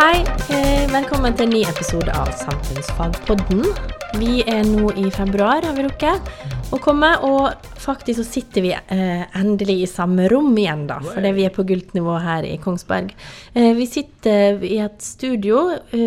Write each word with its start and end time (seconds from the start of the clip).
Hei, 0.00 0.22
eh, 0.48 0.86
velkommen 0.88 1.34
til 1.36 1.44
en 1.44 1.50
ny 1.52 1.58
episode 1.68 2.08
av 2.16 2.30
Samfunnsfagpodden. 2.40 3.66
Vi 4.16 4.38
er 4.48 4.62
nå 4.64 4.94
i 4.96 5.10
februar, 5.12 5.60
har 5.60 5.74
vi 5.76 5.84
rukket 5.84 6.30
å 6.72 6.78
komme, 6.80 7.10
og 7.28 7.66
faktisk 7.76 8.22
så 8.22 8.24
sitter 8.24 8.64
vi 8.64 8.70
eh, 8.72 9.26
endelig 9.36 9.76
i 9.82 9.90
samme 9.90 10.30
rom 10.32 10.56
igjen, 10.56 10.86
da, 10.88 11.02
fordi 11.04 11.34
vi 11.36 11.44
er 11.44 11.52
på 11.52 11.66
gultnivå 11.68 12.16
her 12.24 12.48
i 12.48 12.54
Kongsberg. 12.64 13.12
Eh, 13.52 13.74
vi 13.76 13.90
sitter 13.92 14.64
i 14.64 14.80
et 14.80 15.04
studio 15.04 15.66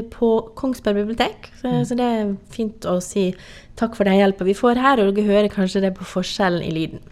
på 0.09 0.31
Kongsberg 0.57 1.03
bibliotek, 1.03 1.51
så, 1.61 1.83
så 1.85 2.01
det 2.01 2.09
er 2.15 2.35
fint 2.49 2.89
å 2.89 2.97
si 2.97 3.29
takk 3.77 3.93
for 3.93 4.09
den 4.09 4.17
hjelpa 4.17 4.49
vi 4.49 4.57
får 4.57 4.81
her, 4.81 5.05
og 5.05 5.13
dere 5.13 5.29
hører 5.29 5.53
kanskje 5.53 5.85
det 5.85 5.93
på 6.01 6.09
forskjellen 6.17 6.65
i 6.65 6.73
lyden. 6.73 7.05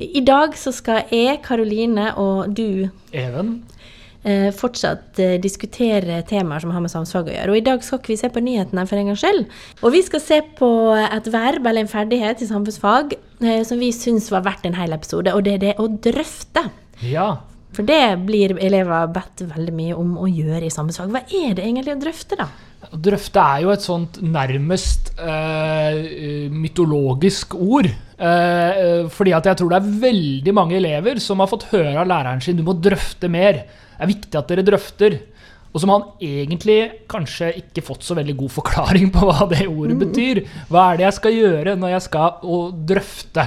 I 0.00 0.24
dag 0.24 0.56
så 0.56 0.72
skal 0.72 1.04
jeg, 1.12 1.42
Karoline 1.44 2.14
og 2.16 2.56
du 2.56 2.88
Even? 3.12 3.58
Eh, 4.26 4.48
fortsatt 4.54 5.20
eh, 5.22 5.36
diskutere 5.42 6.20
temaer 6.28 6.62
som 6.62 6.72
har 6.74 6.82
med 6.84 6.92
samfunnsfag 6.92 7.30
å 7.30 7.34
gjøre. 7.36 7.52
Og 7.52 7.60
i 7.60 7.64
dag 7.68 7.84
skal 7.84 8.00
ikke 8.00 8.12
vi 8.12 8.20
se 8.20 8.30
på 8.32 8.42
nyhetene 8.44 8.86
for 8.88 9.00
en 9.00 9.10
gangs 9.10 9.24
skyld. 9.24 9.44
Og 9.82 9.94
vi 9.94 10.02
skal 10.06 10.22
se 10.24 10.40
på 10.58 10.70
et 11.00 11.30
verb 11.32 11.66
eller 11.66 11.84
en 11.84 11.92
ferdighet 11.92 12.42
i 12.42 12.50
samfunnsfag 12.50 13.16
eh, 13.16 13.62
som 13.66 13.82
vi 13.82 13.92
syns 13.94 14.30
var 14.34 14.46
verdt 14.46 14.66
en 14.68 14.78
hel 14.78 14.96
episode, 14.96 15.34
og 15.34 15.46
det 15.46 15.56
er 15.56 15.64
det 15.66 15.76
å 15.82 15.88
drøfte. 15.90 16.66
Ja. 17.06 17.36
For 17.76 17.86
det 17.86 18.02
blir 18.24 18.56
elever 18.62 19.10
bedt 19.12 19.44
veldig 19.50 19.74
mye 19.76 19.98
om 19.98 20.16
å 20.20 20.30
gjøre 20.30 20.64
i 20.64 20.72
samfunnsfag. 20.72 21.12
Hva 21.12 21.26
er 21.26 21.58
det 21.58 21.66
egentlig 21.66 21.96
å 21.96 22.00
drøfte, 22.00 22.38
da? 22.40 22.48
Drøfte 22.92 23.42
er 23.42 23.64
jo 23.64 23.72
et 23.74 23.84
sånt 23.84 24.20
nærmest 24.22 25.10
eh, 25.18 26.46
mytologisk 26.52 27.56
ord. 27.58 27.90
Eh, 28.16 28.70
eh, 28.80 29.08
fordi 29.12 29.34
at 29.36 29.44
jeg 29.44 29.58
tror 29.60 29.72
det 29.74 29.78
er 29.78 29.96
veldig 30.06 30.52
mange 30.56 30.78
elever 30.78 31.20
som 31.20 31.42
har 31.42 31.50
fått 31.50 31.68
høre 31.74 31.98
av 32.00 32.08
læreren 32.08 32.40
sin 32.40 32.56
du 32.56 32.64
må 32.64 32.76
drøfte 32.80 33.28
mer. 33.32 33.64
Det 33.66 34.06
er 34.06 34.12
viktig 34.12 34.40
at 34.40 34.52
dere 34.52 34.64
drøfter. 34.64 35.18
Og 35.74 35.82
som 35.82 35.92
han 35.92 36.06
egentlig 36.24 36.78
kanskje 37.12 37.50
ikke 37.60 37.84
fått 37.84 38.06
så 38.06 38.16
veldig 38.16 38.36
god 38.38 38.54
forklaring 38.54 39.12
på 39.12 39.28
hva 39.28 39.48
det 39.50 39.66
ordet 39.68 39.98
betyr. 40.00 40.42
Hva 40.72 40.88
er 40.88 41.00
det 41.00 41.08
jeg 41.10 41.18
skal 41.18 41.36
gjøre 41.36 41.76
når 41.76 41.92
jeg 41.92 42.06
skal 42.06 42.74
drøfte? 42.88 43.46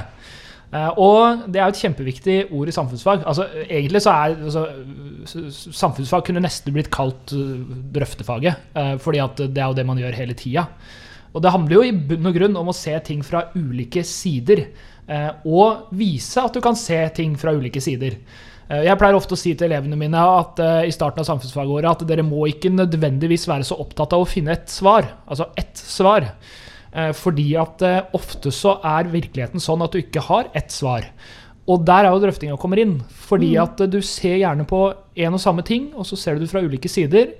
Eh, 0.69 1.01
og 1.01 1.49
det 1.49 1.57
er 1.57 1.65
jo 1.65 1.73
et 1.73 1.83
kjempeviktig 1.87 2.39
ord 2.53 2.69
i 2.69 2.77
samfunnsfag. 2.77 3.25
Altså, 3.25 3.49
egentlig 3.65 4.05
så 4.05 4.13
er 4.13 4.37
altså, 4.37 4.67
Samfunnsfag 5.25 6.27
kunne 6.27 6.45
nesten 6.45 6.73
blitt 6.73 6.87
kalt 6.93 7.33
drøftefaget, 7.93 8.69
fordi 9.03 9.19
at 9.21 9.41
det 9.41 9.61
er 9.61 9.67
jo 9.67 9.75
det 9.77 9.83
man 9.85 9.99
gjør 9.99 10.15
hele 10.15 10.37
tida. 10.37 10.63
Og 11.33 11.41
det 11.43 11.51
handler 11.53 11.75
jo 11.75 11.81
i 11.85 11.91
bunn 11.93 12.25
og 12.29 12.35
grunn 12.37 12.55
om 12.57 12.71
å 12.71 12.75
se 12.75 12.93
ting 13.05 13.23
fra 13.25 13.47
ulike 13.55 14.03
sider. 14.07 14.67
eh, 15.09 15.31
og 15.45 15.89
vise 15.97 16.37
at 16.41 16.53
du 16.53 16.61
kan 16.61 16.75
se 16.75 16.97
ting 17.15 17.35
fra 17.37 17.51
ulike 17.51 17.81
sider. 17.81 18.17
Eh, 18.69 18.83
Jeg 18.85 18.97
pleier 18.97 19.15
ofte 19.17 19.33
å 19.33 19.37
si 19.37 19.55
til 19.55 19.65
elevene 19.71 19.97
mine 19.97 20.17
at 20.21 20.59
eh, 20.59 20.87
i 20.87 20.91
starten 20.93 21.19
av 21.23 21.25
samfunnsfagåret 21.25 21.89
at 21.89 22.07
dere 22.07 22.21
må 22.23 22.45
ikke 22.47 22.69
nødvendigvis 22.69 23.47
være 23.49 23.65
så 23.65 23.79
opptatt 23.81 24.13
av 24.13 24.21
å 24.21 24.29
finne 24.29 24.53
et 24.53 24.69
svar. 24.69 25.07
Altså 25.27 25.49
ett 25.57 25.77
svar. 25.77 26.31
Fordi 26.89 27.51
at 27.53 27.83
ofte 28.17 28.49
så 28.49 28.79
er 28.81 29.11
virkeligheten 29.13 29.61
sånn 29.61 29.83
at 29.85 29.93
du 29.93 29.99
ikke 29.99 30.23
har 30.25 30.47
ett 30.57 30.71
svar. 30.73 31.05
Og 31.69 31.83
der 31.85 32.07
er 32.07 32.15
jo 32.15 32.21
drøftinga 32.23 32.57
kommer 32.57 32.81
inn. 32.81 32.95
Fordi 33.29 33.51
at 33.61 33.81
eh, 33.83 33.89
du 33.91 33.99
ser 34.05 34.39
gjerne 34.41 34.65
på 34.69 34.81
en 35.21 35.37
og 35.37 35.41
samme 35.43 35.65
ting, 35.65 35.91
og 35.93 36.07
så 36.09 36.17
ser 36.17 36.37
du 36.37 36.45
det 36.45 36.51
fra 36.51 36.63
ulike 36.65 36.89
sider. 36.89 37.35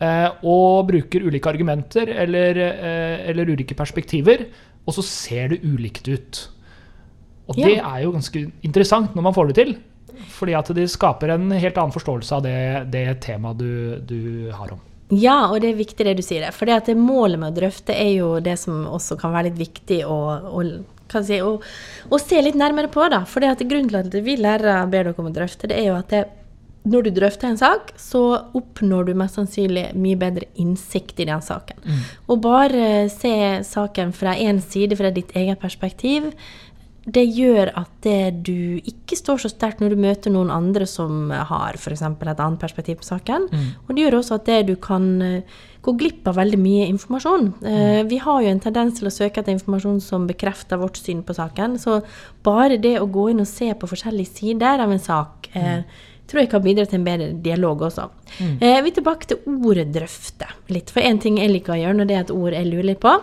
Eh, 0.00 0.28
Og 0.44 0.86
bruker 0.88 1.26
ulike 1.26 1.50
argumenter 1.50 2.08
eller, 2.08 2.56
eh, 2.56 3.28
eller 3.30 3.50
ulike 3.54 3.74
perspektiver. 3.78 4.46
Og 4.86 4.94
så 4.94 5.04
ser 5.04 5.48
det 5.54 5.62
ulikt 5.64 6.08
ut. 6.08 6.48
Og 7.48 7.56
Ja. 7.58 7.66
det 7.66 7.78
er 7.78 8.02
jo 8.04 8.12
ganske 8.12 8.52
interessant 8.62 9.14
når 9.16 9.22
man 9.22 9.34
får 9.34 9.48
det 9.48 9.54
til. 9.56 9.76
Fordi 10.38 10.54
at 10.58 10.68
det 10.74 10.88
skaper 10.90 11.30
en 11.34 11.50
helt 11.50 11.76
annen 11.78 11.92
forståelse 11.94 12.32
av 12.36 12.42
det, 12.42 12.90
det 12.90 13.20
temaet 13.20 13.58
du, 13.58 13.98
du 14.04 14.50
har 14.52 14.72
om. 14.72 14.80
Ja, 15.10 15.48
og 15.48 15.62
det 15.62 15.70
er 15.72 15.78
viktig 15.78 16.04
det 16.04 16.16
du 16.18 16.22
sier. 16.22 16.50
For 16.52 16.68
det 16.68 16.74
at 16.82 16.86
det 16.90 16.96
målet 17.00 17.38
med 17.40 17.54
å 17.54 17.56
drøfte 17.60 17.94
er 17.96 18.10
jo 18.18 18.34
det 18.44 18.58
som 18.60 18.82
også 18.90 19.16
kan 19.20 19.32
være 19.32 19.48
litt 19.48 19.60
viktig 19.62 20.02
å, 20.04 20.18
å, 20.52 20.64
kan 21.08 21.24
si, 21.24 21.38
å, 21.40 21.54
å 22.12 22.18
se 22.20 22.42
litt 22.44 22.58
nærmere 22.58 22.90
på. 22.92 23.06
da. 23.08 23.22
For 23.24 23.40
det 23.40 23.54
at 23.54 23.64
grunnen 23.64 23.88
til 23.88 24.02
at 24.02 24.18
vi 24.26 24.36
lærere 24.36 24.82
ber 24.90 25.08
dere 25.08 25.14
om 25.16 25.30
å 25.30 25.32
drøfte, 25.32 25.70
det 25.70 25.78
er 25.80 25.88
jo 25.88 25.96
at 25.96 26.12
det, 26.12 26.26
når 26.88 27.08
du 27.08 27.10
drøfter 27.18 27.50
en 27.50 27.58
sak, 27.60 27.90
så 28.00 28.22
oppnår 28.56 29.08
du 29.08 29.16
mest 29.18 29.36
sannsynlig 29.36 29.90
mye 29.98 30.18
bedre 30.20 30.46
innsikt 30.60 31.20
i 31.20 31.26
den 31.28 31.42
saken. 31.44 31.82
Og 32.28 32.40
bare 32.44 33.08
se 33.12 33.34
saken 33.66 34.14
fra 34.16 34.36
én 34.38 34.62
side, 34.64 34.96
fra 34.96 35.10
ditt 35.12 35.34
eget 35.36 35.60
perspektiv, 35.60 36.30
det 37.08 37.24
gjør 37.32 37.70
at 37.78 37.90
det 38.04 38.44
du 38.44 38.80
ikke 38.84 39.16
står 39.16 39.40
så 39.40 39.50
sterkt 39.52 39.80
når 39.80 39.94
du 39.94 40.02
møter 40.02 40.32
noen 40.32 40.50
andre 40.52 40.84
som 40.88 41.30
har 41.32 41.78
f.eks. 41.78 42.02
et 42.04 42.42
annet 42.42 42.60
perspektiv 42.60 42.98
på 43.00 43.08
saken. 43.08 43.48
Og 43.86 43.94
det 43.94 44.04
gjør 44.04 44.18
også 44.18 44.36
at 44.36 44.48
det 44.48 44.58
du 44.68 44.74
kan 44.76 45.06
eh, 45.24 45.56
gå 45.84 45.94
glipp 45.96 46.28
av 46.28 46.36
veldig 46.36 46.58
mye 46.60 46.88
informasjon. 46.90 47.48
Mm. 47.62 48.10
Vi 48.10 48.18
har 48.20 48.42
jo 48.44 48.52
en 48.52 48.60
tendens 48.60 48.98
til 48.98 49.08
å 49.08 49.14
søke 49.14 49.40
etter 49.40 49.56
informasjon 49.56 50.02
som 50.04 50.28
bekrefter 50.28 50.80
vårt 50.80 51.00
syn 51.00 51.24
på 51.24 51.36
saken. 51.38 51.78
Så 51.80 52.02
bare 52.44 52.80
det 52.82 52.98
å 53.00 53.08
gå 53.08 53.30
inn 53.32 53.40
og 53.44 53.48
se 53.48 53.70
på 53.72 53.88
forskjellige 53.88 54.42
sider 54.42 54.84
av 54.84 54.92
en 54.92 55.02
sak 55.02 55.48
eh, 55.56 55.80
tror 56.28 56.42
jeg 56.42 56.50
kan 56.52 56.64
bidra 56.64 56.84
til 56.88 57.00
en 57.00 57.06
bedre 57.06 57.28
dialog 57.44 57.86
også. 57.88 58.08
Eh, 58.40 58.82
vi 58.84 58.90
er 58.90 58.96
tilbake 58.98 59.30
til 59.30 59.38
ordet 59.46 59.88
'drøfte' 59.94 60.50
litt. 60.74 60.90
For 60.90 61.00
én 61.00 61.20
ting 61.20 61.38
jeg 61.38 61.50
liker 61.50 61.74
å 61.74 61.80
gjøre 61.80 61.96
når 61.98 62.08
det 62.10 62.16
er 62.16 62.26
et 62.26 62.34
ord 62.34 62.52
jeg 62.52 62.68
lurer 62.68 62.90
litt 62.92 63.00
på, 63.00 63.14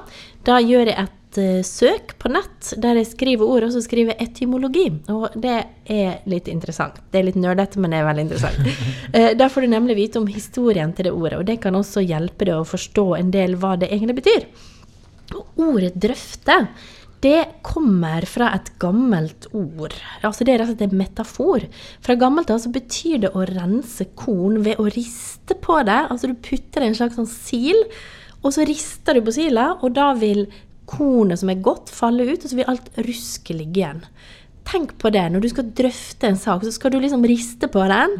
da 0.46 0.58
gjør 0.62 0.90
jeg 0.92 0.98
et 1.06 1.38
uh, 1.38 1.62
søk 1.64 2.16
på 2.20 2.32
nett 2.32 2.74
der 2.82 2.96
jeg 2.96 3.10
skriver 3.12 3.46
ord, 3.46 3.64
og 3.68 3.72
så 3.76 3.82
skriver 3.84 4.14
jeg 4.14 4.30
etymologi. 4.30 4.88
Og 5.14 5.30
det 5.36 5.58
er 5.86 6.20
litt 6.26 6.48
interessant. 6.48 6.98
Det 7.12 7.20
er 7.20 7.28
litt 7.30 7.40
nerdete, 7.40 7.80
men 7.80 7.92
det 7.92 8.00
er 8.00 8.10
veldig 8.10 8.28
interessant. 8.28 8.60
Eh, 9.16 9.32
Da 9.38 9.48
får 9.50 9.62
du 9.62 9.68
nemlig 9.68 9.96
vite 9.96 10.20
om 10.20 10.28
historien 10.28 10.92
til 10.94 11.06
det 11.06 11.14
ordet, 11.14 11.40
og 11.40 11.46
det 11.46 11.62
kan 11.62 11.76
også 11.76 12.02
hjelpe 12.04 12.46
deg 12.46 12.58
å 12.58 12.68
forstå 12.68 13.16
en 13.20 13.32
del 13.32 13.56
hva 13.56 13.76
det 13.80 13.92
egentlig 13.92 14.24
betyr. 14.24 14.48
Og 15.36 15.46
ordet 15.58 15.94
'drøfte' 15.96 16.68
det 17.24 17.62
kommer 17.66 18.26
fra 18.30 18.52
et 18.56 18.70
gammelt 18.82 19.48
ord. 19.56 19.96
Altså 20.26 20.46
Det 20.46 20.54
er 20.54 20.62
rett 20.62 20.74
og 20.74 20.76
slett 20.76 20.92
en 20.92 21.00
metafor. 21.00 21.66
Fra 22.06 22.18
gammelt 22.20 22.52
av 22.54 22.62
så 22.62 22.72
betyr 22.74 23.24
det 23.26 23.34
å 23.34 23.46
rense 23.50 24.10
korn 24.20 24.62
ved 24.66 24.82
å 24.82 24.90
riste 24.92 25.58
på 25.62 25.80
det. 25.88 26.02
Altså 26.12 26.30
du 26.30 26.36
putter 26.36 26.86
en 26.86 26.98
slags 26.98 27.18
sånn 27.18 27.30
sil, 27.30 27.82
og 28.44 28.54
så 28.54 28.66
rister 28.68 29.18
du 29.18 29.26
på 29.26 29.34
sila, 29.34 29.72
og 29.82 29.96
da 29.98 30.12
vil 30.20 30.46
kornet 30.86 31.42
som 31.42 31.50
er 31.50 31.64
godt, 31.66 31.90
falle 31.90 32.28
ut, 32.28 32.44
og 32.44 32.52
så 32.52 32.60
vil 32.60 32.70
alt 32.70 32.92
rusket 33.02 33.58
ligge 33.58 33.82
igjen. 33.82 34.04
Tenk 34.66 34.96
på 35.02 35.12
det. 35.14 35.24
Når 35.30 35.44
du 35.44 35.50
skal 35.50 35.68
drøfte 35.78 36.30
en 36.30 36.40
sak, 36.42 36.64
så 36.66 36.74
skal 36.74 36.94
du 36.94 37.00
liksom 37.02 37.26
riste 37.26 37.70
på 37.70 37.84
den 37.90 38.16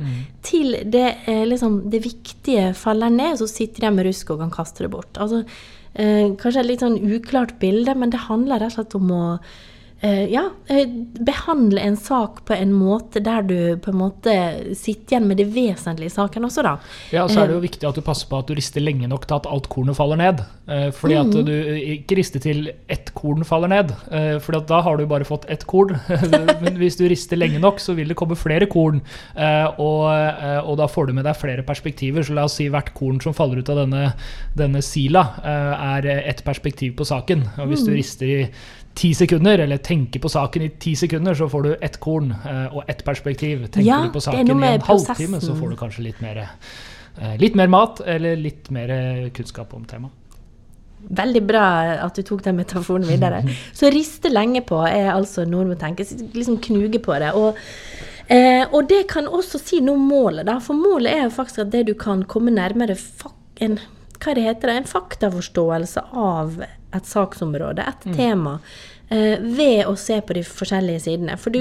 til 0.46 0.76
det, 0.94 1.08
eh, 1.26 1.46
liksom, 1.46 1.90
det 1.90 2.04
viktige 2.06 2.74
faller 2.78 3.14
ned, 3.14 3.34
og 3.34 3.44
så 3.44 3.50
sitter 3.50 3.88
de 3.88 3.96
med 3.96 4.06
rusket 4.10 4.34
og 4.34 4.44
kan 4.44 4.54
kaste 4.54 4.86
det 4.86 4.92
bort. 4.94 5.14
Altså, 5.18 5.44
kanskje 5.96 6.62
et 6.62 6.68
litt 6.68 6.84
sånn 6.84 7.00
uklart 7.00 7.56
bilde, 7.62 7.96
men 7.96 8.12
det 8.12 8.26
handler 8.28 8.60
rett 8.60 8.74
og 8.74 8.80
slett 8.80 8.96
om 9.00 9.12
å 9.16 9.24
eh, 9.36 9.56
ja, 10.32 10.50
eh, 10.68 10.88
behandle 11.26 11.82
en 11.82 11.98
sak 11.98 12.44
på 12.46 12.54
en 12.54 12.74
måte 12.76 13.22
der 13.24 13.46
du 13.48 13.58
på 13.82 13.94
en 13.94 14.00
måte 14.00 14.36
sitter 14.78 15.16
igjen 15.16 15.28
med 15.30 15.40
det 15.42 15.48
vesentlige 15.54 16.12
i 16.12 16.14
saken 16.14 16.48
også, 16.48 16.66
da. 16.66 16.76
Ja, 17.16 17.26
så 17.32 17.44
er 17.44 17.50
det 17.50 17.58
jo 17.58 17.64
viktig 17.64 17.88
at 17.90 17.98
du 17.98 18.04
passer 18.06 18.30
på 18.30 18.40
at 18.42 18.50
du 18.50 18.56
rister 18.58 18.84
lenge 18.84 19.10
nok 19.10 19.28
til 19.30 19.40
at 19.40 19.50
alt 19.50 19.70
kornet 19.72 19.98
faller 19.98 20.20
ned. 20.20 20.44
Eh, 20.66 20.90
fordi 20.96 21.18
at 21.20 21.34
du 21.46 21.52
ikke 21.96 22.18
rister 22.18 22.42
til 22.42 22.70
ett 22.92 23.12
korn 23.18 23.46
faller 23.48 23.72
ned, 23.72 23.94
eh, 24.10 24.38
for 24.44 24.58
da 24.58 24.82
har 24.86 24.98
du 24.98 25.06
bare 25.10 25.28
fått 25.28 25.46
ett 25.52 25.66
korn. 25.70 25.96
Men 26.64 26.80
hvis 26.82 26.98
du 27.00 27.06
rister 27.10 27.40
lenge 27.40 27.62
nok, 27.62 27.82
så 27.82 27.96
vil 27.98 28.10
det 28.12 28.18
komme 28.20 28.38
flere 28.40 28.68
korn, 28.72 29.02
eh, 29.36 29.68
og, 29.82 30.08
eh, 30.12 30.62
og 30.62 30.80
da 30.82 30.90
får 30.92 31.10
du 31.10 31.18
med 31.18 31.28
deg 31.28 31.38
flere 31.38 31.66
perspektiver. 31.68 32.26
Så 32.26 32.36
la 32.38 32.48
oss 32.50 32.58
si 32.60 32.70
hvert 32.74 32.94
korn 32.98 33.22
som 33.24 33.36
faller 33.38 33.62
ut 33.62 33.74
av 33.74 33.84
denne, 33.84 34.10
denne 34.58 34.82
sila, 34.86 35.28
eh, 35.44 35.86
er 35.98 36.10
ett 36.16 36.44
perspektiv 36.46 36.96
på 36.98 37.08
saken. 37.08 37.46
Og 37.60 37.70
hvis 37.72 37.86
du 37.86 37.94
rister 37.94 38.26
i 38.26 38.42
ti 38.96 39.14
sekunder, 39.14 39.60
eller 39.66 39.78
tenker 39.84 40.24
på 40.24 40.32
saken 40.32 40.66
i 40.66 40.70
ti 40.80 40.96
sekunder, 40.96 41.36
så 41.36 41.50
får 41.52 41.64
du 41.64 41.72
ett 41.82 41.98
korn 42.00 42.32
eh, 42.32 42.68
og 42.76 42.90
ett 42.92 43.04
perspektiv. 43.06 43.68
Tenker 43.68 43.88
Ja, 43.90 44.02
du 44.06 44.14
på 44.16 44.24
saken 44.24 44.48
i 44.48 44.52
en 44.52 44.64
en 44.64 44.82
halvtime, 44.82 45.42
så 45.42 45.56
får 45.56 45.74
du 45.74 45.80
kanskje 45.80 46.06
litt 46.10 46.22
mer, 46.24 46.46
eh, 47.20 47.36
litt 47.42 47.56
mer 47.56 47.68
mat, 47.68 48.02
eller 48.06 48.36
litt 48.40 48.72
mer 48.72 49.30
kunnskap 49.36 49.74
om 49.74 49.86
temaet. 49.86 50.22
Veldig 51.06 51.42
bra 51.46 51.66
at 52.02 52.18
du 52.18 52.24
tok 52.26 52.42
den 52.46 52.58
metaforen 52.58 53.06
videre. 53.06 53.44
Så 53.78 53.92
riste 53.94 54.32
lenge 54.32 54.64
på 54.66 54.80
er 54.88 55.12
altså 55.14 55.46
noe 55.46 55.66
du 55.66 55.74
må 55.74 55.80
tenke, 55.80 56.06
liksom 56.34 56.58
knuge 56.64 57.02
på 57.04 57.18
det. 57.22 57.34
Og, 57.38 57.60
eh, 58.28 58.64
og 58.72 58.88
det 58.90 59.04
kan 59.12 59.28
også 59.28 59.62
si 59.62 59.82
noe 59.86 60.00
om 60.00 60.08
målet, 60.10 60.48
da. 60.50 60.58
For 60.64 60.78
målet 60.78 61.14
er 61.14 61.28
jo 61.28 61.36
faktisk 61.36 61.68
at 61.68 61.74
det 61.76 61.86
du 61.92 61.94
kan 62.00 62.24
komme 62.30 62.54
nærmere 62.56 62.98
en, 63.62 63.78
hva 64.20 64.34
det 64.36 64.44
heter 64.48 64.68
det, 64.72 64.76
en 64.82 64.92
faktaforståelse 64.92 66.04
av 66.14 66.62
et 66.96 67.06
saksområde, 67.06 67.84
et 67.88 68.12
tema. 68.16 68.60
eh, 69.12 69.38
ved 69.40 69.86
å 69.86 69.92
se 69.96 70.16
på 70.26 70.34
de 70.34 70.42
forskjellige 70.42 71.02
sidene. 71.04 71.36
For 71.38 71.52
du, 71.54 71.60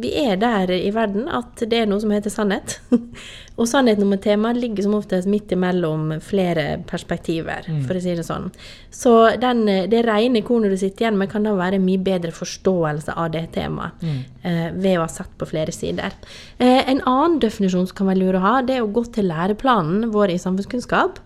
vi 0.00 0.14
er 0.16 0.36
der 0.40 0.70
i 0.72 0.88
verden 0.94 1.26
at 1.28 1.60
det 1.68 1.76
er 1.82 1.86
noe 1.90 2.00
som 2.00 2.08
heter 2.14 2.30
sannhet. 2.32 2.78
og 3.60 3.66
sannheten 3.68 4.06
om 4.06 4.14
et 4.16 4.22
tema 4.24 4.52
ligger 4.56 4.86
som 4.86 4.94
oftest 4.96 5.28
midt 5.28 5.52
imellom 5.52 6.14
flere 6.24 6.78
perspektiver, 6.88 7.66
Mm. 7.68 7.82
for 7.84 7.94
å 7.98 8.00
si 8.00 8.14
det 8.16 8.24
sånn. 8.24 8.48
Så 8.90 9.12
den, 9.42 9.66
det 9.92 10.00
rene 10.06 10.40
kornet 10.46 10.70
du 10.72 10.78
sitter 10.80 11.04
igjen 11.04 11.18
med, 11.20 11.28
kan 11.30 11.44
da 11.44 11.52
være 11.58 11.76
en 11.76 11.84
mye 11.84 12.00
bedre 12.00 12.32
forståelse 12.32 13.12
av 13.14 13.28
det 13.36 13.44
temaet 13.52 14.00
Mm. 14.02 14.24
eh, 14.44 14.70
ved 14.72 14.96
å 14.96 15.04
ha 15.04 15.08
sett 15.12 15.36
på 15.36 15.46
flere 15.52 15.72
sider. 15.76 16.12
Eh, 16.58 16.88
en 16.88 17.02
annen 17.04 17.38
definisjon 17.40 17.86
som 17.90 17.96
kan 17.96 18.06
være 18.06 18.22
lur 18.24 18.38
å 18.40 18.44
ha, 18.46 18.62
det 18.62 18.78
er 18.78 18.86
å 18.86 18.92
gå 18.92 19.04
til 19.12 19.28
læreplanen 19.28 20.10
vår 20.16 20.30
i 20.32 20.38
samfunnskunnskap. 20.40 21.18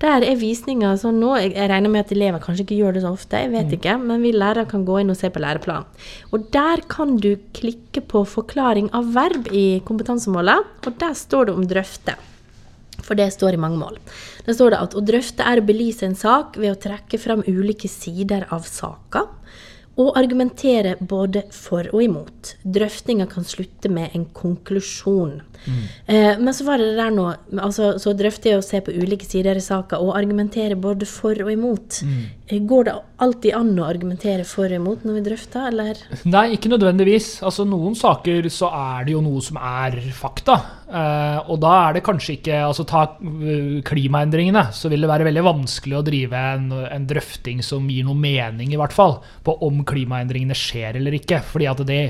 Der 0.00 0.24
er 0.24 0.38
visninga 0.40 0.94
sånn 0.96 1.18
nå 1.20 1.34
Jeg 1.36 1.52
jeg 1.52 1.68
regner 1.68 1.92
med 1.92 2.06
at 2.06 2.12
elever 2.14 2.40
kanskje 2.40 2.64
ikke 2.64 2.78
gjør 2.78 2.96
det 2.96 3.02
så 3.04 3.12
ofte, 3.12 3.42
jeg 3.42 3.52
vet 3.52 3.74
ikke, 3.76 3.98
men 4.00 4.22
vi 4.24 4.32
lærere 4.32 4.68
kan 4.68 4.86
gå 4.88 5.00
inn 5.02 5.12
og 5.12 5.18
se 5.20 5.28
på 5.28 5.42
læreplanen. 5.42 5.88
Og 6.32 6.46
der 6.54 6.80
kan 6.88 7.18
du 7.20 7.34
klikke 7.56 8.00
på 8.00 8.24
forklaring 8.24 8.88
av 8.96 9.12
verb 9.12 9.50
i 9.52 9.82
kompetansemålet, 9.84 10.70
og 10.86 10.96
der 11.02 11.12
står 11.18 11.50
det 11.50 11.56
om 11.58 11.68
drøfte. 11.68 12.16
For 13.04 13.18
det 13.18 13.28
står 13.34 13.56
i 13.56 13.60
mange 13.60 13.80
mål. 13.80 13.98
Der 14.46 14.56
står 14.56 14.72
det 14.72 14.80
at 14.86 14.96
å 14.96 15.04
drøfte 15.04 15.44
er 15.44 15.60
å 15.60 15.66
belyse 15.68 16.06
en 16.08 16.16
sak 16.16 16.56
ved 16.60 16.72
å 16.72 16.80
trekke 16.80 17.20
fram 17.20 17.44
ulike 17.48 17.88
sider 17.90 18.46
av 18.54 18.64
saka. 18.68 19.26
Og 20.00 20.16
argumentere 20.16 20.96
både 21.00 21.44
for 21.52 21.90
og 21.92 22.02
imot. 22.02 22.54
Drøftinga 22.64 23.26
kan 23.30 23.44
slutte 23.44 23.90
med 23.92 24.16
en 24.16 24.26
konklusjon. 24.36 25.40
Eh, 26.06 26.38
men 26.40 26.54
så 26.56 26.64
var 26.64 26.80
det 26.80 26.86
det 26.88 26.96
der 26.96 27.10
nå 27.12 27.26
altså, 27.60 27.90
Så 28.00 28.14
drøfter 28.16 28.54
jeg 28.54 28.60
å 28.62 28.64
se 28.64 28.80
på 28.80 28.94
ulike 28.96 29.26
sider 29.28 29.58
i 29.58 29.64
saka 29.64 29.98
og 30.00 30.14
argumentere 30.16 30.78
både 30.80 31.08
for 31.08 31.36
og 31.44 31.52
imot. 31.52 32.00
Mm. 32.00 32.64
Går 32.70 32.88
det 32.88 32.94
alltid 33.20 33.56
an 33.58 33.74
å 33.78 33.88
argumentere 33.90 34.46
for 34.48 34.70
og 34.70 34.80
imot 34.80 35.04
når 35.06 35.18
vi 35.18 35.24
drøfter, 35.28 35.68
eller? 35.68 36.00
Nei, 36.24 36.46
ikke 36.56 36.72
nødvendigvis. 36.72 37.32
Altså, 37.46 37.68
Noen 37.68 37.98
saker 37.98 38.48
så 38.50 38.72
er 38.72 39.06
det 39.06 39.14
jo 39.18 39.24
noe 39.24 39.44
som 39.44 39.60
er 39.60 40.00
fakta. 40.16 40.58
Eh, 40.90 41.38
og 41.46 41.60
da 41.62 41.72
er 41.84 41.94
det 41.94 42.02
kanskje 42.02 42.32
ikke 42.40 42.56
altså 42.66 42.82
Ta 42.88 43.04
eh, 43.22 43.78
klimaendringene, 43.86 44.64
så 44.74 44.90
vil 44.90 45.04
det 45.04 45.10
være 45.12 45.28
veldig 45.28 45.44
vanskelig 45.46 45.98
å 46.00 46.04
drive 46.06 46.40
en, 46.56 46.66
en 46.82 47.06
drøfting 47.06 47.62
som 47.62 47.86
gir 47.90 48.08
noe 48.08 48.18
mening, 48.18 48.72
i 48.74 48.80
hvert 48.80 48.94
fall, 48.96 49.20
på 49.46 49.54
om 49.66 49.84
klimaendringene 49.86 50.56
skjer 50.58 50.98
eller 50.98 51.14
ikke. 51.20 51.38
Fordi 51.46 51.68
at 51.70 51.82
det, 51.86 52.00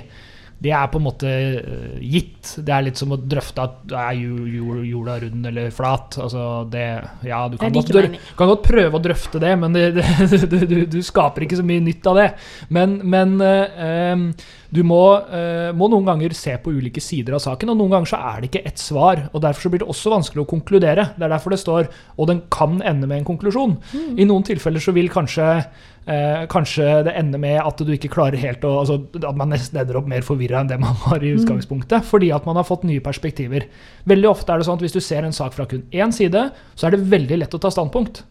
det 0.61 0.73
er 0.77 0.89
på 0.93 1.01
en 1.01 1.05
måte 1.07 1.29
eh, 1.29 1.99
gitt. 2.01 2.55
Det 2.65 2.73
er 2.73 2.87
litt 2.89 3.01
som 3.01 3.13
å 3.13 3.19
drøfte 3.21 3.67
at 3.69 3.95
er 4.07 4.17
jo- 4.23 4.49
jo- 4.49 4.85
jorda 4.95 5.19
rund 5.27 5.51
eller 5.53 5.69
flat. 5.77 6.17
Altså 6.25 6.47
det 6.73 6.87
Ja, 7.29 7.43
du 7.53 7.59
kan, 7.61 7.73
godt, 7.77 7.93
du 7.93 8.17
kan 8.39 8.53
godt 8.55 8.65
prøve 8.65 8.97
å 8.97 9.03
drøfte 9.05 9.43
det, 9.45 9.53
men 9.61 9.77
det, 9.77 9.85
det, 10.31 10.63
du, 10.65 10.79
du, 10.89 11.03
skaper 11.05 11.45
ikke 11.45 11.61
så 11.61 11.67
mye 11.69 11.85
nytt 11.85 12.09
av 12.09 12.17
det. 12.23 12.31
Men, 12.73 12.97
men 13.05 13.37
em, 13.45 14.27
du 14.71 14.83
må, 14.87 15.03
eh, 15.35 15.73
må 15.75 15.89
noen 15.91 16.07
ganger 16.07 16.35
se 16.37 16.55
på 16.63 16.71
ulike 16.71 17.03
sider 17.03 17.35
av 17.35 17.43
saken, 17.43 17.73
og 17.73 17.79
noen 17.81 17.97
ganger 17.97 18.11
så 18.13 18.21
er 18.33 18.41
det 18.41 18.51
ikke 18.51 18.67
ett 18.67 18.79
svar. 18.79 19.29
og 19.33 19.43
Derfor 19.43 19.67
så 19.67 19.71
blir 19.73 19.83
det 19.83 19.89
også 19.91 20.15
vanskelig 20.15 20.45
å 20.45 20.51
konkludere. 20.51 21.11
Det 21.17 21.27
er 21.27 21.35
derfor 21.35 21.51
det 21.51 21.61
står 21.61 21.89
'og 22.19 22.27
den 22.27 22.43
kan 22.51 22.81
ende 22.83 23.07
med 23.07 23.19
en 23.19 23.37
konklusjon'. 23.37 23.79
I 24.19 24.25
noen 24.25 24.45
tilfeller 24.45 24.81
så 24.81 24.93
vil 24.93 25.09
kanskje 25.09 25.67
Eh, 26.11 26.47
kanskje 26.49 27.05
det 27.05 27.13
ende 27.13 27.39
med 27.39 27.59
at 27.61 27.81
du 27.85 27.91
ikke 27.93 28.09
klarer 28.11 28.41
helt 28.41 28.65
å 28.65 28.71
altså, 28.81 28.97
At 29.21 29.37
man 29.37 29.51
nesten 29.53 29.77
ender 29.79 29.99
opp 30.01 30.09
mer 30.09 30.25
forvirra 30.25 30.63
enn 30.63 30.71
det 30.71 30.79
man 30.81 30.97
var 31.05 31.23
i 31.23 31.35
utgangspunktet. 31.37 32.07
Fordi 32.09 32.33
at 32.35 32.47
man 32.49 32.57
har 32.59 32.67
fått 32.67 32.87
nye 32.89 33.03
perspektiver. 33.05 33.69
Veldig 34.09 34.31
ofte 34.31 34.53
er 34.53 34.61
det 34.61 34.69
sånn 34.69 34.81
at 34.81 34.85
hvis 34.87 34.97
du 34.97 35.03
ser 35.05 35.27
en 35.29 35.37
sak 35.37 35.55
fra 35.55 35.69
kun 35.71 35.85
én 35.93 36.15
side, 36.15 36.49
så 36.75 36.89
er 36.89 36.97
det 36.97 37.05
veldig 37.13 37.43
lett 37.43 37.55
å 37.55 37.61
ta 37.63 37.71
standpunkt. 37.71 38.25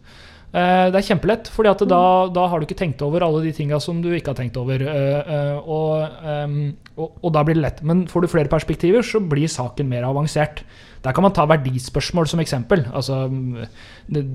Eh, 0.50 0.86
det 0.90 0.98
er 0.98 1.06
kjempelett, 1.06 1.46
at 1.70 1.82
da, 1.86 2.02
da 2.34 2.46
har 2.50 2.58
du 2.58 2.66
ikke 2.66 2.78
tenkt 2.80 3.02
over 3.06 3.22
alle 3.22 3.44
de 3.44 3.52
tinga 3.54 3.78
som 3.82 4.00
du 4.02 4.08
ikke 4.10 4.32
har 4.32 4.40
tenkt 4.40 4.58
over. 4.58 4.82
eh, 4.82 5.34
eh, 5.36 5.58
og, 5.62 6.08
ehm, 6.26 6.56
og, 6.96 7.12
og 7.22 7.34
da 7.36 7.44
blir 7.46 7.58
det 7.58 7.62
lett. 7.62 7.82
Men 7.86 8.06
får 8.10 8.26
du 8.26 8.32
flere 8.32 8.50
perspektiver, 8.50 9.06
så 9.06 9.22
blir 9.22 9.50
saken 9.50 9.88
mer 9.90 10.08
avansert. 10.08 10.64
Der 11.04 11.14
kan 11.16 11.24
man 11.24 11.32
ta 11.36 11.46
verdispørsmål 11.48 12.28
som 12.28 12.42
eksempel. 12.42 12.84
Altså 12.92 13.22
mm, 13.30 13.64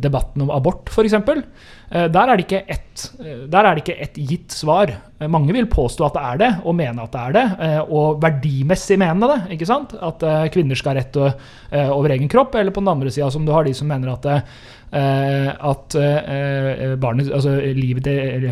debatten 0.01 0.45
om 0.45 0.53
abort, 0.55 0.89
f.eks. 0.89 1.13
Eh, 1.13 2.07
der 2.09 2.31
er 2.31 2.35
det 2.39 2.45
ikke 2.47 2.63
ett 2.65 3.03
eh, 3.21 3.43
der 3.51 3.67
er 3.69 3.75
det 3.77 3.83
ikke 3.85 3.97
ett 4.01 4.17
gitt 4.17 4.55
svar. 4.55 4.93
Eh, 5.19 5.29
mange 5.31 5.53
vil 5.53 5.67
påstå 5.69 6.07
at 6.07 6.17
det 6.17 6.23
er 6.31 6.41
det, 6.41 6.51
og 6.65 6.77
mene 6.79 7.03
at 7.05 7.13
det 7.13 7.25
er 7.25 7.35
det. 7.37 7.45
eh, 7.67 7.81
og 7.85 8.21
verdimessig 8.23 8.97
mene 9.01 9.29
det. 9.33 9.41
ikke 9.57 9.69
sant? 9.69 9.93
At 10.01 10.23
eh, 10.25 10.47
kvinner 10.55 10.79
skal 10.79 10.95
ha 10.95 11.01
rett 11.03 11.21
eh, 11.21 11.91
over 11.93 12.15
egen 12.15 12.31
kropp. 12.31 12.55
Eller 12.57 12.73
på 12.73 12.81
den 12.81 12.93
andre 12.95 13.13
sida, 13.13 13.29
som 13.33 13.45
du 13.45 13.53
har 13.53 13.67
de 13.67 13.75
som 13.77 13.87
mener 13.91 14.15
at 14.15 14.25
eh, 14.31 14.65
at 14.95 15.95
eh, 15.99 16.93
barnet, 17.01 17.27
altså 17.35 17.57
livet 17.75 18.05
til, 18.05 18.45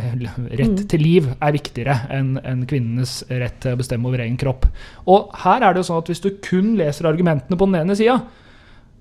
rett 0.60 0.82
til 0.92 1.00
liv 1.00 1.30
er 1.38 1.54
viktigere 1.56 1.94
enn 2.12 2.66
kvinnenes 2.68 3.22
rett 3.30 3.62
til 3.64 3.78
å 3.78 3.80
bestemme 3.80 4.10
over 4.10 4.26
egen 4.26 4.36
kropp. 4.42 4.66
Og 5.08 5.32
her 5.46 5.64
er 5.64 5.72
det 5.72 5.84
jo 5.84 5.88
sånn 5.88 6.02
at 6.02 6.12
hvis 6.12 6.24
du 6.26 6.34
kun 6.44 6.74
leser 6.80 7.08
argumentene 7.08 7.56
på 7.56 7.70
den 7.70 7.80
ene 7.80 7.96
sida, 8.04 8.20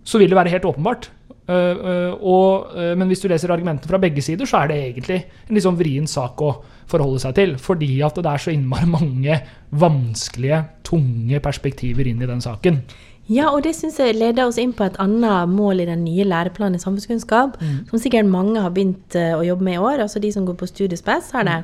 så 0.02 0.22
vil 0.22 0.32
det 0.32 0.38
være 0.38 0.54
helt 0.54 0.70
åpenbart. 0.70 1.10
Uh, 1.42 1.74
uh, 1.74 2.12
og, 2.22 2.70
uh, 2.76 2.92
men 2.94 3.08
hvis 3.10 3.24
du 3.24 3.26
leser 3.30 3.50
argumentene 3.50 3.90
fra 3.90 3.98
begge 4.02 4.22
sider, 4.22 4.46
så 4.46 4.62
er 4.62 4.70
det 4.70 4.76
egentlig 4.78 5.16
en 5.48 5.56
litt 5.56 5.64
sånn 5.64 5.78
vrien 5.78 6.06
sak 6.06 6.38
å 6.38 6.52
forholde 6.90 7.22
seg 7.24 7.34
til. 7.38 7.56
Fordi 7.58 7.96
at 8.06 8.20
det 8.22 8.30
er 8.30 8.44
så 8.44 8.52
innmari 8.54 8.86
mange 8.90 9.38
vanskelige, 9.74 10.62
tunge 10.86 11.42
perspektiver 11.42 12.06
inn 12.06 12.22
i 12.22 12.30
den 12.30 12.44
saken. 12.44 12.78
Ja, 13.30 13.48
og 13.54 13.62
det 13.64 13.74
syns 13.78 14.00
jeg 14.02 14.16
leder 14.18 14.48
oss 14.48 14.58
inn 14.58 14.74
på 14.76 14.84
et 14.86 14.98
annet 15.02 15.50
mål 15.50 15.84
i 15.84 15.88
den 15.88 16.02
nye 16.04 16.26
læreplanen 16.26 16.76
i 16.76 16.82
samfunnskunnskap, 16.82 17.54
som 17.88 18.00
sikkert 18.02 18.26
mange 18.28 18.60
har 18.60 18.74
begynt 18.74 19.14
å 19.14 19.44
jobbe 19.46 19.66
med 19.68 19.78
i 19.78 19.82
år, 19.82 20.02
altså 20.02 20.20
de 20.20 20.32
som 20.34 20.44
går 20.44 20.56
på 20.58 20.66
studiespes, 20.68 21.30
har 21.36 21.46
det. 21.46 21.60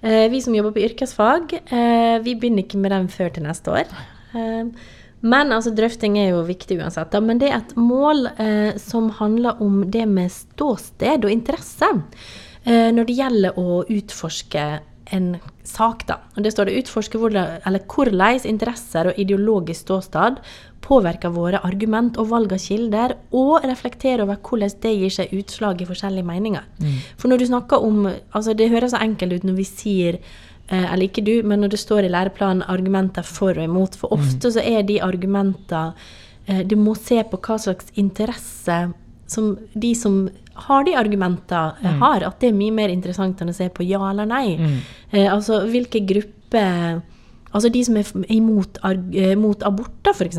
Eh, 0.00 0.24
vi 0.32 0.40
som 0.42 0.56
jobber 0.56 0.72
på 0.72 0.82
yrkesfag, 0.88 1.52
vi 2.24 2.32
begynner 2.32 2.64
ikke 2.64 2.80
med 2.80 2.96
den 2.96 3.12
før 3.12 3.28
til 3.36 3.44
neste 3.44 3.76
år. 3.76 3.92
Men 5.22 5.54
altså, 5.54 5.72
drøfting 5.74 6.18
er 6.18 6.32
jo 6.32 6.44
viktig 6.46 6.80
uansett. 6.80 7.12
Da. 7.12 7.20
Men 7.22 7.40
det 7.42 7.50
er 7.50 7.60
et 7.60 7.76
mål 7.78 8.26
eh, 8.36 8.78
som 8.82 9.10
handler 9.20 9.62
om 9.62 9.84
det 9.90 10.06
med 10.10 10.32
ståsted 10.34 11.26
og 11.26 11.34
interesse 11.34 11.92
eh, 12.64 12.90
når 12.94 13.06
det 13.06 13.18
gjelder 13.20 13.60
å 13.60 13.82
utforske 13.86 14.66
en 15.12 15.36
sak. 15.62 16.06
da. 16.08 16.18
Og 16.36 16.44
det 16.44 16.52
står 16.54 16.68
det 16.68 16.82
utforske 16.82 17.20
hvordan, 17.20 17.60
interesser 18.48 19.10
og 19.10 19.18
ideologisk 19.18 19.86
ståsted 19.86 20.42
påvirker 20.82 21.30
våre 21.30 21.60
argument 21.62 22.18
og 22.18 22.30
valg 22.32 22.52
av 22.56 22.58
kilder, 22.58 23.14
og 23.30 23.62
reflektere 23.64 24.24
over 24.24 24.40
hvordan 24.42 24.72
det 24.82 24.94
gir 24.96 25.12
seg 25.14 25.34
utslag 25.38 25.82
i 25.82 25.86
forskjellige 25.86 26.26
meninger. 26.26 26.64
For 27.16 27.30
når 27.30 27.38
du 27.38 27.46
snakker 27.46 27.84
om 27.86 28.08
altså 28.08 28.54
Det 28.54 28.70
høres 28.70 28.90
så 28.90 29.02
enkelt 29.02 29.32
ut 29.32 29.44
når 29.44 29.54
vi 29.60 29.64
sier 29.68 30.18
eh, 30.68 30.92
eller 30.92 31.08
ikke 31.08 31.24
du, 31.24 31.34
men 31.46 31.62
når 31.64 31.74
det 31.74 31.82
står 31.82 32.06
i 32.06 32.12
læreplanen 32.12 32.64
argumenter 32.70 33.26
for 33.26 33.56
og 33.56 33.64
imot. 33.64 33.96
For 34.00 34.14
ofte 34.14 34.52
så 34.54 34.64
er 34.64 34.82
de 34.88 35.00
argumentene 35.02 35.94
eh, 36.46 36.62
Du 36.66 36.76
må 36.76 36.94
se 36.98 37.22
på 37.22 37.40
hva 37.40 37.58
slags 37.58 37.92
interesse 37.94 38.82
som 39.32 39.54
de 39.72 39.94
som 39.96 40.26
har 40.66 40.84
de 40.84 40.94
argumentene, 40.98 41.76
eh, 41.82 41.96
har. 42.02 42.26
At 42.26 42.40
det 42.40 42.50
er 42.50 42.58
mye 42.58 42.74
mer 42.74 42.92
interessant 42.92 43.40
enn 43.40 43.52
å 43.52 43.56
se 43.56 43.70
på 43.72 43.86
ja 43.86 44.02
eller 44.10 44.28
nei. 44.28 44.58
Eh, 45.10 45.28
altså 45.32 45.64
hvilke 45.68 46.04
grupper 46.06 47.00
Altså 47.52 47.68
De 47.68 47.82
som 47.84 47.96
er 48.00 48.08
imot, 48.32 48.78
imot 48.80 49.60
eh, 49.60 49.68
aborter, 49.68 50.14
f.eks., 50.14 50.38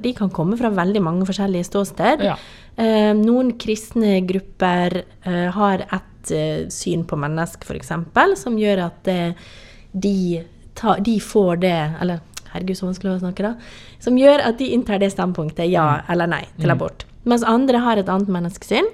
de 0.00 0.12
kan 0.16 0.30
komme 0.32 0.56
fra 0.56 0.70
veldig 0.72 1.02
mange 1.04 1.26
forskjellige 1.28 1.68
ståsted. 1.68 2.24
Ja. 2.24 2.38
Eh, 2.80 3.10
noen 3.18 3.52
kristne 3.60 4.22
grupper 4.24 5.02
eh, 5.02 5.50
har 5.52 5.84
et 5.84 6.32
eh, 6.32 6.64
syn 6.72 7.04
på 7.04 7.18
mennesk, 7.20 7.68
f.eks., 7.68 7.92
som 8.40 8.56
gjør 8.56 8.86
at 8.86 9.12
eh, 9.12 9.52
de, 9.94 10.42
ta, 10.74 10.96
de 10.98 11.18
får 11.22 11.62
det 11.62 11.76
Eller 12.02 12.20
herregud, 12.50 12.78
så 12.78 12.88
vanskelig 12.88 13.14
å 13.14 13.22
snakke, 13.22 13.46
da. 13.46 13.54
Som 14.02 14.18
gjør 14.18 14.42
at 14.46 14.58
de 14.60 14.72
inntar 14.74 15.00
det 15.02 15.12
standpunktet 15.14 15.70
ja 15.70 16.02
eller 16.10 16.30
nei 16.30 16.44
til 16.60 16.70
abort. 16.74 17.06
Mens 17.24 17.46
andre 17.46 17.80
har 17.82 17.98
et 17.98 18.10
annet 18.12 18.30
menneskesyn. 18.30 18.90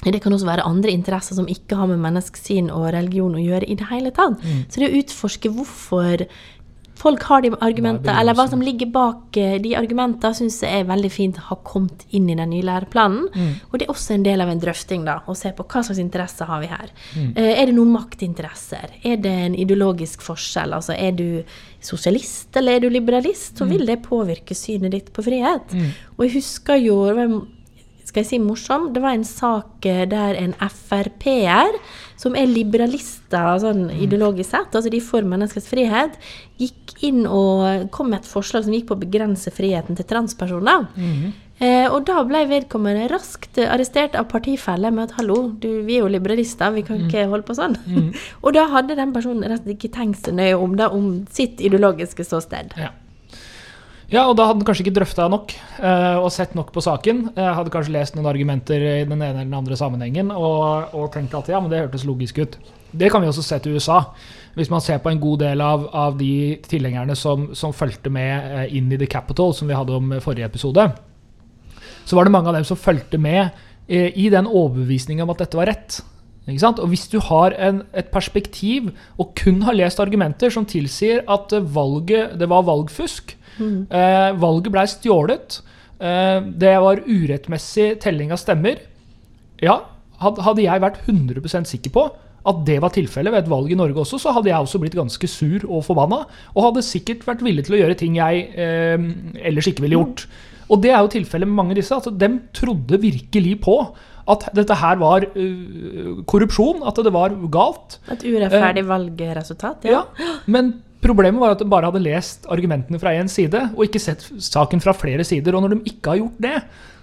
Det 0.00 0.22
kan 0.24 0.32
også 0.32 0.48
være 0.48 0.64
andre 0.64 0.94
interesser 0.96 1.36
som 1.36 1.48
ikke 1.50 1.76
har 1.76 1.90
med 1.90 2.00
menneskesyn 2.00 2.70
og 2.72 2.86
religion 2.94 3.34
å 3.36 3.42
gjøre 3.42 3.68
i 3.68 3.76
det 3.76 3.90
hele 3.90 4.10
tatt. 4.16 4.40
Så 4.72 4.80
det 4.80 4.88
å 4.88 4.96
utforske 5.02 5.52
hvorfor 5.52 6.24
folk 7.00 7.24
har 7.30 7.44
de 7.44 7.52
argumenter, 7.64 8.12
eller 8.12 8.36
hva 8.36 8.46
som 8.50 8.62
ligger 8.64 8.90
bak 8.92 9.36
eh, 9.40 9.56
de 9.62 9.74
argumentene, 9.78 10.36
syns 10.36 10.60
jeg 10.64 10.82
er 10.82 10.88
veldig 10.88 11.10
fint 11.12 11.40
har 11.48 11.60
kommet 11.66 12.04
inn 12.16 12.28
i 12.30 12.36
den 12.38 12.52
nye 12.52 12.66
læreplanen. 12.66 13.28
Og 13.70 13.78
det 13.78 13.86
er 13.86 13.94
også 13.94 14.16
en 14.16 14.26
del 14.26 14.44
av 14.44 14.52
en 14.52 14.62
drøfting, 14.62 15.06
da, 15.08 15.20
å 15.26 15.36
se 15.38 15.52
på 15.56 15.66
hva 15.66 15.84
slags 15.86 16.02
interesser 16.02 16.50
har 16.50 16.62
vi 16.62 16.70
her. 16.70 16.92
Mm. 17.16 17.30
er 17.36 17.64
det 17.68 17.76
noen 17.76 17.92
maktinteresser? 17.94 18.96
Er 19.06 19.20
det 19.22 19.32
en 19.46 19.56
ideologisk 19.58 20.24
forskjell? 20.24 20.74
Altså, 20.76 20.96
er 20.96 21.16
du 21.16 21.42
sosialist, 21.84 22.50
eller 22.56 22.76
er 22.76 22.84
du 22.84 22.90
liberalist? 22.92 23.56
Så 23.58 23.68
vil 23.68 23.86
det 23.88 24.02
påvirke 24.04 24.56
synet 24.56 24.94
ditt 24.94 25.08
på 25.14 25.24
frihet. 25.24 25.72
Og 26.18 26.26
jeg 26.26 26.36
husker 26.38 26.80
jo 26.80 27.00
skal 28.10 28.24
jeg 28.24 28.30
si 28.32 28.38
morsom? 28.42 28.90
Det 28.94 29.02
var 29.02 29.16
en 29.16 29.26
sak 29.26 29.86
eh, 29.88 30.04
der 30.10 30.36
en 30.38 30.54
Frp-er, 30.60 31.76
som 32.20 32.36
er 32.36 32.50
liberalister 32.50 33.60
sånn 33.62 33.86
ideologisk 33.94 34.50
sett, 34.50 34.74
altså 34.74 34.92
de 34.92 35.00
for 35.04 35.26
menneskets 35.26 35.68
frihet, 35.70 36.16
gikk 36.60 36.96
inn 37.06 37.22
og 37.24 37.88
kom 37.94 38.10
med 38.12 38.20
et 38.20 38.28
forslag 38.28 38.66
som 38.66 38.74
gikk 38.76 38.90
på 38.90 38.98
å 38.98 39.04
begrense 39.04 39.52
friheten 39.54 39.96
til 39.96 40.08
transpersoner. 40.10 40.88
eh, 41.64 41.86
og 41.86 42.04
da 42.08 42.20
ble 42.28 42.44
vedkommende 42.50 43.08
raskt 43.12 43.60
arrestert 43.64 44.18
av 44.18 44.28
partifeller 44.32 44.92
med 44.92 45.08
at 45.08 45.16
hallo, 45.20 45.52
du, 45.62 45.68
vi 45.86 45.98
er 45.98 46.04
jo 46.04 46.12
liberalister, 46.12 46.74
vi 46.76 46.84
kan 46.86 47.06
ikke 47.06 47.28
holde 47.30 47.46
på 47.46 47.56
sånn. 47.56 47.78
og 48.44 48.56
da 48.56 48.66
hadde 48.74 48.98
den 48.98 49.14
personen 49.16 49.46
rett 49.46 49.62
og 49.62 49.70
slett 49.70 49.78
ikke 49.78 49.94
tenkt 49.96 50.26
seg 50.26 50.36
nøye 50.40 50.58
om, 50.58 50.76
da, 50.76 50.90
om 50.90 51.22
sitt 51.30 51.62
ideologiske 51.62 52.26
ståsted. 52.26 52.76
Ja. 52.80 52.92
Ja, 54.10 54.24
og 54.26 54.34
da 54.34 54.48
hadde 54.48 54.64
han 54.64 54.66
kanskje 54.66 54.82
ikke 54.88 54.96
drøfta 54.98 55.28
nok 55.30 55.52
eh, 55.54 56.16
og 56.18 56.32
sett 56.34 56.56
nok 56.58 56.72
på 56.74 56.82
saken. 56.82 57.28
Jeg 57.36 57.54
hadde 57.54 57.70
kanskje 57.70 57.94
lest 57.94 58.16
noen 58.16 58.26
argumenter 58.26 58.82
i 58.82 58.94
den 59.04 59.14
ene 59.14 59.28
eller 59.28 59.46
den 59.46 59.54
andre 59.54 59.78
sammenhengen 59.78 60.32
og, 60.34 60.96
og 60.98 61.12
tenkt 61.14 61.36
at 61.38 61.52
ja, 61.52 61.60
men 61.62 61.70
det 61.70 61.84
hørtes 61.84 62.06
logisk 62.08 62.40
ut. 62.42 62.58
Det 62.90 63.10
kan 63.12 63.22
vi 63.22 63.30
også 63.30 63.44
se 63.46 63.60
til 63.62 63.78
USA. 63.78 64.00
Hvis 64.58 64.72
man 64.72 64.82
ser 64.82 64.98
på 64.98 65.12
en 65.12 65.22
god 65.22 65.44
del 65.44 65.62
av, 65.62 65.86
av 65.94 66.18
de 66.18 66.58
tilhengerne 66.66 67.14
som, 67.14 67.52
som 67.54 67.74
fulgte 67.76 68.10
med 68.10 68.50
eh, 68.50 68.74
inn 68.80 68.90
i 68.90 68.98
The 68.98 69.06
Capital, 69.06 69.54
som 69.54 69.70
vi 69.70 69.78
hadde 69.78 69.94
om 69.94 70.16
forrige 70.24 70.50
episode, 70.50 70.88
så 72.02 72.18
var 72.18 72.26
det 72.26 72.34
mange 72.34 72.50
av 72.50 72.58
dem 72.58 72.66
som 72.66 72.82
fulgte 72.82 73.20
med 73.22 73.44
eh, 73.86 74.10
i 74.18 74.26
den 74.34 74.50
overbevisninga 74.50 75.22
om 75.22 75.30
at 75.36 75.44
dette 75.44 75.60
var 75.60 75.70
rett. 75.70 76.02
Og 76.50 76.86
Hvis 76.90 77.06
du 77.12 77.20
har 77.22 77.54
en, 77.62 77.84
et 77.94 78.10
perspektiv 78.10 78.90
og 79.22 79.36
kun 79.38 79.62
har 79.62 79.76
lest 79.76 80.00
argumenter 80.02 80.50
som 80.50 80.66
tilsier 80.66 81.22
at 81.30 81.54
valget, 81.54 82.34
det 82.40 82.48
var 82.50 82.66
valgfusk, 82.66 83.36
mm. 83.58 83.78
eh, 83.90 84.30
valget 84.40 84.74
blei 84.74 84.86
stjålet, 84.90 85.60
eh, 86.00 86.38
det 86.62 86.74
var 86.84 87.04
urettmessig 87.06 87.92
telling 88.04 88.34
av 88.34 88.40
stemmer 88.42 88.82
Ja, 89.60 89.82
hadde 90.20 90.64
jeg 90.64 90.82
vært 90.82 91.00
100% 91.06 91.68
sikker 91.68 91.94
på 91.94 92.10
at 92.48 92.60
det 92.64 92.78
var 92.80 92.92
tilfellet 92.94 93.34
ved 93.34 93.42
et 93.42 93.50
valg 93.52 93.72
i 93.72 93.76
Norge 93.76 94.00
også, 94.00 94.16
så 94.20 94.32
hadde 94.32 94.48
jeg 94.48 94.64
også 94.64 94.80
blitt 94.80 94.96
ganske 94.96 95.28
sur 95.28 95.64
og 95.68 95.82
forbanna. 95.84 96.22
Og 96.54 96.70
hadde 96.70 96.84
sikkert 96.86 97.26
vært 97.28 97.44
villig 97.44 97.66
til 97.66 97.76
å 97.76 97.80
gjøre 97.82 97.98
ting 98.00 98.16
jeg 98.16 98.46
eh, 98.56 98.96
ellers 99.50 99.68
ikke 99.68 99.84
ville 99.84 99.98
gjort. 99.98 100.24
Og 100.70 100.80
det 100.80 100.94
er 100.94 101.02
jo 101.02 101.12
tilfellet 101.12 101.50
med 101.50 101.58
mange 101.58 101.74
av 101.74 101.80
disse. 101.82 101.96
Altså, 101.96 102.12
de 102.14 102.30
trodde 102.56 103.00
virkelig 103.02 103.58
på 103.64 103.76
at 104.30 104.46
dette 104.54 104.76
her 104.78 105.00
var 105.00 105.24
uh, 105.34 106.20
korrupsjon, 106.30 106.84
at 106.86 107.00
det 107.02 107.12
var 107.14 107.34
galt. 107.50 107.98
Et 108.14 108.22
urettferdig 108.28 108.84
uh, 108.84 108.90
valgresultat, 108.92 109.88
ja. 109.88 110.04
ja. 110.06 110.36
Men 110.46 110.76
problemet 111.00 111.40
var 111.40 111.54
at 111.54 111.62
de 111.62 111.68
bare 111.70 111.88
hadde 111.88 112.02
lest 112.04 112.46
argumentene 112.52 113.00
fra 113.00 113.14
én 113.16 113.28
side, 113.30 113.70
og 113.74 113.86
ikke 113.86 114.02
sett 114.02 114.24
saken 114.42 114.82
fra 114.84 114.94
flere 114.96 115.24
sider. 115.26 115.56
Og 115.56 115.64
når 115.64 115.74
de 115.74 115.92
ikke 115.94 116.12
har 116.12 116.20
gjort 116.20 116.42
det, 116.44 116.56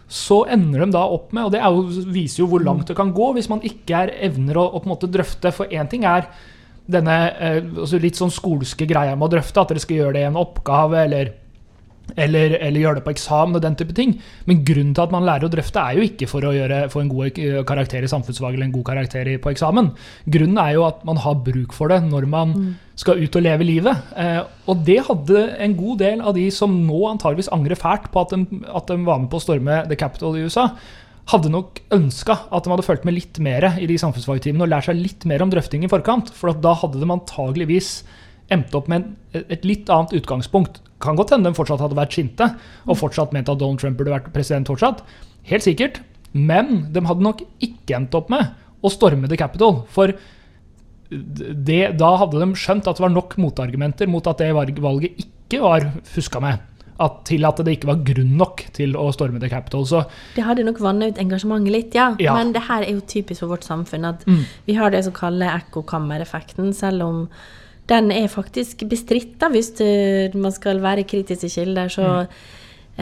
så 0.07 0.43
ender 0.53 0.85
de 0.85 0.93
da 0.95 1.01
opp 1.03 1.33
med 1.35 1.49
Og 1.49 1.51
det 1.51 1.59
jo, 1.59 2.03
viser 2.15 2.39
jo 2.39 2.45
hvor 2.47 2.63
langt 2.63 2.87
det 2.87 2.95
kan 2.95 3.09
gå 3.11 3.25
hvis 3.35 3.49
man 3.51 3.59
ikke 3.67 4.05
er 4.05 4.13
evner 4.29 4.55
å, 4.55 4.63
å 4.69 4.79
på 4.79 4.87
en 4.87 4.93
måte 4.93 5.09
drøfte. 5.11 5.51
For 5.51 5.67
én 5.67 5.89
ting 5.91 6.05
er 6.07 6.29
denne 6.87 7.17
eh, 7.33 7.59
altså 7.59 7.99
litt 7.99 8.15
sånn 8.19 8.31
skolske 8.31 8.87
greia 8.87 9.17
med 9.17 9.27
å 9.27 9.33
drøfte, 9.35 9.59
at 9.59 9.73
dere 9.73 9.83
skal 9.83 9.99
gjøre 9.99 10.15
det 10.15 10.23
i 10.23 10.29
en 10.29 10.39
oppgave, 10.39 11.01
eller 11.03 11.33
eller, 12.15 12.55
eller, 12.59 12.79
gjøre 12.81 12.99
det 12.99 13.05
på 13.05 13.13
eksamen 13.13 13.57
og 13.57 13.63
den 13.63 13.75
type 13.79 13.95
ting. 13.97 14.15
Men 14.47 14.63
grunnen 14.67 14.93
til 14.95 15.03
at 15.03 15.13
man 15.13 15.25
lærer 15.27 15.47
å 15.47 15.51
drøfte, 15.51 15.81
er 15.81 15.97
jo 15.97 16.05
ikke 16.07 16.29
for 16.31 16.47
å 16.47 16.53
gjøre, 16.55 16.83
få 16.93 17.03
en 17.03 17.11
god 17.11 17.39
karakter 17.67 18.05
i 18.05 18.11
samfunnsfag 18.11 18.55
eller 18.55 18.67
en 18.69 18.75
god 18.75 18.87
karakter 18.91 19.31
på 19.43 19.53
eksamen. 19.53 19.91
Grunnen 20.37 20.61
er 20.63 20.75
jo 20.77 20.85
at 20.87 21.01
man 21.07 21.19
har 21.23 21.39
bruk 21.45 21.75
for 21.75 21.91
det 21.91 21.99
når 22.07 22.29
man 22.31 22.53
mm. 22.53 22.69
skal 22.99 23.23
ut 23.23 23.39
og 23.39 23.45
leve 23.45 23.67
livet. 23.67 24.13
Eh, 24.15 24.39
og 24.69 24.85
det 24.87 25.01
hadde 25.09 25.47
en 25.65 25.75
god 25.79 25.99
del 26.03 26.23
av 26.23 26.37
de 26.37 26.47
som 26.53 26.77
nå 26.85 27.01
antageligvis 27.11 27.51
angrer 27.55 27.79
fælt 27.79 28.07
på 28.13 28.23
at 28.23 28.35
de, 28.35 28.63
at 28.67 28.87
de 28.93 29.01
var 29.07 29.19
med 29.23 29.31
på 29.33 29.41
å 29.41 29.45
storme 29.47 29.83
The 29.89 29.99
Capital 29.99 30.37
i 30.37 30.47
USA, 30.47 30.69
hadde 31.27 31.51
nok 31.51 31.81
ønska 31.91 32.37
at 32.55 32.63
de 32.63 32.71
hadde 32.71 32.85
fulgt 32.87 33.05
med 33.07 33.17
litt 33.17 33.39
mer 33.43 33.65
i 33.75 33.87
de 33.89 33.97
samfunnsfagtimene 33.99 34.63
og 34.63 34.71
lært 34.71 34.87
seg 34.87 34.99
litt 34.99 35.25
mer 35.27 35.43
om 35.43 35.51
drøfting 35.51 35.83
i 35.83 35.91
forkant. 35.91 36.31
For 36.35 36.55
da 36.55 36.71
hadde 36.79 37.01
de 37.01 37.09
antageligvis 37.11 37.99
endt 38.53 38.75
opp 38.77 38.87
med 38.91 39.11
et 39.35 39.65
litt 39.67 39.89
annet 39.91 40.15
utgangspunkt. 40.21 40.79
Kan 41.03 41.17
godt 41.19 41.33
hende 41.35 41.49
de 41.49 41.57
fortsatt 41.57 41.81
hadde 41.83 41.97
vært 41.97 42.15
sinte 42.15 42.47
og 42.87 42.97
fortsatt 42.97 43.33
ment 43.35 43.49
at 43.51 43.59
Donald 43.61 43.81
Trump 43.81 43.99
burde 43.99 44.15
vært 44.15 44.31
president 44.33 44.69
fortsatt. 44.69 45.03
Helt 45.47 45.65
sikkert. 45.65 46.01
Men 46.33 46.87
de 46.93 47.03
hadde 47.07 47.25
nok 47.25 47.43
ikke 47.63 47.97
endt 47.97 48.15
opp 48.17 48.31
med 48.33 48.49
å 48.83 48.91
storme 48.93 49.29
The 49.29 49.39
Capital. 49.39 49.81
For 49.93 50.13
det, 51.09 51.83
da 51.99 52.09
hadde 52.21 52.41
de 52.41 52.47
skjønt 52.59 52.87
at 52.89 52.99
det 52.99 53.05
var 53.05 53.13
nok 53.13 53.37
motargumenter 53.39 54.09
mot 54.11 54.25
at 54.27 54.41
det 54.43 54.51
valget 54.55 55.21
ikke 55.23 55.61
var 55.63 55.91
fuska 56.07 56.41
med. 56.43 56.65
At, 56.97 57.19
til 57.29 57.45
at 57.45 57.59
det 57.61 57.75
ikke 57.75 57.91
var 57.91 57.99
grunn 58.01 58.31
nok 58.39 58.63
til 58.73 58.95
å 58.97 59.05
storme 59.13 59.37
The 59.41 59.51
Capital. 59.51 59.85
Så, 59.85 60.01
det 60.33 60.47
hadde 60.47 60.65
nok 60.65 60.81
vanna 60.81 61.11
ut 61.11 61.21
engasjementet 61.21 61.73
litt, 61.73 61.97
ja. 61.97 62.09
ja. 62.17 62.33
Men 62.33 62.55
det 62.55 62.65
her 62.65 62.81
er 62.81 62.97
jo 62.97 63.03
typisk 63.05 63.43
for 63.43 63.53
vårt 63.53 63.67
samfunn. 63.67 64.07
At 64.09 64.25
mm. 64.25 64.41
vi 64.65 64.77
har 64.79 64.93
det 64.93 65.03
som 65.05 65.13
kalles 65.15 65.61
ekkokammereffekten. 65.61 66.73
Selv 66.75 67.05
om 67.05 67.21
den 67.89 68.11
er 68.11 68.27
faktisk 68.31 68.83
bestridt, 68.89 69.37
da, 69.41 69.49
hvis 69.53 69.71
det, 69.79 70.35
man 70.35 70.51
skal 70.55 70.81
være 70.83 71.07
kritisk 71.07 71.45
til 71.45 71.53
kilder. 71.53 71.91
Så 71.91 72.07
mm. 72.07 72.39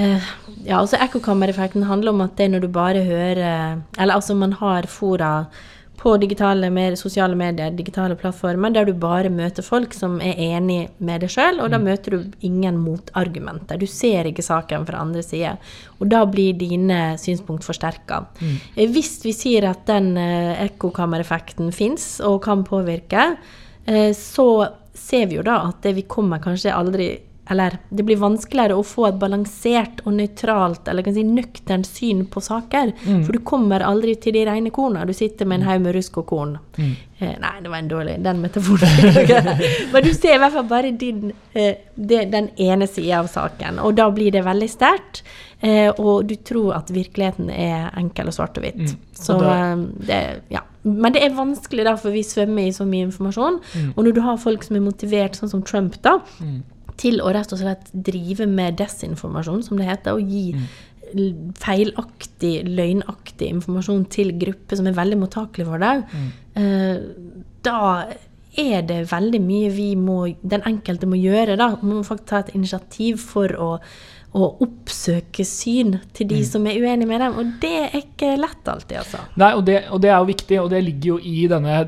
eh, 0.02 0.34
ja, 0.66 0.80
altså 0.80 1.00
Ekkokammereffekten 1.02 1.88
handler 1.90 2.14
om 2.14 2.26
at 2.26 2.36
det 2.38 2.46
er 2.48 2.54
når 2.56 2.66
du 2.66 2.68
bare 2.74 3.06
hører 3.06 3.40
Eller 3.98 4.14
altså 4.14 4.36
man 4.36 4.54
har 4.54 4.88
fora 4.88 5.46
på 5.96 6.18
digitale 6.22 6.70
med, 6.70 6.98
sosiale 7.00 7.38
medier, 7.40 7.72
digitale 7.74 8.18
plattformer, 8.20 8.70
der 8.70 8.86
du 8.86 8.94
bare 9.00 9.32
møter 9.34 9.66
folk 9.66 9.96
som 9.96 10.20
er 10.22 10.38
enig 10.52 10.90
med 11.00 11.24
deg 11.24 11.32
sjøl, 11.34 11.62
og 11.64 11.72
da 11.72 11.80
mm. 11.80 11.88
møter 11.88 12.16
du 12.16 12.46
ingen 12.46 12.78
motargumenter. 12.78 13.80
Du 13.82 13.88
ser 13.90 14.28
ikke 14.30 14.46
saken 14.46 14.86
fra 14.86 15.02
andre 15.02 15.24
side. 15.26 15.56
Og 15.98 16.12
da 16.12 16.22
blir 16.30 16.54
dine 16.60 17.16
synspunkt 17.22 17.66
forsterka. 17.66 18.26
Mm. 18.38 18.56
Eh, 18.76 18.90
hvis 18.94 19.18
vi 19.26 19.34
sier 19.34 19.72
at 19.72 19.88
den 19.90 20.14
eh, 20.20 20.66
ekkokammereffekten 20.68 21.74
fins 21.74 22.18
og 22.22 22.44
kan 22.46 22.68
påvirke, 22.68 23.32
Eh, 23.34 23.62
så 24.18 24.48
ser 24.98 25.28
vi 25.30 25.36
jo 25.38 25.44
da 25.46 25.60
at 25.68 25.86
vi 25.94 26.02
kommer 26.10 26.40
kanskje 26.42 26.74
aldri 26.74 27.10
eller 27.50 27.78
det 27.90 28.04
blir 28.04 28.18
vanskeligere 28.18 28.74
å 28.74 28.84
få 28.86 29.06
et 29.10 29.18
balansert 29.22 30.02
og 30.06 30.16
nøytralt 30.18 30.88
eller 30.90 31.06
kan 31.06 31.14
si 31.14 31.24
nøkternt 31.28 31.86
syn 31.86 32.24
på 32.32 32.42
saker. 32.42 32.94
Mm. 33.06 33.20
For 33.28 33.38
du 33.38 33.44
kommer 33.46 33.86
aldri 33.86 34.16
til 34.22 34.34
de 34.34 34.46
rene 34.50 34.72
korna. 34.74 35.06
Du 35.06 35.14
sitter 35.14 35.46
med 35.46 35.62
en 35.62 35.68
haug 35.70 35.84
med 35.84 35.94
rusk 35.98 36.18
og 36.24 36.26
korn. 36.32 36.56
Mm. 36.80 36.96
Eh, 37.20 37.36
nei, 37.44 37.54
det 37.62 37.70
var 37.70 37.78
en 37.84 37.92
dårlig 37.92 38.18
den 38.26 38.42
metaforen. 38.42 39.46
Men 39.94 40.08
du 40.08 40.12
ser 40.18 40.40
i 40.40 40.42
hvert 40.42 40.58
fall 40.58 40.70
bare 40.74 40.94
din, 41.06 41.36
eh, 41.54 41.86
det, 41.94 42.26
den 42.34 42.50
ene 42.58 42.90
sida 42.90 43.22
av 43.22 43.30
saken. 43.30 43.78
Og 43.86 43.94
da 44.00 44.10
blir 44.14 44.34
det 44.34 44.42
veldig 44.48 44.72
sterkt. 44.72 45.22
Eh, 45.62 45.92
og 45.94 46.26
du 46.26 46.36
tror 46.42 46.80
at 46.80 46.90
virkeligheten 46.94 47.54
er 47.54 47.92
enkel 47.98 48.34
og 48.34 48.40
svart 48.40 48.58
og 48.58 48.66
hvitt. 48.66 48.88
Mm. 48.90 49.12
Så 49.14 49.38
og 49.38 49.46
da, 49.46 49.60
eh, 49.70 49.86
det, 50.10 50.24
ja. 50.58 50.65
Men 50.86 51.16
det 51.16 51.24
er 51.26 51.36
vanskelig, 51.38 51.86
da, 51.88 51.96
for 52.00 52.14
vi 52.14 52.24
svømmer 52.26 52.68
i 52.68 52.74
så 52.76 52.86
mye 52.88 53.08
informasjon. 53.08 53.60
Mm. 53.74 53.92
Og 53.96 54.06
når 54.06 54.16
du 54.16 54.22
har 54.26 54.42
folk 54.42 54.66
som 54.66 54.78
er 54.78 54.86
motivert, 54.86 55.38
sånn 55.38 55.52
som 55.52 55.64
Trump, 55.66 55.98
da, 56.06 56.20
mm. 56.40 56.60
til 57.02 57.22
å 57.24 57.32
rett 57.36 57.56
og 57.56 57.62
slett 57.62 57.90
drive 57.94 58.48
med 58.50 58.78
desinformasjon, 58.82 59.64
som 59.66 59.82
det 59.82 59.90
heter, 59.90 60.18
og 60.20 60.30
gi 60.30 60.54
mm. 60.54 61.50
feilaktig, 61.62 62.54
løgnaktig 62.70 63.50
informasjon 63.58 64.06
til 64.14 64.36
grupper 64.42 64.80
som 64.80 64.92
er 64.92 64.98
veldig 65.00 65.20
mottakelige 65.24 65.72
for 65.72 65.82
det, 65.82 65.96
mm. 66.14 66.32
eh, 66.62 67.44
da 67.66 67.82
er 68.56 68.86
det 68.88 69.02
veldig 69.12 69.42
mye 69.44 69.72
vi 69.74 69.90
må, 70.00 70.20
den 70.42 70.64
enkelte 70.68 71.10
må 71.10 71.18
gjøre. 71.20 71.58
da. 71.60 71.74
Man 71.82 72.00
må 72.00 72.04
faktisk 72.08 72.30
ta 72.30 72.44
et 72.44 72.54
initiativ 72.56 73.20
for 73.34 73.52
å 73.60 73.70
å 74.36 74.50
oppsøke 74.66 75.46
syn 75.48 75.96
til 76.16 76.28
de 76.28 76.42
mm. 76.42 76.48
som 76.50 76.66
er 76.68 76.80
uenige 76.82 77.08
med 77.10 77.24
dem. 77.24 77.38
Og 77.40 77.54
det 77.64 77.74
er 77.86 77.98
ikke 78.02 78.34
lett 78.40 78.72
alltid, 78.72 78.98
altså. 79.02 79.24
Nei, 79.40 79.52
og 79.56 79.64
det, 79.68 79.78
og 79.96 80.04
det, 80.04 80.12
er 80.12 80.20
jo 80.20 80.30
viktig, 80.32 80.60
og 80.62 80.70
det 80.74 80.84
ligger 80.84 81.14
jo 81.14 81.18
i 81.24 81.48
denne 81.52 81.80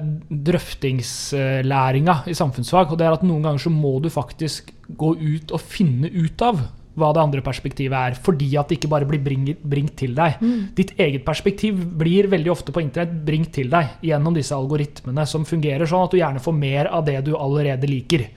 drøftingslæringa 0.50 2.22
i 2.32 2.38
samfunnsfag. 2.38 2.94
Og 2.94 3.00
det 3.00 3.08
er 3.10 3.18
at 3.18 3.28
noen 3.28 3.44
ganger 3.50 3.68
så 3.68 3.74
må 3.74 3.98
du 4.04 4.10
faktisk 4.14 4.72
gå 4.88 5.14
ut 5.20 5.52
og 5.52 5.64
finne 5.64 6.12
ut 6.14 6.46
av 6.48 6.64
hva 6.98 7.14
det 7.14 7.24
andre 7.24 7.44
perspektivet 7.46 7.98
er. 7.98 8.20
Fordi 8.26 8.50
at 8.60 8.70
det 8.70 8.80
ikke 8.80 8.92
bare 8.92 9.08
blir 9.10 9.22
bringt, 9.24 9.96
til 9.98 10.14
deg. 10.18 10.42
Mm. 10.42 10.70
Ditt 10.78 10.94
eget 11.00 11.24
perspektiv 11.26 11.80
blir 11.98 12.28
veldig 12.30 12.52
ofte 12.52 12.74
på 12.76 12.84
internett 12.84 13.14
bringt 13.26 13.54
til 13.56 13.70
deg 13.72 13.98
gjennom 14.06 14.36
disse 14.36 14.56
algoritmene 14.56 15.26
som 15.30 15.46
fungerer 15.48 15.90
sånn 15.90 16.06
at 16.06 16.14
du 16.14 16.20
gjerne 16.20 16.44
får 16.44 16.58
mer 16.58 16.90
av 16.92 17.06
det 17.08 17.22
du 17.26 17.36
allerede 17.38 17.90
liker. 17.90 18.28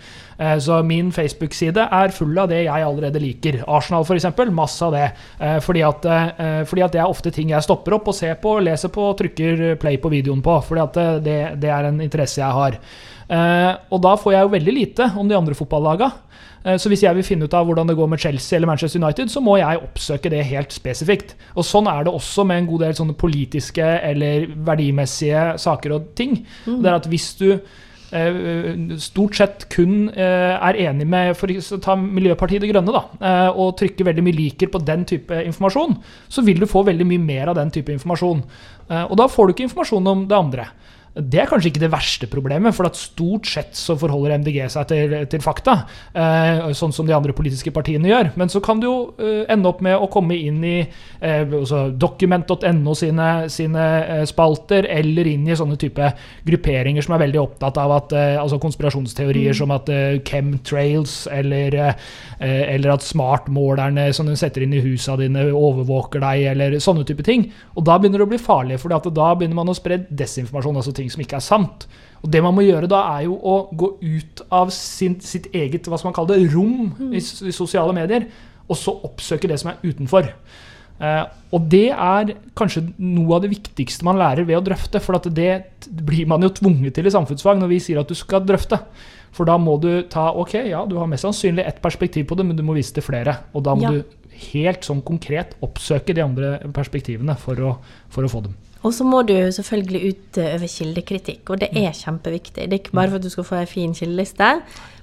Eh, 0.40 0.58
så 0.58 0.82
min 0.82 1.10
Facebook-side 1.12 1.84
er 1.92 2.14
full 2.16 2.38
av 2.40 2.48
det 2.48 2.62
jeg 2.64 2.84
allerede 2.86 3.20
liker. 3.20 3.60
Arsenal 3.68 4.06
f.eks. 4.06 4.28
Masse 4.56 4.86
av 4.86 4.96
det. 4.96 5.06
Eh, 5.38 5.58
fordi 5.64 5.84
at, 5.84 6.08
eh, 6.08 6.62
fordi 6.68 6.84
at, 6.86 6.94
det 6.94 7.02
er 7.02 7.12
ofte 7.12 7.32
ting 7.34 7.52
jeg 7.52 7.66
stopper 7.66 7.98
opp 7.98 8.08
og 8.08 8.16
ser 8.16 8.38
på, 8.40 8.56
leser 8.64 8.92
på 8.92 9.10
og 9.10 9.18
trykker 9.20 9.76
play 9.80 10.00
på 10.00 10.12
videoen 10.12 10.40
på. 10.44 10.56
Fordi 10.64 10.84
at 10.86 11.00
det, 11.26 11.38
det 11.60 11.72
er 11.72 11.90
en 11.90 12.00
interesse 12.00 12.40
jeg 12.40 12.56
har. 12.60 12.80
Og 13.30 14.00
da 14.02 14.16
får 14.18 14.32
jeg 14.34 14.42
jo 14.42 14.54
veldig 14.56 14.72
lite 14.74 15.06
om 15.20 15.28
de 15.30 15.36
andre 15.36 15.54
fotballaga. 15.54 16.08
Eh, 16.64 16.76
så 16.80 16.92
hvis 16.92 17.04
jeg 17.04 17.16
vil 17.16 17.26
finne 17.26 17.48
ut 17.48 17.56
av 17.56 17.66
hvordan 17.68 17.90
det 17.90 17.96
går 17.98 18.10
med 18.12 18.22
Chelsea 18.22 18.58
eller 18.58 18.70
Manchester 18.70 19.02
United, 19.02 19.32
så 19.32 19.42
må 19.44 19.56
jeg 19.60 19.82
oppsøke 19.84 20.32
det 20.32 20.46
helt 20.50 20.74
spesifikt. 20.74 21.36
Og 21.56 21.66
sånn 21.66 21.88
er 21.90 22.06
det 22.06 22.14
også 22.14 22.44
med 22.48 22.62
en 22.62 22.72
god 22.72 22.86
del 22.86 22.96
sånne 22.98 23.18
politiske 23.18 23.86
eller 24.10 24.48
verdimessige 24.66 25.54
saker 25.60 25.96
og 25.96 26.10
ting. 26.18 26.42
Mm. 26.66 26.82
Det 26.82 26.90
er 26.90 26.98
at 26.98 27.08
hvis 27.10 27.30
du 27.40 27.46
eh, 27.54 28.42
stort 29.00 29.40
sett 29.40 29.66
kun 29.72 30.10
eh, 30.12 30.56
er 30.56 30.82
enig 30.88 31.08
med 31.08 31.32
for 31.38 31.52
å 31.52 31.80
ta 31.82 31.96
Miljøpartiet 31.96 32.64
De 32.64 32.72
Grønne 32.72 32.94
da, 32.94 33.04
og 33.54 33.76
trykker 33.80 34.08
veldig 34.10 34.26
mye 34.26 34.36
liker 34.36 34.72
på 34.72 34.82
den 34.84 35.06
type 35.08 35.42
informasjon, 35.46 35.96
så 36.28 36.44
vil 36.44 36.60
du 36.60 36.68
få 36.70 36.84
veldig 36.88 37.08
mye 37.08 37.24
mer 37.24 37.52
av 37.52 37.60
den 37.60 37.72
type 37.72 37.94
informasjon. 37.94 38.44
Og 38.90 39.12
da 39.14 39.28
får 39.30 39.46
du 39.46 39.52
ikke 39.54 39.68
informasjon 39.68 40.08
om 40.10 40.24
det 40.26 40.34
andre. 40.34 40.64
Det 41.10 41.40
er 41.42 41.48
kanskje 41.50 41.72
ikke 41.72 41.82
det 41.82 41.90
verste 41.90 42.26
problemet, 42.30 42.74
for 42.76 42.86
at 42.86 42.98
stort 42.98 43.48
sett 43.50 43.74
så 43.74 43.96
forholder 43.98 44.36
MDG 44.38 44.60
seg 44.70 44.86
til, 44.92 45.14
til 45.32 45.42
fakta. 45.42 45.80
Eh, 46.14 46.68
sånn 46.78 46.94
som 46.94 47.08
de 47.08 47.16
andre 47.16 47.34
politiske 47.34 47.72
partiene 47.74 48.06
gjør. 48.12 48.30
Men 48.38 48.52
så 48.52 48.62
kan 48.62 48.78
du 48.78 48.86
jo 48.86 48.98
eh, 49.18 49.42
ende 49.50 49.66
opp 49.72 49.82
med 49.82 49.98
å 49.98 50.06
komme 50.12 50.38
inn 50.38 50.60
i 50.62 50.76
eh, 50.78 51.42
altså 51.42 51.88
document.no 51.90 52.94
sine, 52.94 53.30
sine 53.50 53.86
eh, 54.04 54.22
spalter, 54.30 54.86
eller 54.86 55.32
inn 55.32 55.48
i 55.50 55.56
sånne 55.58 55.80
type 55.82 56.12
grupperinger 56.46 57.02
som 57.02 57.16
er 57.16 57.24
veldig 57.24 57.42
opptatt 57.42 57.82
av 57.82 57.96
at 57.96 58.14
eh, 58.14 58.36
altså 58.38 58.60
konspirasjonsteorier 58.62 59.50
mm. 59.50 59.58
som 59.58 59.74
at 59.74 59.90
eh, 59.90 60.20
chemtrails 60.22 61.24
eller, 61.34 61.74
eller 62.38 62.92
at 62.94 63.04
smartmålerne 63.04 64.06
som 64.14 64.28
du 64.30 64.36
setter 64.38 64.62
inn 64.62 64.78
i 64.78 64.84
husa 64.84 65.16
dine, 65.18 65.48
overvåker 65.50 66.22
deg, 66.22 66.46
eller 66.54 66.78
sånne 66.78 67.02
type 67.08 67.26
ting. 67.26 67.48
Og 67.74 67.84
da 67.88 67.98
begynner 67.98 68.22
det 68.22 68.28
å 68.28 68.32
bli 68.36 68.40
farlig, 68.40 68.78
for 68.78 68.94
da 68.94 69.32
begynner 69.34 69.58
man 69.58 69.72
å 69.72 69.76
spre 69.76 70.04
desinformasjon. 70.06 70.78
altså 70.78 70.94
ting 71.00 71.10
som 71.12 71.24
ikke 71.24 71.40
er 71.40 71.44
sant. 71.44 71.88
Og 72.20 72.30
Det 72.30 72.42
man 72.44 72.54
må 72.56 72.64
gjøre 72.66 72.88
da, 72.90 73.02
er 73.16 73.26
jo 73.28 73.36
å 73.36 73.56
gå 73.72 73.94
ut 74.00 74.42
av 74.52 74.72
sin, 74.74 75.18
sitt 75.24 75.48
eget 75.56 75.88
hva 75.88 75.98
skal 75.98 76.10
man 76.10 76.18
kalle 76.18 76.36
det, 76.36 76.50
rom 76.52 76.90
mm. 76.92 77.14
i, 77.16 77.20
i, 77.20 77.54
sosiale 77.56 77.94
medier, 77.96 78.28
og 78.68 78.76
så 78.78 78.92
oppsøke 79.08 79.48
det 79.50 79.56
som 79.62 79.72
er 79.72 79.80
utenfor. 79.82 80.28
Eh, 81.00 81.22
og 81.56 81.64
det 81.72 81.88
er 81.94 82.34
kanskje 82.58 82.84
noe 83.00 83.38
av 83.38 83.46
det 83.46 83.54
viktigste 83.54 84.04
man 84.06 84.20
lærer 84.20 84.44
ved 84.44 84.60
å 84.60 84.64
drøfte. 84.68 85.00
For 85.02 85.16
det 85.32 85.50
blir 86.04 86.28
man 86.30 86.44
jo 86.44 86.52
tvunget 86.60 86.98
til 86.98 87.08
i 87.08 87.14
samfunnsfag 87.14 87.62
når 87.62 87.72
vi 87.72 87.80
sier 87.82 88.02
at 88.02 88.10
du 88.10 88.18
skal 88.18 88.44
drøfte. 88.46 88.78
For 89.34 89.48
da 89.48 89.56
må 89.62 89.76
du 89.80 89.90
ta 90.10 90.28
Ok, 90.36 90.56
ja, 90.68 90.84
du 90.86 90.96
har 91.00 91.08
mest 91.10 91.24
sannsynlig 91.24 91.64
ett 91.64 91.80
perspektiv 91.82 92.28
på 92.28 92.36
det, 92.38 92.46
men 92.46 92.58
du 92.58 92.64
må 92.66 92.76
vise 92.76 92.94
til 92.94 93.06
flere. 93.06 93.40
Og 93.56 93.64
da 93.66 93.76
må 93.78 93.88
ja. 93.88 93.96
du 93.96 94.40
helt 94.52 94.86
sånn 94.86 95.02
konkret 95.06 95.56
oppsøke 95.64 96.14
de 96.16 96.24
andre 96.24 96.58
perspektivene 96.76 97.36
for 97.40 97.60
å, 97.64 97.76
for 98.12 98.26
å 98.26 98.30
få 98.32 98.44
dem. 98.46 98.56
Og 98.80 98.94
så 98.96 99.04
må 99.04 99.22
du 99.28 99.34
selvfølgelig 99.52 100.14
utøve 100.14 100.68
kildekritikk, 100.72 101.50
og 101.52 101.60
det 101.60 101.68
er 101.76 101.92
kjempeviktig. 101.96 102.64
Det 102.64 102.72
er 102.72 102.80
ikke 102.80 102.96
bare 102.96 103.12
for 103.12 103.20
at 103.20 103.26
du 103.26 103.32
skal 103.32 103.46
få 103.46 103.58
ei 103.58 103.66
en 103.66 103.74
fin 103.74 103.94
kildeliste, 103.96 104.54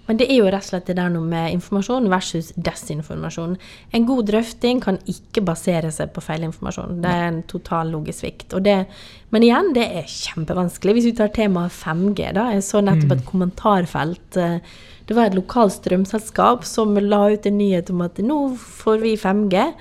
men 0.08 0.20
det 0.20 0.30
er 0.32 0.40
jo 0.40 0.48
rett 0.48 0.64
og 0.64 0.70
slett 0.70 0.88
det 0.88 0.96
der 0.98 1.12
noe 1.12 1.28
med 1.28 1.52
informasjon 1.52 2.08
versus 2.12 2.54
desinformasjon. 2.56 3.58
En 3.96 4.06
god 4.08 4.30
drøfting 4.30 4.80
kan 4.84 5.00
ikke 5.12 5.44
basere 5.50 5.92
seg 5.92 6.14
på 6.16 6.24
feilinformasjon. 6.24 7.02
Det 7.04 7.12
er 7.12 7.26
en 7.28 7.42
total 7.52 7.92
logisk 7.92 8.24
svikt. 8.24 8.56
men 9.30 9.44
igjen, 9.44 9.74
det 9.76 9.84
er 9.84 10.08
kjempevanskelig. 10.08 10.94
Hvis 10.94 11.10
vi 11.12 11.16
tar 11.20 11.34
temaet 11.36 11.72
5G, 11.76 12.32
da. 12.34 12.52
Jeg 12.56 12.64
så 12.64 12.82
nettopp 12.82 13.12
et 13.12 13.26
mm. 13.26 13.28
kommentarfelt. 13.28 14.38
Eh, 14.38 14.60
det 15.08 15.16
var 15.16 15.28
et 15.28 15.36
lokalt 15.36 15.74
strømselskap 15.74 16.64
som 16.64 16.96
la 16.96 17.30
ut 17.32 17.46
en 17.46 17.58
nyhet 17.58 17.92
om 17.92 18.02
at 18.02 18.18
nå 18.24 18.56
får 18.56 19.04
vi 19.04 19.16
5G. 19.20 19.74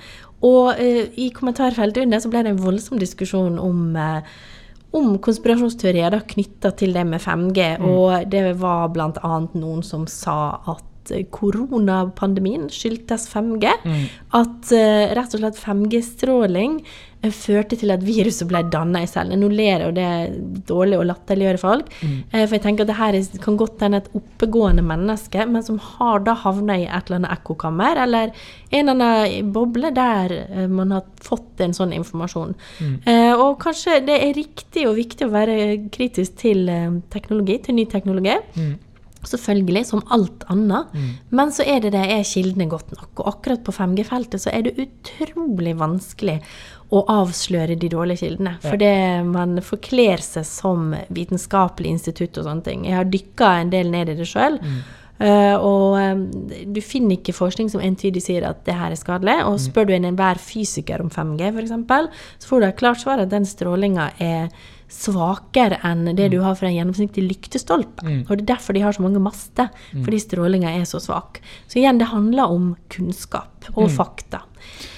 Og 0.45 0.75
uh, 0.77 1.03
i 1.17 1.31
kommentarfeltet 1.33 2.05
under 2.05 2.21
så 2.21 2.29
ble 2.33 2.45
det 2.45 2.53
en 2.53 2.61
voldsom 2.61 3.01
diskusjon 3.01 3.57
om 3.61 3.97
uh, 3.97 4.37
om 4.97 5.17
konspirasjonsteorier 5.21 6.15
knytta 6.31 6.71
til 6.79 6.93
det 6.95 7.03
med 7.07 7.21
5G. 7.21 7.65
Mm. 7.81 7.87
Og 7.91 8.29
det 8.31 8.43
var 8.61 8.87
bl.a. 8.93 9.33
noen 9.59 9.83
som 9.85 10.07
sa 10.09 10.37
at 10.73 10.85
eh, 11.15 11.25
koronapandemien 11.33 12.67
skyldtes 12.73 13.27
5G. 13.33 13.73
Mm. 13.83 14.07
At 14.39 14.71
uh, 14.73 15.03
rett 15.17 15.37
og 15.37 15.43
slett 15.43 15.61
5G-stråling 15.61 16.81
Eh, 17.25 17.33
førte 17.33 17.73
til 17.79 17.89
at 17.89 18.03
viruset 18.05 18.45
ble 18.49 18.59
danna 18.69 19.01
i 19.01 19.09
cellene. 19.09 19.39
Nå 19.41 19.49
ler 19.49 19.81
jeg, 19.81 19.87
og 19.87 19.95
det 19.97 20.05
er 20.05 20.35
dårlig 20.69 20.99
å 20.99 21.05
latterliggjøre 21.07 21.61
folk. 21.61 21.89
Mm. 22.01 22.17
For 22.35 22.55
jeg 22.57 22.63
tenker 22.65 22.85
at 22.85 22.91
det 22.91 22.97
her 22.99 23.17
kan 23.41 23.57
godt 23.57 23.81
hende 23.81 24.01
et 24.03 24.11
oppegående 24.17 24.85
menneske, 24.85 25.47
men 25.49 25.65
som 25.65 25.79
har 25.81 26.21
da 26.27 26.35
havna 26.37 26.77
i 26.77 26.85
et 26.85 27.09
eller 27.09 27.21
annet 27.21 27.33
ekkokammer, 27.39 28.03
eller 28.05 28.33
en 28.69 28.93
eller 28.93 28.93
annen 28.93 29.51
boble 29.55 29.91
der 29.95 30.35
man 30.69 30.93
har 30.93 31.07
fått 31.23 31.63
en 31.63 31.73
sånn 31.73 31.95
informasjon. 31.97 32.53
Mm. 32.83 32.97
og 33.41 33.57
kanskje 33.61 34.01
det 34.05 34.17
er 34.21 34.35
riktig 34.37 34.83
og 34.89 34.97
viktig 34.99 35.25
å 35.25 35.33
være 35.33 35.55
kritisk 35.93 36.37
til 36.43 36.67
teknologi, 37.13 37.57
til 37.65 37.77
ny 37.79 37.87
teknologi. 37.89 38.35
Mm. 38.57 38.75
Selvfølgelig, 39.27 39.83
som 39.89 40.03
alt 40.13 40.45
annet. 40.51 40.93
Mm. 40.93 41.11
Men 41.39 41.53
så 41.53 41.65
er 41.67 41.83
det 41.83 41.93
det, 41.95 42.05
er 42.13 42.27
kildene 42.27 42.69
godt 42.71 42.93
nok. 42.95 43.11
Og 43.19 43.31
akkurat 43.33 43.63
på 43.65 43.75
5G-feltet 43.75 44.43
så 44.43 44.53
er 44.53 44.67
det 44.67 44.77
utrolig 44.87 45.75
vanskelig 45.79 46.37
å 46.95 47.01
avsløre 47.11 47.75
de 47.79 47.89
dårlige 47.91 48.23
kildene. 48.23 48.55
Ja. 48.61 48.69
For 48.69 48.79
det, 48.79 48.93
man 49.27 49.59
forkler 49.65 50.23
seg 50.23 50.47
som 50.47 50.93
vitenskapelig 51.13 51.97
institutt 51.97 52.39
og 52.39 52.47
sånne 52.47 52.63
ting. 52.67 52.87
Jeg 52.87 53.01
har 53.01 53.11
dykka 53.11 53.51
en 53.61 53.73
del 53.73 53.91
ned 53.91 54.13
i 54.13 54.17
det 54.21 54.29
sjøl. 54.29 54.61
Mm. 54.63 54.79
Uh, 55.17 55.55
og 55.65 55.95
um, 55.97 56.19
du 56.69 56.77
finner 56.85 57.15
ikke 57.15 57.33
forskning 57.33 57.71
som 57.73 57.81
entydig 57.81 58.21
sier 58.21 58.43
at 58.45 58.59
det 58.67 58.75
her 58.77 58.93
er 58.93 58.99
skadelig. 58.99 59.39
Og 59.47 59.57
mm. 59.57 59.63
spør 59.65 59.89
du 59.89 59.93
en 59.97 60.09
enhver 60.11 60.39
fysiker 60.41 61.03
om 61.03 61.11
5G, 61.13 61.51
f.eks., 61.51 61.75
så 62.37 62.51
får 62.51 62.61
du 62.61 62.67
et 62.69 62.79
klart 62.79 63.03
svar 63.03 63.23
at 63.23 63.33
den 63.33 63.47
strålinga 63.49 64.11
er 64.23 64.51
svakere 64.87 65.79
enn 65.85 66.05
det 66.15 66.29
du 66.31 66.37
mm. 66.39 66.43
har 66.45 66.55
for 66.55 66.69
en 66.69 66.75
gjennomsnittlig 66.75 67.25
lyktestolpe. 67.27 68.05
Mm. 68.05 68.21
Og 68.25 68.33
det 68.37 68.45
er 68.45 68.51
derfor 68.53 68.77
de 68.77 68.83
har 68.85 68.95
så 68.95 69.03
mange 69.03 69.21
master, 69.23 69.71
mm. 69.91 70.03
fordi 70.05 70.21
strålinga 70.23 70.71
er 70.71 70.85
så 70.87 71.01
svak. 71.03 71.41
Så 71.67 71.81
igjen, 71.81 71.99
det 71.99 72.11
handler 72.13 72.53
om 72.55 72.69
kunnskap 72.93 73.67
og 73.75 73.89
mm. 73.89 73.95
fakta. 73.97 74.43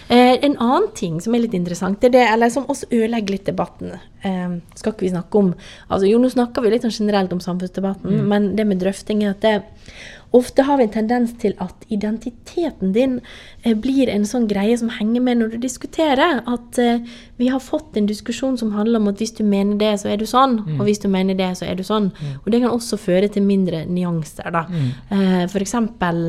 Eh, 0.09 0.45
en 0.45 0.57
annen 0.57 0.87
ting 0.97 1.19
som 1.21 1.35
er 1.35 1.43
litt 1.43 1.53
interessant, 1.53 1.99
det 2.01 2.09
er 2.09 2.13
det, 2.15 2.27
eller 2.33 2.49
som 2.49 2.63
også 2.65 2.87
ødelegger 2.89 3.35
litt 3.35 3.45
debatten 3.45 3.91
eh, 4.25 4.55
Skal 4.73 4.95
ikke 4.95 5.05
vi 5.05 5.11
snakke 5.13 5.37
om 5.37 5.51
altså 5.85 6.07
Jo, 6.09 6.17
nå 6.17 6.31
snakker 6.33 6.65
vi 6.65 6.71
litt 6.73 6.87
sånn 6.87 6.95
generelt 6.95 7.35
om 7.35 7.41
samfunnsdebatten, 7.43 8.15
mm. 8.15 8.23
men 8.31 8.47
det 8.57 8.65
med 8.65 8.81
drøfting 8.81 9.21
er 9.21 9.35
at 9.35 9.45
det 9.45 9.59
Ofte 10.33 10.65
har 10.65 10.77
vi 10.77 10.85
en 10.85 10.91
tendens 10.93 11.31
til 11.41 11.53
at 11.61 11.85
identiteten 11.93 12.91
din 12.93 13.15
eh, 13.63 13.77
blir 13.77 14.09
en 14.09 14.25
sånn 14.29 14.49
greie 14.49 14.75
som 14.81 14.91
henger 14.93 15.23
med 15.25 15.39
når 15.39 15.55
du 15.55 15.55
diskuterer. 15.63 16.43
At 16.45 16.77
vi 17.41 17.47
har 17.49 17.63
fått 17.65 17.97
en 17.97 18.05
diskusjon 18.05 18.53
som 18.61 18.75
handler 18.75 19.01
om 19.01 19.09
at 19.09 19.17
hvis 19.17 19.33
du 19.39 19.41
mener 19.41 19.79
det, 19.81 19.95
så 20.03 20.11
er 20.13 20.21
du 20.21 20.27
sånn. 20.29 20.59
Mm. 20.67 20.75
Og 20.75 20.85
hvis 20.85 21.01
du 21.01 21.07
mener 21.09 21.33
det, 21.33 21.49
så 21.57 21.65
er 21.65 21.79
du 21.79 21.81
sånn. 21.81 22.11
Mm. 22.13 22.35
Og 22.43 22.51
det 22.53 22.59
kan 22.61 22.75
også 22.75 23.01
føre 23.01 23.31
til 23.33 23.47
mindre 23.47 23.87
nyanser, 23.89 24.53
da. 24.53 24.67
Mm. 24.69 24.91
Eh, 25.17 25.41
for 25.49 25.65
eksempel 25.65 26.21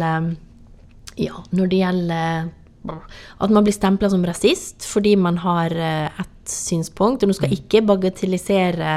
ja, 1.20 1.44
når 1.52 1.68
det 1.68 1.82
gjelder 1.82 2.48
at 2.88 3.50
man 3.52 3.64
blir 3.66 3.76
stempla 3.76 4.08
som 4.08 4.22
rasist 4.24 4.86
fordi 4.88 5.12
man 5.20 5.36
har 5.42 5.74
et 5.74 6.40
ett 6.50 6.52
synspunkt. 6.52 7.22
Og 7.22 7.30
nå 7.30 7.36
skal 7.36 7.50
mm. 7.50 7.56
ikke 7.58 7.84
bagatellisere 7.86 8.96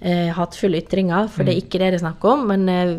eh, 0.00 0.30
hatefulle 0.36 0.82
ytringer, 0.82 1.28
for 1.32 1.44
det 1.44 1.54
er 1.54 1.60
mm. 1.60 1.66
ikke 1.66 1.80
det 1.82 1.92
det 1.92 2.00
er 2.00 2.06
snakk 2.06 2.24
om. 2.30 2.46
Men 2.50 2.68
eh, 2.68 2.94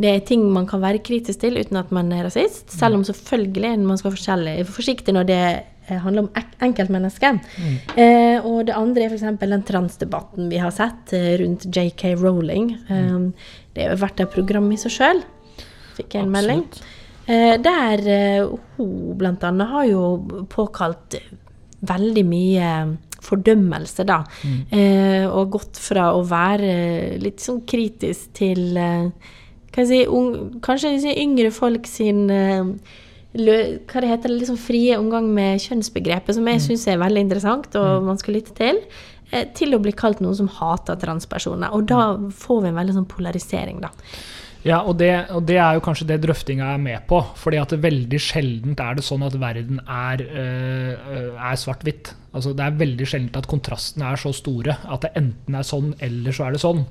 det 0.00 0.14
er 0.14 0.22
ting 0.26 0.46
man 0.52 0.68
kan 0.68 0.82
være 0.82 1.02
kritisk 1.04 1.42
til 1.42 1.58
uten 1.60 1.80
at 1.80 1.90
man 1.92 2.12
er 2.12 2.24
rasist. 2.28 2.70
Selv 2.72 2.98
om 2.98 3.04
selvfølgelig 3.04 3.78
man 3.84 4.00
skal 4.00 4.14
være 4.14 4.64
forsiktig 4.68 5.14
når 5.16 5.28
det 5.28 5.40
eh, 5.40 5.98
handler 5.98 6.26
om 6.26 6.30
enkeltmennesket. 6.68 7.42
Mm. 7.58 7.74
Eh, 7.96 8.46
og 8.46 8.66
det 8.68 8.76
andre 8.76 9.06
er 9.06 9.12
f.eks. 9.12 9.26
den 9.40 9.66
transdebatten 9.66 10.48
vi 10.52 10.62
har 10.62 10.72
sett 10.74 11.12
eh, 11.16 11.34
rundt 11.42 11.68
JK 11.68 12.14
Rowling. 12.20 12.72
Mm. 12.88 13.32
Det 13.74 13.90
har 13.90 14.00
vært 14.00 14.24
et 14.24 14.32
program 14.32 14.70
i 14.72 14.80
seg 14.80 14.96
sjøl. 14.96 15.22
Fikk 15.98 16.16
jeg 16.16 16.24
en 16.24 16.32
Absolutt. 16.32 16.80
melding. 16.80 16.96
Eh, 17.30 17.54
der 17.62 18.02
eh, 18.10 18.48
hun 18.76 19.14
bl.a. 19.18 19.52
har 19.72 19.86
jo 19.86 20.02
påkalt 20.50 21.20
veldig 21.86 22.24
mye 22.26 22.70
fordømmelse, 23.24 24.06
da. 24.08 24.22
Mm. 24.44 24.56
Eh, 24.74 25.26
og 25.28 25.52
gått 25.56 25.78
fra 25.80 26.10
å 26.16 26.24
være 26.26 27.18
litt 27.20 27.42
sånn 27.44 27.62
kritisk 27.68 28.32
til 28.40 28.80
eh, 28.80 29.12
si, 29.76 30.02
un, 30.08 30.58
kanskje 30.64 30.96
si, 31.04 31.14
yngre 31.22 31.52
folk 31.54 31.86
sin 31.88 32.26
eh, 32.32 32.72
lø, 33.38 33.60
hva 33.90 34.02
det 34.02 34.12
heter, 34.14 34.34
liksom 34.34 34.58
frie 34.60 34.98
omgang 34.98 35.30
med 35.36 35.62
kjønnsbegrepet, 35.62 36.34
som 36.36 36.48
jeg 36.50 36.60
mm. 36.60 36.66
syns 36.66 36.88
er 36.88 37.00
veldig 37.04 37.24
interessant 37.28 37.70
og 37.78 37.90
mm. 38.00 38.10
man 38.10 38.20
skal 38.20 38.38
lytte 38.38 38.56
til, 38.58 38.82
eh, 39.30 39.46
til 39.56 39.76
å 39.76 39.82
bli 39.82 39.94
kalt 39.96 40.24
noen 40.24 40.38
som 40.40 40.50
hater 40.60 40.98
transpersoner. 41.00 41.72
Og 41.76 41.86
da 41.92 42.12
mm. 42.16 42.28
får 42.42 42.64
vi 42.64 42.72
en 42.72 42.82
veldig 42.82 42.98
sånn 42.98 43.10
polarisering, 43.10 43.82
da. 43.84 43.92
Ja, 44.66 44.82
og 44.84 44.98
det, 45.00 45.10
og 45.32 45.46
det, 45.48 45.56
er 45.56 45.76
jo 45.76 45.84
kanskje 45.84 46.06
det 46.10 46.20
drøftinga 46.24 46.74
er 46.74 46.80
med 46.82 47.06
på. 47.08 47.22
fordi 47.36 47.60
at 47.60 47.72
veldig 47.82 48.20
sjeldent 48.20 48.80
er 48.80 48.98
det 48.98 49.04
sånn 49.06 49.24
at 49.24 49.38
verden 49.40 49.80
er, 49.86 50.20
øh, 50.20 51.30
er 51.34 51.60
svart-hvitt. 51.60 52.14
Altså, 52.30 52.52
det 52.54 52.62
er 52.62 52.78
veldig 52.78 53.06
sjeldent 53.10 53.40
at 53.40 53.48
kontrastene 53.50 54.06
er 54.12 54.20
så 54.20 54.30
store 54.36 54.76
at 54.86 55.02
det 55.02 55.10
enten 55.18 55.56
er 55.58 55.66
sånn 55.66 55.90
eller 55.98 56.36
så 56.36 56.46
er 56.46 56.54
det 56.54 56.62
sånn. 56.62 56.84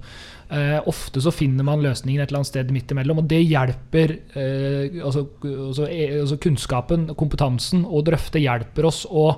Eh, 0.49 0.79
ofte 0.89 1.21
så 1.21 1.31
finner 1.31 1.63
man 1.63 1.83
løsningen 1.83 2.23
et 2.23 2.31
eller 2.31 2.41
annet 2.41 2.49
sted 2.49 2.71
midt 2.73 2.91
imellom, 2.91 3.21
og 3.21 3.29
det 3.29 3.43
hjelper 3.45 4.15
eh, 4.33 4.99
altså, 5.05 5.27
altså, 5.45 5.85
altså, 5.85 6.39
Kunnskapen, 6.41 7.07
kompetansen 7.19 7.83
og 7.85 8.07
drøfte 8.09 8.41
hjelper 8.41 8.89
oss 8.89 9.03
å 9.05 9.29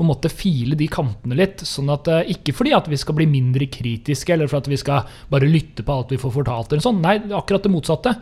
på 0.00 0.04
en 0.06 0.08
måte 0.08 0.30
file 0.32 0.78
de 0.80 0.86
kantene 0.88 1.36
litt. 1.36 1.60
sånn 1.66 1.90
at 1.92 2.08
eh, 2.08 2.30
Ikke 2.36 2.54
fordi 2.56 2.72
at 2.72 2.88
vi 2.88 2.96
skal 3.02 3.18
bli 3.18 3.26
mindre 3.28 3.68
kritiske, 3.68 4.32
eller 4.32 4.48
for 4.48 4.62
at 4.62 4.70
vi 4.70 4.78
skal 4.80 5.10
bare 5.28 5.50
lytte 5.50 5.84
på 5.84 5.96
alt 5.96 6.14
vi 6.14 6.22
får 6.22 6.38
fortalt. 6.38 6.72
eller 6.72 6.86
sånn. 6.86 7.02
Nei, 7.04 7.18
akkurat 7.36 7.66
det 7.66 7.74
motsatte. 7.74 8.14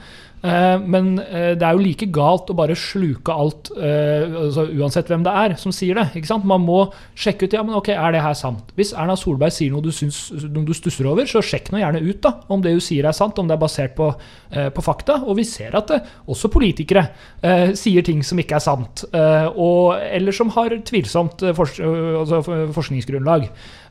Eh, 0.42 0.77
men 0.87 1.16
eh, 1.18 1.55
det 1.59 1.66
er 1.66 1.74
jo 1.74 1.83
like 1.83 2.07
galt 2.14 2.51
å 2.53 2.57
bare 2.59 2.77
sluke 2.79 3.35
alt, 3.35 3.72
eh, 3.74 4.27
altså 4.44 4.68
uansett 4.70 5.11
hvem 5.11 5.24
det 5.27 5.35
er 5.35 5.57
som 5.59 5.74
sier 5.74 5.98
det. 5.98 6.38
Man 6.46 6.62
må 6.62 6.81
sjekke 7.18 7.48
ut 7.48 7.57
ja, 7.57 7.64
men 7.66 7.79
ok, 7.79 7.90
er 7.94 8.14
det 8.14 8.22
her 8.22 8.37
sant. 8.38 8.70
Hvis 8.79 8.94
Erna 8.94 9.16
Solberg 9.18 9.55
sier 9.55 9.74
noe 9.74 9.83
du, 9.85 9.90
syns, 9.94 10.29
noe 10.46 10.66
du 10.66 10.74
stusser 10.77 11.09
over, 11.11 11.27
så 11.29 11.42
sjekk 11.44 11.72
nå 11.72 11.83
gjerne 11.83 12.05
ut 12.05 12.22
da, 12.24 12.35
om 12.53 12.62
det 12.62 12.77
hun 12.77 12.85
sier 12.85 13.09
er 13.09 13.16
sant, 13.16 13.38
om 13.40 13.51
det 13.51 13.57
er 13.57 13.62
basert 13.62 13.96
på, 13.98 14.12
på 14.74 14.85
fakta. 14.85 15.20
Og 15.27 15.40
vi 15.40 15.46
ser 15.48 15.74
at 15.79 15.90
det, 15.90 16.01
også 16.31 16.51
politikere 16.53 17.09
eh, 17.42 17.74
sier 17.79 18.07
ting 18.07 18.22
som 18.27 18.38
ikke 18.40 18.59
er 18.59 18.64
sant, 18.64 19.05
eh, 19.11 19.48
og, 19.51 19.98
eller 19.98 20.37
som 20.37 20.53
har 20.55 20.77
tvilsomt 20.87 21.42
fors 21.59 21.79
altså 21.83 22.42
forskningsgrunnlag. 22.77 23.48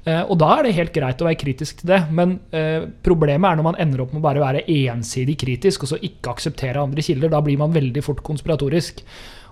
Eh, 0.07 0.23
og 0.23 0.37
da 0.39 0.53
er 0.55 0.67
det 0.67 0.75
helt 0.77 0.93
greit 0.95 1.21
å 1.21 1.27
være 1.27 1.39
kritisk 1.41 1.81
til 1.81 1.91
det, 1.91 1.99
men 2.15 2.37
eh, 2.55 2.85
problemet 3.03 3.49
er 3.49 3.59
når 3.59 3.67
man 3.67 3.79
ender 3.83 4.05
opp 4.05 4.13
med 4.13 4.21
å 4.21 4.27
bare 4.27 4.43
være 4.43 4.63
ensidig 4.87 5.35
kritisk 5.41 5.83
og 5.83 5.91
så 5.91 5.99
ikke 5.99 6.31
akseptere 6.35 6.83
andre 6.83 7.03
kilder. 7.03 7.33
Da 7.33 7.43
blir 7.43 7.59
man 7.59 7.75
veldig 7.75 8.05
fort 8.05 8.23
konspiratorisk. 8.25 9.03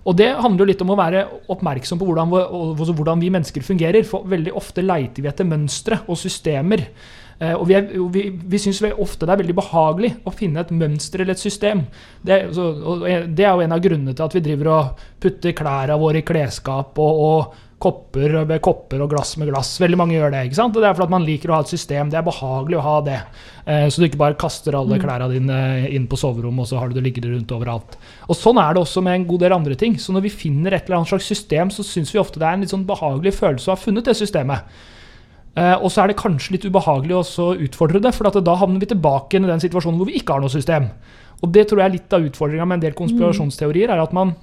Og 0.06 0.16
det 0.20 0.30
handler 0.38 0.62
jo 0.62 0.70
litt 0.70 0.82
om 0.86 0.94
å 0.94 1.00
være 1.00 1.26
oppmerksom 1.52 2.00
på 2.00 2.08
hvordan, 2.08 2.32
hvordan 2.86 3.22
vi 3.24 3.34
mennesker 3.34 3.66
fungerer. 3.66 4.06
For 4.08 4.28
veldig 4.30 4.54
ofte 4.56 4.86
leiter 4.86 5.26
vi 5.26 5.32
etter 5.32 5.48
mønstre 5.50 6.04
og 6.06 6.20
systemer. 6.22 6.86
Eh, 7.42 7.52
og 7.52 7.66
vi, 7.68 7.76
er, 7.76 7.90
vi, 8.14 8.24
vi 8.32 8.60
syns 8.62 8.80
ofte 8.94 9.28
det 9.28 9.34
er 9.34 9.42
veldig 9.42 9.58
behagelig 9.58 10.14
å 10.24 10.32
finne 10.32 10.62
et 10.64 10.72
mønster 10.72 11.26
eller 11.26 11.36
et 11.36 11.42
system. 11.42 11.84
Det, 12.24 12.40
så, 12.56 12.70
det, 13.28 13.44
er 13.44 13.52
jo 13.52 13.66
en 13.66 13.76
av 13.76 13.84
grunnene 13.84 14.16
til 14.16 14.28
at 14.30 14.38
vi 14.38 14.46
driver 14.46 14.72
og 14.78 15.06
putter 15.26 15.58
klærne 15.58 16.00
våre 16.00 16.22
i 16.22 16.28
klesskap 16.28 17.02
og, 17.02 17.24
og 17.26 17.65
kopper 17.82 18.32
med 18.48 18.62
kopper 18.64 19.02
og 19.04 19.12
glass 19.12 19.36
med 19.38 19.50
glass. 19.52 19.74
Veldig 19.82 19.98
mange 20.00 20.16
gjør 20.16 20.32
det. 20.32 20.46
ikke 20.48 20.58
sant? 20.58 20.76
Og 20.76 20.82
det 20.82 20.88
er 20.90 20.96
fordi 20.98 21.12
man 21.12 21.26
liker 21.28 21.52
å 21.52 21.58
ha 21.58 21.66
et 21.66 21.74
system. 21.74 22.10
Det 22.12 22.18
er 22.20 22.26
behagelig 22.26 22.80
å 22.80 22.86
ha 22.86 22.96
det. 23.06 23.18
Eh, 23.66 23.86
så 23.92 24.02
du 24.02 24.08
ikke 24.08 24.22
bare 24.22 24.40
kaster 24.40 24.78
alle 24.80 24.96
mm. 24.96 25.04
klærne 25.04 25.30
dine 25.34 25.60
inn 25.92 26.08
på 26.10 26.20
soverommet, 26.20 26.64
og 26.64 26.72
så 26.72 26.80
har 26.80 26.90
du 26.90 26.98
det 26.98 27.04
liggende 27.06 27.34
rundt 27.34 27.52
overalt. 27.56 27.98
Og 28.30 28.40
Sånn 28.40 28.62
er 28.64 28.74
det 28.74 28.84
også 28.86 29.04
med 29.06 29.20
en 29.20 29.28
god 29.30 29.46
del 29.46 29.58
andre 29.58 29.78
ting. 29.80 30.00
Så 30.00 30.16
når 30.16 30.28
vi 30.30 30.34
finner 30.34 30.78
et 30.78 30.88
eller 30.88 31.02
annet 31.02 31.12
slags 31.12 31.28
system, 31.30 31.74
så 31.74 31.86
syns 31.86 32.16
vi 32.16 32.22
ofte 32.22 32.42
det 32.42 32.48
er 32.48 32.58
en 32.58 32.66
litt 32.66 32.74
sånn 32.74 32.88
behagelig 32.88 33.36
følelse 33.42 33.70
å 33.72 33.76
ha 33.76 33.82
funnet 33.82 34.08
det 34.08 34.18
systemet. 34.18 34.80
Uh, 35.56 35.78
og 35.78 35.88
så 35.88 36.04
er 36.04 36.12
det 36.12 36.18
kanskje 36.20 36.58
litt 36.58 36.66
ubehagelig 36.68 37.16
å 37.16 37.52
utfordre 37.64 38.02
det, 38.04 38.12
for 38.16 38.28
da 38.28 38.58
havner 38.60 38.82
vi 38.82 38.90
tilbake 38.92 39.40
i 39.40 39.46
den 39.46 39.64
situasjonen 39.64 40.02
hvor 40.02 40.10
vi 40.10 40.18
ikke 40.20 40.36
har 40.36 40.44
noe 40.44 40.52
system. 40.52 40.90
Og 41.44 41.52
det 41.56 41.70
tror 41.70 41.80
jeg 41.82 41.88
er 41.88 41.96
litt 41.96 42.16
av 42.16 42.26
utfordringa 42.28 42.68
med 42.68 42.80
en 42.80 42.84
del 42.88 42.98
konspirasjonsteorier, 42.98 43.92
er 43.92 44.04
at 44.04 44.16
man, 44.16 44.34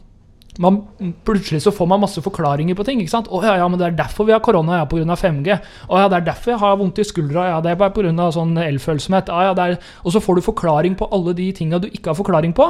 man, 0.60 0.82
plutselig 1.24 1.62
så 1.64 1.72
får 1.72 1.88
man 1.88 2.02
masse 2.02 2.20
forklaringer 2.20 2.76
på 2.76 2.84
ting. 2.84 3.00
ikke 3.00 3.14
sant? 3.14 3.28
'Å 3.28 3.42
ja, 3.44 3.56
ja, 3.56 3.68
men 3.68 3.78
det 3.80 3.86
er 3.86 3.96
derfor 4.04 4.26
vi 4.28 4.32
har 4.32 4.40
korona, 4.44 4.82
ja, 4.82 4.84
pga. 4.84 5.16
5G.' 5.16 5.60
'Å 5.88 5.98
ja, 5.98 6.08
det 6.08 6.16
er 6.16 6.26
derfor 6.28 6.52
jeg 6.52 6.60
har 6.60 6.76
vondt 6.76 6.98
i 6.98 7.08
skuldra, 7.08 7.48
ja, 7.48 7.60
det 7.60 7.70
er 7.70 7.80
bare 7.80 7.94
pga. 7.96 8.30
sånn 8.32 8.56
elfølsomhet.' 8.60 9.28
Ja, 9.32 9.52
ja, 9.52 9.76
og 10.04 10.12
så 10.12 10.20
får 10.20 10.36
du 10.36 10.42
forklaring 10.42 10.94
på 10.94 11.08
alle 11.10 11.32
de 11.32 11.52
tinga 11.52 11.80
du 11.80 11.88
ikke 11.88 12.12
har 12.12 12.20
forklaring 12.20 12.52
på, 12.52 12.68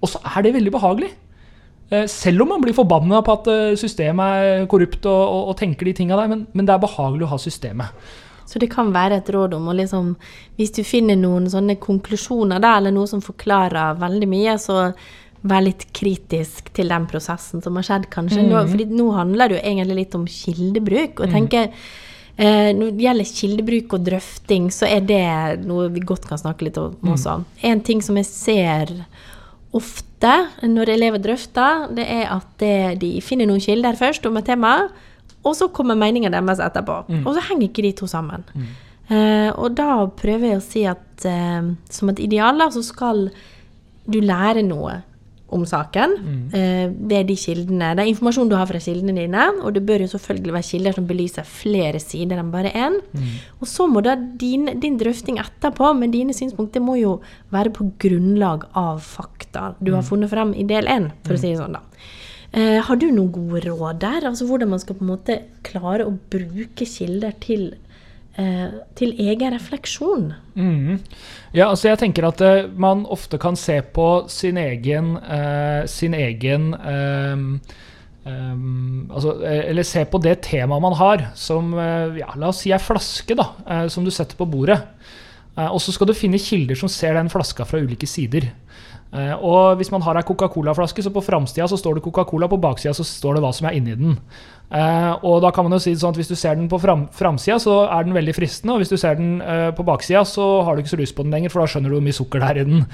og 0.00 0.08
så 0.08 0.20
er 0.36 0.42
det 0.42 0.54
veldig 0.54 0.72
behagelig. 0.72 1.10
Eh, 1.90 2.06
selv 2.06 2.42
om 2.42 2.48
man 2.48 2.62
blir 2.62 2.74
forbanna 2.74 3.22
på 3.22 3.32
at 3.32 3.46
eh, 3.46 3.76
systemet 3.78 4.42
er 4.42 4.64
korrupt 4.66 5.06
og, 5.06 5.20
og, 5.22 5.42
og 5.50 5.58
tenker 5.58 5.86
de 5.86 5.92
tinga 5.94 6.16
der, 6.18 6.30
men, 6.32 6.46
men, 6.52 6.66
det 6.66 6.74
er 6.74 6.82
behagelig 6.82 7.26
å 7.26 7.34
ha 7.34 7.38
systemet. 7.38 8.08
Så 8.46 8.58
det 8.62 8.70
kan 8.70 8.90
være 8.94 9.20
et 9.20 9.30
råd 9.34 9.56
om 9.56 9.64
å 9.66 9.74
liksom 9.74 10.12
Hvis 10.54 10.70
du 10.76 10.84
finner 10.86 11.16
noen 11.18 11.48
sånne 11.50 11.74
konklusjoner 11.82 12.62
der, 12.62 12.78
eller 12.78 12.94
noe 12.94 13.10
som 13.10 13.22
forklarer 13.22 13.98
veldig 13.98 14.28
mye, 14.30 14.54
så 14.58 14.92
vær 15.50 15.64
litt 15.64 15.86
kritisk 15.96 16.72
til 16.76 16.90
den 16.92 17.06
prosessen 17.10 17.62
som 17.64 17.78
har 17.78 17.86
skjedd, 17.86 18.08
kanskje. 18.12 18.42
Mm. 18.42 18.50
Nå, 18.52 18.64
fordi 18.72 18.88
nå 18.90 19.06
handler 19.16 19.50
det 19.50 19.58
jo 19.58 19.62
egentlig 19.62 20.00
litt 20.00 20.18
om 20.18 20.26
kildebruk. 20.30 21.20
Og 21.20 21.26
jeg 21.26 21.32
mm. 21.32 21.36
tenker 21.36 21.70
eh, 22.36 22.70
Når 22.76 22.92
det 22.96 23.06
gjelder 23.06 23.32
kildebruk 23.40 23.96
og 23.96 24.04
drøfting, 24.10 24.68
så 24.74 24.90
er 24.90 25.06
det 25.06 25.24
noe 25.66 25.88
vi 25.94 26.04
godt 26.06 26.28
kan 26.28 26.40
snakke 26.42 26.68
litt 26.68 26.80
om 26.82 26.94
mm. 26.98 27.14
også. 27.16 27.38
Mm. 27.40 27.48
En 27.72 27.84
ting 27.90 28.04
som 28.04 28.20
jeg 28.20 28.30
ser 28.30 28.94
ofte 29.76 30.32
når 30.64 30.94
elever 30.94 31.20
drøfter, 31.20 31.90
det 31.96 32.06
er 32.08 32.30
at 32.32 32.48
det, 32.62 32.76
de 33.02 33.16
finner 33.24 33.48
noen 33.48 33.62
kilder 33.62 33.98
først 33.98 34.24
om 34.28 34.38
et 34.40 34.48
tema, 34.48 34.78
og 35.46 35.54
så 35.54 35.68
kommer 35.70 35.98
meningen 35.98 36.32
deres 36.32 36.62
etterpå. 36.62 37.02
Mm. 37.10 37.22
Og 37.24 37.36
så 37.36 37.44
henger 37.50 37.68
ikke 37.68 37.84
de 37.84 37.92
to 38.00 38.08
sammen. 38.10 38.46
Mm. 38.54 38.70
Eh, 39.06 39.50
og 39.54 39.76
da 39.78 40.00
prøver 40.18 40.50
jeg 40.50 40.58
å 40.58 40.64
si 40.64 40.82
at 40.90 41.26
eh, 41.28 41.68
som 41.92 42.10
et 42.10 42.22
ideal 42.24 42.64
så 42.74 42.82
skal 42.82 43.28
du 44.06 44.18
lære 44.22 44.64
noe 44.66 45.00
om 45.54 45.62
saken 45.68 46.16
mm. 46.18 46.38
uh, 46.50 46.86
ved 47.10 47.28
de 47.30 47.36
kildene. 47.38 47.92
Det 47.94 48.02
er 48.02 48.10
informasjon 48.10 48.50
du 48.50 48.56
har 48.58 48.66
fra 48.66 48.80
kildene 48.82 49.14
dine, 49.14 49.44
og 49.62 49.76
det 49.76 49.84
bør 49.86 50.02
jo 50.02 50.10
selvfølgelig 50.10 50.56
være 50.56 50.68
kilder 50.70 50.96
som 50.96 51.06
belyser 51.06 51.46
flere 51.46 52.00
sider 52.02 52.42
enn 52.42 52.52
bare 52.54 52.72
én. 52.74 52.98
Mm. 53.14 53.30
Og 53.60 53.70
så 53.70 53.86
må 53.90 54.02
da 54.04 54.16
din, 54.16 54.68
din, 54.82 54.98
drøfting 54.98 55.38
etterpå 55.42 55.92
med 55.98 56.14
dine 56.16 56.34
synspunkter 56.36 56.82
må 56.82 56.98
jo 56.98 57.18
være 57.54 57.74
på 57.76 57.90
grunnlag 58.02 58.66
av 58.74 59.02
fakta 59.04 59.74
du 59.78 59.92
har 59.92 60.02
mm. 60.02 60.10
funnet 60.10 60.32
frem 60.34 60.54
i 60.56 60.66
del 60.66 60.90
én, 60.90 61.10
for 61.22 61.36
å 61.36 61.38
mm. 61.38 61.44
si 61.44 61.52
det 61.52 61.62
sånn, 61.62 61.78
da. 61.78 62.04
Uh, 62.56 62.78
har 62.88 62.98
du 62.98 63.10
noen 63.10 63.32
gode 63.34 63.66
råd 63.66 63.98
der? 64.00 64.26
Altså 64.26 64.46
Hvordan 64.48 64.70
man 64.72 64.80
skal 64.80 64.96
på 64.98 65.04
en 65.04 65.10
måte 65.10 65.40
klare 65.66 66.06
å 66.06 66.14
bruke 66.30 66.86
kilder 66.88 67.34
til 67.42 67.74
Eh, 67.74 67.85
til 68.96 69.14
egen 69.16 69.54
refleksjon. 69.54 70.26
Mm. 70.54 70.98
Ja, 71.56 71.70
altså 71.70 71.88
jeg 71.88 72.00
tenker 72.02 72.26
at 72.28 72.42
uh, 72.44 72.68
man 72.76 73.06
ofte 73.08 73.38
kan 73.40 73.56
se 73.56 73.78
på 73.80 74.26
sin 74.32 74.58
egen, 74.60 75.14
uh, 75.16 75.86
sin 75.88 76.14
egen 76.16 76.74
um, 76.74 77.46
um, 78.26 79.06
altså, 79.08 79.38
Eller 79.40 79.86
se 79.88 80.04
på 80.04 80.20
det 80.20 80.38
temaet 80.44 80.84
man 80.84 80.98
har, 80.98 81.30
som 81.34 81.72
ja, 82.18 82.28
la 82.36 82.50
oss 82.50 82.64
si 82.64 82.74
ei 82.74 82.82
flaske 82.82 83.38
da, 83.38 83.48
som 83.92 84.04
du 84.04 84.12
setter 84.12 84.36
på 84.36 84.48
bordet. 84.50 84.80
og 85.56 85.80
så 85.80 85.92
skal 85.92 86.10
du 86.10 86.14
finne 86.14 86.38
kilder 86.38 86.76
som 86.76 86.90
ser 86.92 87.14
den 87.16 87.32
flaska 87.32 87.64
fra 87.64 87.80
ulike 87.80 88.06
sider. 88.06 88.50
Og 89.16 89.78
hvis 89.78 89.88
man 89.94 90.02
har 90.04 90.18
ei 90.18 90.26
Coca-Cola-flaske, 90.26 91.00
så 91.00 91.12
på 91.14 91.22
framsida 91.24 91.68
står 91.70 91.96
det 91.96 92.04
Coca-Cola, 92.04 92.48
på 92.50 92.58
baksida 92.60 92.92
så 92.92 93.06
står 93.06 93.38
det 93.38 93.44
hva 93.44 93.52
som 93.54 93.68
er 93.70 93.78
inni 93.78 93.94
den. 93.96 94.18
Uh, 94.66 95.14
og 95.22 95.44
da 95.44 95.52
kan 95.54 95.62
man 95.62 95.76
jo 95.76 95.78
si 95.78 95.92
sånn 95.94 96.10
at 96.10 96.16
Hvis 96.18 96.30
du 96.32 96.34
ser 96.34 96.56
den 96.58 96.66
på 96.66 96.80
fram, 96.82 97.04
framsida, 97.14 97.54
så 97.62 97.84
er 97.86 98.02
den 98.02 98.16
veldig 98.16 98.34
fristende. 98.34 98.74
Og 98.74 98.82
hvis 98.82 98.90
du 98.90 98.98
ser 98.98 99.14
den 99.18 99.38
uh, 99.38 99.70
på 99.76 99.86
baksida, 99.86 100.24
så 100.26 100.42
har 100.66 100.74
du 100.74 100.82
ikke 100.82 100.96
så 100.96 100.98
lyst 100.98 101.14
på 101.14 101.22
den 101.22 101.34
lenger, 101.36 101.52
for 101.54 101.62
da 101.62 101.70
skjønner 101.70 101.92
du 101.92 101.98
hvor 101.98 102.06
mye 102.08 102.16
sukker 102.16 102.42
det 102.42 102.48
er 102.48 102.60
i 102.60 102.66
den. 102.66 102.84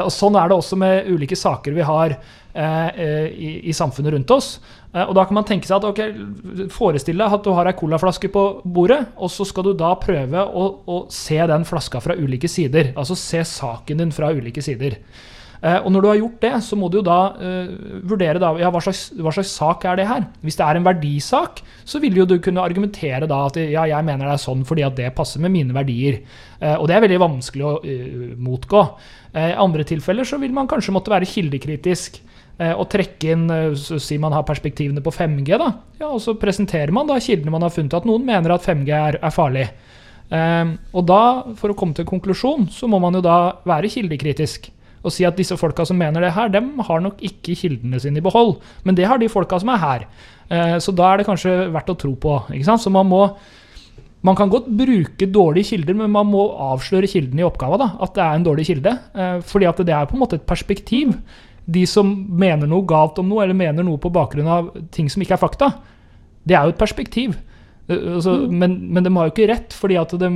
Og 0.00 0.10
Sånn 0.14 0.38
er 0.40 0.48
det 0.48 0.56
også 0.56 0.78
med 0.80 1.08
ulike 1.12 1.36
saker 1.36 1.76
vi 1.76 1.84
har 1.86 2.16
i, 2.58 3.50
i, 3.70 3.72
samfunnet 3.76 4.16
rundt 4.16 4.32
oss. 4.34 4.46
og 4.90 5.12
da 5.14 5.22
kan 5.28 5.36
man 5.36 5.44
tenke 5.46 5.68
seg 5.68 5.76
at 5.76 5.84
ok, 5.86 6.70
forestill 6.74 7.20
deg 7.20 7.36
at 7.36 7.44
du 7.44 7.52
har 7.54 7.68
ei 7.70 7.76
colaflaske 7.78 8.30
på 8.34 8.44
bordet, 8.64 8.98
og 9.14 9.30
så 9.30 9.46
skal 9.46 9.68
du 9.68 9.76
da 9.78 9.92
prøve 10.00 10.42
å, 10.42 10.64
å 10.82 10.96
se 11.12 11.38
den 11.38 11.68
flaska 11.68 12.00
fra 12.02 12.16
ulike 12.18 12.50
sider. 12.50 12.90
Altså 12.98 13.14
se 13.20 13.44
saken 13.46 14.02
din 14.02 14.14
fra 14.16 14.32
ulike 14.34 14.64
sider. 14.64 14.98
Uh, 15.58 15.80
og 15.82 15.90
når 15.90 16.04
du 16.04 16.08
har 16.08 16.18
gjort 16.20 16.42
det, 16.44 16.52
så 16.62 16.76
må 16.78 16.86
du 16.90 17.00
jo 17.00 17.06
da 17.06 17.18
uh, 17.34 17.70
vurdere 18.06 18.38
da, 18.42 18.52
ja, 18.60 18.70
hva, 18.70 18.82
slags, 18.84 19.08
hva, 19.18 19.32
slags, 19.34 19.56
sak 19.58 19.88
er 19.90 19.98
det 19.98 20.06
her. 20.06 20.28
Hvis 20.46 20.58
det 20.58 20.66
er 20.66 20.78
en 20.78 20.86
verdisak, 20.86 21.62
så 21.88 21.98
vil 22.02 22.20
jo 22.20 22.28
du 22.30 22.36
kunne 22.42 22.62
argumentere 22.62 23.26
da 23.30 23.40
at 23.48 23.58
ja, 23.58 23.88
jeg 23.90 24.06
mener 24.06 24.28
det 24.28 24.36
er 24.36 24.44
sånn 24.44 24.62
fordi 24.68 24.86
at 24.86 24.94
det 24.98 25.10
passer 25.16 25.42
med 25.42 25.54
mine 25.56 25.74
verdier. 25.74 26.20
Uh, 26.62 26.76
og 26.76 26.86
det 26.90 26.94
er 26.94 27.04
veldig 27.08 27.20
vanskelig 27.24 27.66
å 27.66 27.74
motgå. 28.38 28.84
I 29.38 29.52
andre 29.60 29.84
tilfeller 29.86 30.26
så 30.26 30.38
vil 30.40 30.54
man 30.56 30.66
kanskje 30.70 30.94
måtte 30.94 31.12
være 31.12 31.28
kildekritisk. 31.28 32.22
Og 32.58 32.88
trekke 32.90 33.34
inn 33.36 33.44
Si 33.78 34.16
man 34.18 34.34
har 34.34 34.42
perspektivene 34.48 35.02
på 35.04 35.12
5G, 35.14 35.58
da. 35.60 35.68
Ja, 36.00 36.08
og 36.08 36.18
så 36.24 36.32
presenterer 36.40 36.90
man 36.96 37.06
da 37.06 37.20
kildene 37.22 37.52
man 37.54 37.62
har 37.62 37.70
funnet 37.70 37.94
at 37.94 38.08
noen 38.08 38.24
mener 38.26 38.56
at 38.56 38.64
5G 38.66 38.88
er, 38.96 39.18
er 39.20 39.34
farlig. 39.34 39.68
og 40.32 41.04
da, 41.06 41.20
for 41.60 41.70
å 41.70 41.76
komme 41.78 41.94
til 41.94 42.02
en 42.02 42.10
konklusjon, 42.10 42.66
så 42.74 42.90
må 42.90 42.98
man 43.04 43.20
jo 43.20 43.22
da 43.22 43.36
være 43.68 43.92
kildekritisk 43.92 44.72
og 45.08 45.14
si 45.14 45.26
at 45.28 45.38
disse 45.38 45.56
folka 45.58 45.86
som 45.88 45.98
mener 45.98 46.24
det 46.24 46.34
her, 46.36 46.50
dem 46.52 46.74
har 46.86 47.00
nok 47.04 47.22
ikke 47.24 47.56
kildene 47.58 48.00
sine 48.02 48.20
i 48.20 48.24
behold. 48.24 48.58
Men 48.84 48.98
det 48.98 49.08
har 49.08 49.20
de 49.20 49.30
folka 49.32 49.58
som 49.60 49.72
er 49.72 49.82
her. 49.82 50.04
Eh, 50.48 50.76
så 50.84 50.94
da 50.96 51.12
er 51.12 51.20
det 51.20 51.28
kanskje 51.28 51.56
verdt 51.74 51.94
å 51.94 51.98
tro 51.98 52.12
på. 52.20 52.36
ikke 52.52 52.68
sant? 52.68 52.84
Så 52.84 52.92
man 52.92 53.08
må 53.08 53.24
man 54.26 54.34
kan 54.34 54.50
godt 54.50 54.66
bruke 54.66 55.28
dårlige 55.30 55.76
kilder, 55.76 55.94
men 55.94 56.10
man 56.10 56.26
må 56.26 56.48
avsløre 56.72 57.06
kilden 57.10 57.38
i 57.38 57.46
oppgava. 57.46 57.78
da, 57.78 57.90
At 58.02 58.16
det 58.16 58.24
er 58.24 58.34
en 58.34 58.46
dårlig 58.46 58.66
kilde. 58.66 58.98
Eh, 59.14 59.40
fordi 59.46 59.68
at 59.68 59.76
det 59.76 59.94
er 59.94 60.06
på 60.06 60.16
en 60.16 60.24
måte 60.24 60.40
et 60.40 60.46
perspektiv. 60.46 61.14
De 61.66 61.84
som 61.86 62.08
mener 62.28 62.66
noe 62.66 62.86
galt 62.86 63.18
om 63.18 63.28
noe, 63.28 63.44
eller 63.44 63.54
mener 63.54 63.84
noe 63.84 64.00
på 64.00 64.10
bakgrunn 64.10 64.48
av 64.48 64.72
ting 64.90 65.08
som 65.08 65.22
ikke 65.22 65.36
er 65.36 65.44
fakta, 65.44 65.72
det 66.48 66.56
er 66.56 66.64
jo 66.64 66.74
et 66.74 66.80
perspektiv. 66.80 67.36
Eh, 67.88 68.14
altså, 68.14 68.30
mm. 68.30 68.58
men, 68.58 68.92
men, 68.92 69.04
de 69.04 69.16
har 69.16 69.28
jo 69.28 69.32
ikke 69.32 69.48
rett, 69.48 69.74
fordi 69.76 69.96
at 69.96 70.12
de 70.20 70.28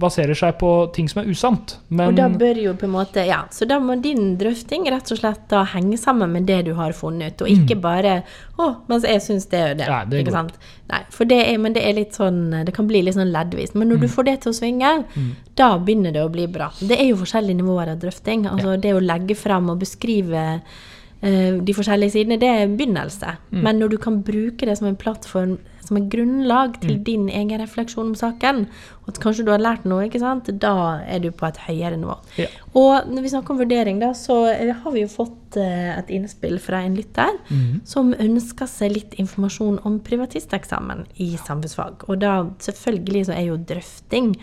baserer 0.00 0.36
seg 0.36 0.58
på 0.60 0.70
ting 0.94 1.08
som 1.08 1.22
er 1.22 1.30
usant. 1.32 1.78
Men, 1.88 2.10
og 2.10 2.18
da 2.18 2.28
bør 2.28 2.60
jo 2.60 2.74
på 2.76 2.84
en 2.88 2.94
måte, 2.94 3.24
ja, 3.24 3.40
Så 3.54 3.64
da 3.68 3.78
må 3.80 3.96
din 4.02 4.34
drøfting 4.40 4.84
rett 4.92 5.12
og 5.14 5.20
slett 5.20 5.46
da 5.48 5.64
henge 5.72 5.96
sammen 6.00 6.34
med 6.36 6.48
det 6.48 6.60
du 6.68 6.74
har 6.76 6.92
funnet, 6.96 7.40
og 7.40 7.48
ikke 7.48 7.78
mm. 7.78 7.84
bare 7.84 8.18
'Å, 8.58 8.68
mens 8.90 9.06
jeg 9.06 9.22
syns 9.24 9.46
det 9.48 9.58
er 9.62 9.78
det'. 9.78 9.88
Ja, 9.88 10.02
det 10.04 10.18
er 10.18 10.26
ikke 10.26 10.36
sant? 10.36 10.58
Nei, 10.88 11.00
for 11.14 11.28
det 11.28 11.38
er, 11.46 11.56
men 11.62 11.76
det 11.76 11.84
er 11.84 11.94
litt 11.94 12.16
sånn 12.16 12.50
Det 12.64 12.72
kan 12.74 12.86
bli 12.88 13.02
litt 13.04 13.14
sånn 13.16 13.32
leddvis. 13.32 13.74
Men 13.74 13.90
når 13.92 14.00
mm. 14.00 14.04
du 14.04 14.08
får 14.08 14.28
det 14.28 14.36
til 14.42 14.52
å 14.52 14.58
svinge, 14.58 14.92
mm. 15.14 15.32
da 15.56 15.70
begynner 15.78 16.12
det 16.12 16.22
å 16.24 16.32
bli 16.32 16.46
bra. 16.50 16.70
Det 16.80 16.96
er 16.96 17.10
jo 17.10 17.20
forskjellige 17.22 17.60
nivåer 17.60 17.92
av 17.94 18.00
drøfting. 18.02 18.46
Altså 18.50 18.76
ja. 18.76 18.82
det 18.84 18.94
å 18.96 19.02
legge 19.04 19.36
frem 19.38 19.68
og 19.72 19.80
beskrive 19.80 20.44
uh, 20.58 21.54
de 21.60 21.76
forskjellige 21.76 22.16
sidene, 22.16 22.40
det 22.40 22.48
er 22.48 22.66
en 22.66 22.76
begynnelse. 22.76 23.36
Mm. 23.52 23.62
Men 23.64 23.82
når 23.82 23.94
du 23.94 23.98
kan 24.02 24.20
bruke 24.24 24.68
det 24.68 24.76
som 24.80 24.88
en 24.90 24.98
plattform 24.98 25.58
som 25.86 25.98
er 25.98 26.08
grunnlag 26.12 26.78
til 26.82 26.98
mm. 26.98 27.02
din 27.06 27.26
egen 27.32 27.62
refleksjon 27.62 28.10
om 28.10 28.16
saken, 28.18 28.66
og 29.04 29.12
at 29.12 29.20
kanskje 29.22 29.46
du 29.46 29.52
har 29.54 29.62
lært 29.62 29.86
noe, 29.88 30.04
ikke 30.06 30.20
sant? 30.20 30.50
da 30.60 31.00
er 31.08 31.22
du 31.24 31.30
på 31.32 31.48
et 31.48 31.60
høyere 31.64 31.96
nivå. 31.96 32.16
Ja. 32.40 32.48
Og 32.76 33.08
når 33.08 33.24
vi 33.24 33.32
snakker 33.32 33.54
om 33.54 33.60
vurdering, 33.62 34.00
da, 34.02 34.12
så 34.16 34.36
har 34.52 34.94
vi 34.94 35.04
jo 35.04 35.10
fått 35.10 35.56
uh, 35.56 35.96
et 35.96 36.12
innspill 36.12 36.58
fra 36.62 36.82
en 36.84 36.96
lytter 36.98 37.38
mm. 37.48 37.80
som 37.88 38.12
ønsker 38.12 38.68
seg 38.68 38.94
litt 38.96 39.18
informasjon 39.22 39.80
om 39.88 39.98
privatisteksamen 40.04 41.06
i 41.24 41.30
samfunnsfag. 41.40 42.04
Og 42.08 42.20
da 42.24 42.34
selvfølgelig 42.64 43.28
så 43.30 43.36
er 43.38 43.48
jo 43.48 43.60
drøfting 43.70 44.34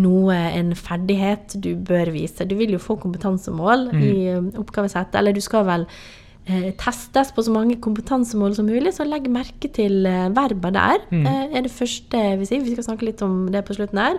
noe, 0.00 0.36
en 0.36 0.74
ferdighet 0.78 1.56
du 1.64 1.72
bør 1.76 2.12
vise. 2.14 2.46
Du 2.46 2.56
vil 2.60 2.76
jo 2.76 2.82
få 2.82 2.98
kompetansemål 3.00 3.88
mm. 3.90 4.02
i 4.04 4.16
oppgavesettet, 4.60 5.16
eller 5.18 5.34
du 5.34 5.42
skal 5.44 5.66
vel 5.68 5.88
eh, 5.88 6.20
testes 6.80 7.30
på 7.36 7.42
så 7.44 7.52
mange 7.54 7.76
kompetansemål 7.82 8.54
som 8.56 8.66
mulig, 8.66 8.94
så 8.96 9.04
legg 9.06 9.28
merke 9.30 9.68
til 9.70 10.06
eh, 10.08 10.30
verba 10.34 10.72
der. 10.74 11.04
Mm. 11.12 11.26
Eh, 11.28 11.44
er 11.58 11.66
det 11.66 11.72
første 11.74 12.22
vi 12.40 12.48
sier. 12.48 12.64
Vi 12.64 12.74
skal 12.74 12.88
snakke 12.88 13.06
litt 13.06 13.22
om 13.22 13.44
det 13.52 13.62
på 13.68 13.76
slutten 13.76 14.00
her. 14.00 14.18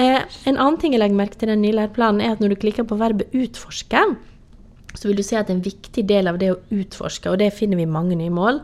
Eh, 0.00 0.18
en 0.48 0.58
annen 0.58 0.80
ting 0.80 0.96
jeg 0.96 1.02
legger 1.02 1.20
merke 1.20 1.38
til 1.38 1.52
den 1.52 1.62
nye 1.62 1.76
læreplanen, 1.76 2.24
er 2.24 2.34
at 2.34 2.42
når 2.42 2.54
du 2.54 2.60
klikker 2.64 2.88
på 2.88 2.98
verbet 2.98 3.30
'utforske', 3.30 4.04
så 4.94 5.08
vil 5.08 5.16
du 5.16 5.22
se 5.22 5.36
at 5.36 5.50
en 5.50 5.62
viktig 5.62 6.06
del 6.08 6.28
av 6.28 6.38
det 6.38 6.52
å 6.52 6.60
utforske, 6.70 7.30
og 7.30 7.38
det 7.38 7.52
finner 7.54 7.76
vi 7.76 7.86
i 7.86 7.96
mange 7.98 8.16
nye 8.16 8.32
mål, 8.32 8.62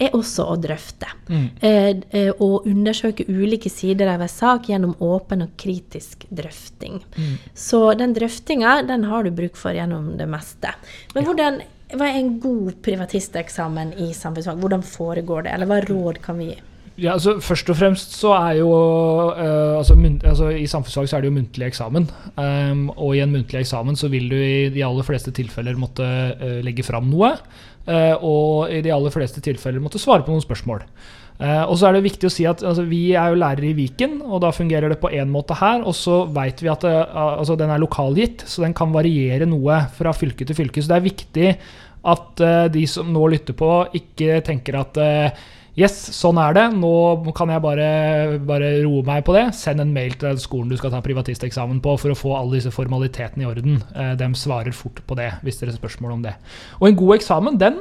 er 0.00 0.14
også 0.16 0.46
å 0.48 0.56
drøfte. 0.60 1.08
Mm. 1.28 1.48
Eh, 1.60 1.90
eh, 2.16 2.30
og 2.40 2.66
undersøke 2.68 3.26
ulike 3.28 3.70
sider 3.72 4.08
av 4.08 4.22
en 4.24 4.32
sak 4.32 4.70
gjennom 4.70 4.94
åpen 5.04 5.44
og 5.44 5.52
kritisk 5.60 6.24
drøfting. 6.30 7.02
Mm. 7.16 7.34
Så 7.54 7.82
den 8.00 8.14
drøftinga, 8.16 8.80
den 8.88 9.04
har 9.10 9.24
du 9.24 9.30
bruk 9.30 9.60
for 9.60 9.76
gjennom 9.76 10.16
det 10.16 10.28
meste. 10.30 10.72
Men 11.14 11.28
hvordan 11.28 11.60
hva 11.98 12.08
er 12.08 12.18
en 12.20 12.34
god 12.42 12.74
privatisteksamen 12.84 13.94
i 13.98 14.10
samfunnsfag? 14.16 14.58
Hvordan 14.62 14.84
foregår 14.86 15.46
det, 15.46 15.54
eller 15.54 15.70
hva 15.70 15.80
råd 15.86 16.20
kan 16.24 16.38
vi 16.40 16.52
gi? 16.52 16.58
Ja, 17.00 17.14
altså 17.14 17.38
Først 17.40 17.70
og 17.72 17.78
fremst 17.78 18.12
så 18.18 18.34
er 18.36 18.58
jo 18.58 18.68
uh, 18.68 19.78
altså, 19.78 19.94
munt, 19.96 20.24
altså, 20.26 20.50
I 20.52 20.66
samfunnsfag 20.68 21.08
så 21.08 21.16
er 21.16 21.24
det 21.24 21.30
jo 21.30 21.36
muntlig 21.38 21.70
eksamen. 21.70 22.10
Um, 22.36 22.90
og 22.92 23.14
i 23.16 23.22
en 23.24 23.32
muntlig 23.32 23.62
eksamen 23.62 23.96
så 23.96 24.10
vil 24.12 24.28
du 24.28 24.36
i 24.36 24.68
de 24.74 24.84
aller 24.84 25.06
fleste 25.06 25.32
tilfeller 25.36 25.80
måtte 25.80 26.04
uh, 26.04 26.58
legge 26.66 26.84
fram 26.84 27.08
noe. 27.12 27.32
Uh, 27.88 28.16
og 28.20 28.74
i 28.74 28.82
de 28.84 28.92
aller 28.92 29.14
fleste 29.14 29.40
tilfeller 29.44 29.80
måtte 29.82 30.02
svare 30.02 30.26
på 30.26 30.34
noen 30.34 30.44
spørsmål. 30.44 30.84
Eh, 31.40 31.62
og 31.64 31.78
så 31.80 31.88
er 31.88 31.96
det 31.96 32.04
viktig 32.04 32.28
å 32.28 32.32
si 32.32 32.44
at 32.48 32.60
altså, 32.66 32.84
Vi 32.88 33.14
er 33.16 33.32
jo 33.32 33.38
lærere 33.40 33.70
i 33.70 33.76
Viken, 33.76 34.18
og 34.26 34.42
da 34.44 34.52
fungerer 34.52 34.92
det 34.92 35.00
på 35.00 35.12
én 35.16 35.30
måte 35.32 35.56
her. 35.56 35.84
Og 35.88 35.96
så 35.96 36.22
vet 36.34 36.60
vi 36.60 36.72
at 36.72 36.84
det, 36.84 36.96
altså, 36.96 37.56
den 37.60 37.72
er 37.72 37.80
lokalgitt, 37.80 38.44
så 38.48 38.66
den 38.66 38.76
kan 38.76 38.92
variere 38.94 39.48
noe 39.48 39.84
fra 39.96 40.12
fylke 40.16 40.46
til 40.48 40.58
fylke. 40.58 40.82
Så 40.82 40.92
det 40.92 40.98
er 40.98 41.08
viktig 41.08 41.54
at 42.10 42.40
uh, 42.40 42.66
de 42.72 42.82
som 42.88 43.08
nå 43.12 43.26
lytter 43.32 43.56
på, 43.56 43.70
ikke 43.96 44.42
tenker 44.44 44.78
at 44.80 45.00
uh, 45.00 45.48
Yes, 45.78 45.94
sånn 46.12 46.36
er 46.42 46.52
det. 46.56 46.64
Nå 46.76 47.30
kan 47.38 47.48
jeg 47.48 47.62
bare, 47.62 47.84
bare 48.44 48.72
roe 48.82 49.04
meg 49.06 49.22
på 49.24 49.36
det. 49.36 49.44
Send 49.56 49.80
en 49.80 49.92
mail 49.94 50.16
til 50.18 50.36
skolen 50.42 50.68
du 50.68 50.74
skal 50.76 50.90
ta 50.92 50.98
privatisteksamen 51.04 51.78
på 51.80 51.94
for 52.02 52.12
å 52.12 52.18
få 52.18 52.34
alle 52.36 52.58
disse 52.58 52.72
formalitetene 52.74 53.46
i 53.46 53.48
orden. 53.48 53.78
Uh, 53.94 54.12
de 54.18 54.28
svarer 54.36 54.76
fort 54.76 54.98
på 55.06 55.16
det 55.16 55.30
hvis 55.46 55.62
dere 55.62 55.72
har 55.72 55.78
spørsmål 55.78 56.18
om 56.18 56.26
det. 56.26 56.34
Og 56.82 56.90
en 56.90 56.98
god 57.00 57.16
eksamen, 57.20 57.60
den 57.62 57.78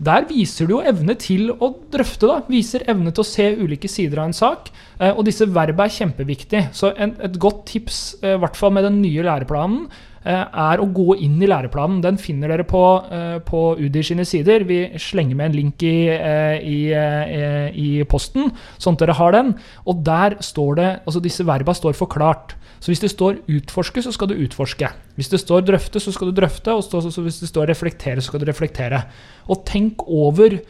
der 0.00 0.24
viser 0.30 0.68
du 0.68 0.78
jo 0.78 0.84
evne 0.86 1.14
til 1.20 1.50
å 1.52 1.74
drøfte. 1.92 2.28
da, 2.28 2.38
Viser 2.48 2.86
evne 2.88 3.12
til 3.12 3.20
å 3.20 3.28
se 3.28 3.48
ulike 3.60 3.88
sider 3.90 4.22
av 4.22 4.30
en 4.30 4.36
sak. 4.36 4.70
Eh, 4.98 5.12
og 5.12 5.26
disse 5.28 5.44
verbene 5.44 5.88
er 5.90 5.96
kjempeviktige. 5.98 6.62
Så 6.72 6.94
et 6.96 7.36
godt 7.38 7.66
tips, 7.68 8.16
eh, 8.22 8.34
i 8.34 8.40
hvert 8.40 8.56
fall 8.56 8.72
med 8.72 8.84
den 8.88 9.02
nye 9.02 9.26
læreplanen, 9.26 9.90
er 10.28 10.80
å 10.82 10.88
gå 10.92 11.16
inn 11.24 11.38
i 11.40 11.48
læreplanen. 11.48 12.02
Den 12.04 12.18
finner 12.20 12.52
dere 12.52 12.66
på, 12.68 12.82
eh, 13.10 13.38
på 13.38 13.76
UDIR 13.78 14.04
sine 14.04 14.24
sider. 14.24 14.64
Vi 14.64 14.90
slenger 14.98 15.36
med 15.36 15.46
en 15.46 15.56
link 15.56 15.82
i, 15.82 16.08
eh, 16.08 16.58
i, 16.60 16.92
eh, 16.92 17.70
i 17.72 18.04
posten, 18.04 18.52
sånn 18.78 18.94
at 18.94 18.98
dere 18.98 19.14
har 19.14 19.32
den. 19.32 19.54
Og 19.86 20.04
der 20.04 20.36
står 20.40 20.76
det 20.76 20.90
Altså, 21.06 21.22
disse 21.22 21.44
verba 21.44 21.72
står 21.72 21.94
forklart. 21.94 22.54
Så 22.80 22.92
hvis 22.92 23.00
det 23.00 23.10
står 23.10 23.38
'utforske', 23.46 24.02
så 24.02 24.12
skal 24.12 24.28
du 24.28 24.34
utforske. 24.34 24.90
Hvis 25.16 25.28
det 25.28 25.40
står 25.40 25.62
'drøfte', 25.62 26.00
så 26.00 26.12
skal 26.12 26.32
du 26.32 26.40
drøfte. 26.40 26.68
Og 26.68 26.82
hvis 26.82 27.40
det 27.40 27.48
står 27.48 27.66
'reflektere', 27.68 28.20
så 28.20 28.28
skal 28.28 28.40
du 28.40 28.46
reflektere. 28.46 29.04
Og 29.48 29.64
tenk 29.64 29.98
over 30.08 30.60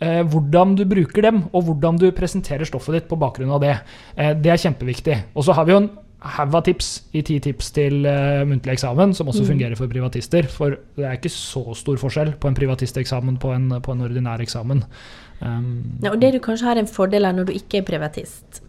eh, 0.00 0.22
hvordan 0.22 0.76
du 0.76 0.84
bruker 0.84 1.22
dem, 1.22 1.44
og 1.52 1.64
hvordan 1.64 1.98
du 1.98 2.10
presenterer 2.10 2.64
stoffet 2.64 2.94
ditt 2.94 3.08
på 3.08 3.18
bakgrunn 3.18 3.50
av 3.50 3.60
det. 3.60 3.80
Eh, 4.16 4.32
det 4.34 4.46
er 4.46 4.70
kjempeviktig. 4.70 5.24
Og 5.34 5.44
så 5.44 5.52
har 5.52 5.64
vi 5.64 5.72
jo 5.72 5.78
en 5.78 5.90
haug 6.20 6.54
av 6.58 6.64
tips 6.66 6.88
i 7.14 7.22
ti 7.22 7.38
tips 7.40 7.70
til 7.76 8.00
uh, 8.06 8.42
muntlig 8.48 8.72
eksamen, 8.74 9.12
som 9.14 9.28
også 9.30 9.44
fungerer 9.46 9.76
for 9.78 9.86
privatister. 9.90 10.48
For 10.50 10.78
det 10.98 11.04
er 11.06 11.18
ikke 11.18 11.30
så 11.30 11.62
stor 11.78 11.96
forskjell 12.02 12.32
på 12.42 12.48
en 12.50 12.58
privatisteksamen 12.58 13.36
på 13.38 13.52
en, 13.54 13.68
på 13.80 13.92
en 13.94 14.06
ordinær 14.08 14.42
eksamen. 14.42 14.84
Um, 15.40 15.98
Ja, 16.02 16.10
og 16.10 16.20
det 16.20 16.32
du 16.34 16.40
kanskje 16.42 16.66
har 16.66 16.76
en 16.80 16.90
fordel 16.90 17.24
av 17.28 17.36
når 17.38 17.46
du 17.46 17.52
ikke 17.54 17.78
er 17.78 17.86
privatist, 17.86 18.62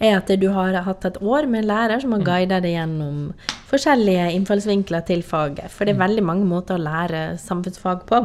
er 0.00 0.18
at 0.18 0.28
du 0.40 0.48
har 0.52 0.74
hatt 0.84 1.04
et 1.08 1.16
år 1.24 1.46
med 1.48 1.62
en 1.62 1.68
lærer 1.70 2.00
som 2.00 2.12
har 2.12 2.20
guidet 2.24 2.62
deg 2.64 2.74
gjennom 2.74 3.30
forskjellige 3.70 4.26
innfallsvinkler 4.36 5.04
til 5.08 5.22
faget. 5.24 5.70
For 5.72 5.84
det 5.88 5.94
er 5.94 6.02
veldig 6.02 6.24
mange 6.24 6.44
måter 6.48 6.76
å 6.76 6.82
lære 6.82 7.22
samfunnsfag 7.40 8.04
på. 8.08 8.20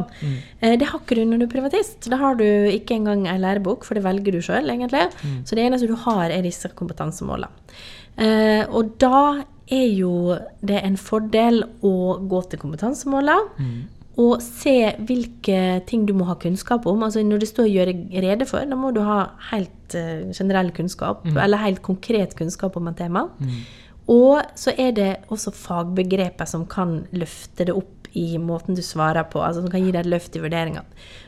Eh, 0.60 0.76
Det 0.76 0.88
har 0.90 1.00
ikke 1.00 1.16
du 1.16 1.24
når 1.24 1.38
du 1.40 1.46
er 1.46 1.54
privatist. 1.54 2.08
Da 2.12 2.16
har 2.20 2.36
du 2.36 2.44
ikke 2.44 2.94
engang 2.96 3.26
ei 3.26 3.38
lærebok, 3.40 3.84
for 3.84 3.94
det 3.94 4.04
velger 4.04 4.32
du 4.36 4.40
sjøl, 4.44 4.68
egentlig. 4.68 5.08
Så 5.44 5.56
det 5.56 5.64
eneste 5.64 5.88
du 5.88 5.96
har, 5.96 6.30
er 6.30 6.42
disse 6.44 6.68
kompetansemålene. 6.76 7.48
Eh, 8.20 8.64
og 8.68 8.94
da 9.00 9.42
er 9.72 9.88
jo 9.88 10.36
det 10.60 10.82
en 10.84 10.98
fordel 11.00 11.62
å 11.84 12.18
gå 12.28 12.42
til 12.50 12.60
kompetansemålene. 12.60 13.66
Og 14.20 14.42
se 14.44 14.92
hvilke 15.08 15.80
ting 15.88 16.02
du 16.04 16.12
må 16.12 16.26
ha 16.28 16.34
kunnskap 16.36 16.84
om. 16.86 17.02
Altså 17.02 17.22
Når 17.24 17.38
det 17.40 17.48
står 17.48 17.64
'gjøre 17.64 17.94
rede 18.20 18.44
for', 18.44 18.68
da 18.68 18.76
må 18.76 18.92
du 18.92 19.00
ha 19.00 19.30
helt 19.50 19.94
eh, 19.94 20.28
generell 20.32 20.70
kunnskap, 20.70 21.24
eller 21.26 21.56
helt 21.56 21.82
konkret 21.82 22.36
kunnskap 22.36 22.76
om 22.76 22.88
et 22.88 22.96
tema. 22.96 23.30
Og 24.08 24.42
så 24.54 24.74
er 24.78 24.90
det 24.92 25.16
også 25.30 25.52
fagbegreper 25.52 26.44
som 26.44 26.66
kan 26.66 27.06
løfte 27.12 27.64
det 27.64 27.74
opp 27.74 28.02
i 28.12 28.36
måten 28.36 28.74
du 28.74 28.82
svarer 28.82 29.24
på, 29.24 29.40
altså 29.40 29.62
som 29.62 29.70
kan 29.70 29.80
gi 29.80 29.92
deg 29.92 30.04
et 30.04 30.10
løft 30.10 30.36
i 30.36 30.42
vurderinga. 30.42 30.82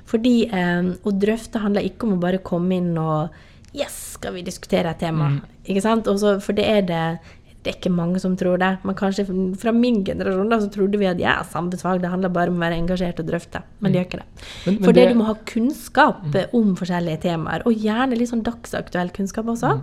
Fordi 0.04 0.34
eh, 0.52 0.92
å 1.04 1.10
drøfte 1.10 1.62
handler 1.62 1.86
ikke 1.86 2.04
om 2.04 2.18
å 2.18 2.20
bare 2.20 2.42
komme 2.44 2.76
inn 2.76 2.98
og 2.98 3.30
Yes, 3.74 3.94
skal 4.14 4.34
vi 4.36 4.42
diskutere 4.46 4.90
et 4.94 4.98
tema? 5.02 5.32
Ikke 5.66 5.82
sant? 5.82 6.06
Også, 6.06 6.36
for 6.44 6.52
det 6.56 6.64
er 6.70 6.82
det 6.82 7.18
det 7.64 7.72
er 7.72 7.76
ikke 7.78 7.94
mange 7.96 8.20
som 8.20 8.34
tror 8.36 8.58
det. 8.60 8.78
Men 8.84 8.94
kanskje 8.94 9.24
fra 9.56 9.72
min 9.72 10.02
generasjon 10.04 10.50
da, 10.52 10.58
så 10.60 10.68
trodde 10.68 10.98
vi 11.00 11.06
at 11.08 11.18
ja, 11.18 11.38
samfunnsfag 11.48 12.02
det 12.02 12.10
handler 12.12 12.28
bare 12.28 12.52
om 12.52 12.58
å 12.58 12.60
være 12.60 12.76
engasjert 12.76 13.22
og 13.22 13.26
drøfte. 13.30 13.62
Men 13.80 13.92
det 13.94 14.02
gjør 14.02 14.08
ikke 14.10 14.20
det. 14.20 14.26
Men- 14.66 14.74
men 14.74 14.84
For 14.84 14.92
det 14.92 15.06
det- 15.06 15.14
du 15.14 15.18
må 15.18 15.24
ha 15.24 15.34
kunnskap 15.48 16.24
mm. 16.26 16.52
om 16.52 16.76
forskjellige 16.76 17.20
temaer, 17.22 17.62
og 17.64 17.72
gjerne 17.72 18.18
litt 18.18 18.28
sånn 18.28 18.44
dagsaktuell 18.44 19.10
kunnskap 19.16 19.46
også. 19.46 19.80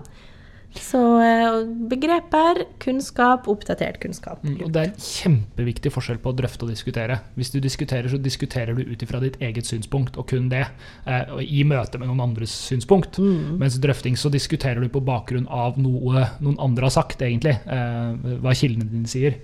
Så 0.71 0.99
eh, 1.19 1.57
begreper, 1.91 2.61
kunnskap, 2.79 3.47
oppdatert 3.51 3.99
kunnskap. 3.99 4.43
Mm, 4.43 4.57
Og 4.65 4.71
det 4.71 4.81
er 4.81 4.89
en 4.91 5.03
kjempeviktig 5.03 5.91
forskjell 5.91 6.21
på 6.23 6.31
å 6.31 6.37
drøfte 6.37 6.63
og 6.63 6.71
diskutere. 6.71 7.17
Hvis 7.35 7.51
du 7.51 7.59
diskuterer, 7.63 8.07
så 8.11 8.19
diskuterer 8.21 8.77
du 8.77 8.85
ut 8.87 9.03
ifra 9.03 9.19
ditt 9.23 9.35
eget 9.43 9.67
synspunkt, 9.67 10.15
og 10.17 10.29
kun 10.31 10.47
det. 10.51 10.63
Eh, 11.05 11.33
I 11.43 11.65
møte 11.67 11.99
med 11.99 12.07
noen 12.07 12.23
andres 12.23 12.53
synspunkt. 12.69 13.19
Mens 13.19 13.79
drøfting 13.83 14.15
så 14.19 14.31
diskuterer 14.31 14.79
du 14.79 14.87
på 14.91 15.03
bakgrunn 15.03 15.49
av 15.51 15.79
noe 15.81 16.27
noen 16.39 16.59
andre 16.63 16.87
har 16.87 16.95
sagt, 16.95 17.21
egentlig. 17.25 17.57
Eh, 17.67 18.37
hva 18.41 18.55
kildene 18.55 18.87
dine 18.87 19.11
sier. 19.11 19.41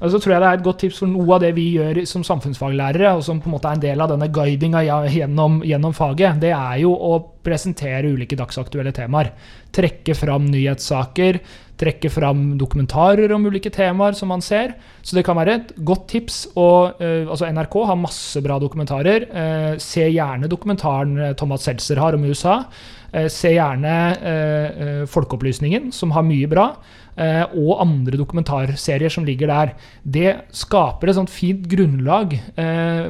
Og 0.00 0.14
så 0.14 0.20
tror 0.20 0.32
jeg 0.32 0.40
det 0.40 0.48
er 0.48 0.58
et 0.58 0.64
godt 0.64 0.80
tips 0.86 1.02
for 1.02 1.12
noe 1.12 1.36
av 1.36 1.42
det 1.44 1.52
vi 1.58 1.66
gjør 1.74 2.00
som 2.08 2.24
samfunnsfaglærere, 2.24 3.12
og 3.18 3.24
som 3.26 3.40
på 3.42 3.50
en 3.50 3.56
måte 3.58 3.68
er 3.68 3.76
en 3.76 3.84
del 3.84 4.00
av 4.00 4.14
denne 4.14 4.30
guidinga 4.32 4.80
gjennom, 5.12 5.60
gjennom 5.66 5.92
faget, 5.96 6.40
det 6.40 6.54
er 6.56 6.80
jo 6.86 6.94
å 6.96 7.18
presentere 7.46 8.12
ulike 8.12 8.38
dagsaktuelle 8.38 8.92
temaer. 8.96 9.32
Trekke 9.74 10.14
fram 10.18 10.48
nyhetssaker, 10.50 11.40
trekke 11.80 12.10
fram 12.12 12.54
dokumentarer 12.60 13.32
om 13.32 13.46
ulike 13.48 13.72
temaer 13.72 14.16
som 14.18 14.30
man 14.32 14.44
ser. 14.44 14.74
Så 15.02 15.16
det 15.16 15.24
kan 15.26 15.38
være 15.38 15.56
et 15.56 15.74
godt 15.86 16.08
tips. 16.12 16.40
Og, 16.54 17.00
eh, 17.00 17.24
altså 17.26 17.48
NRK 17.48 17.76
har 17.88 18.00
masse 18.00 18.42
bra 18.44 18.58
dokumentarer. 18.60 19.28
Eh, 19.30 19.74
se 19.78 20.08
gjerne 20.10 20.50
dokumentaren 20.50 21.18
eh, 21.18 21.36
Thomas 21.38 21.64
Seltzer 21.64 22.00
har 22.02 22.14
om 22.14 22.24
USA. 22.24 22.64
Eh, 23.12 23.28
se 23.32 23.54
gjerne 23.56 23.94
eh, 24.20 25.04
Folkeopplysningen, 25.10 25.90
som 25.92 26.12
har 26.16 26.26
mye 26.26 26.48
bra. 26.50 26.72
og 27.20 27.80
andre 27.82 28.16
dokumentarserier 28.16 29.10
som 29.12 29.26
ligger 29.26 29.50
der. 29.50 29.72
Det 30.00 30.30
skaper 30.56 31.10
et 31.10 31.16
sånt 31.18 31.28
fint 31.28 31.66
grunnlag 31.68 32.32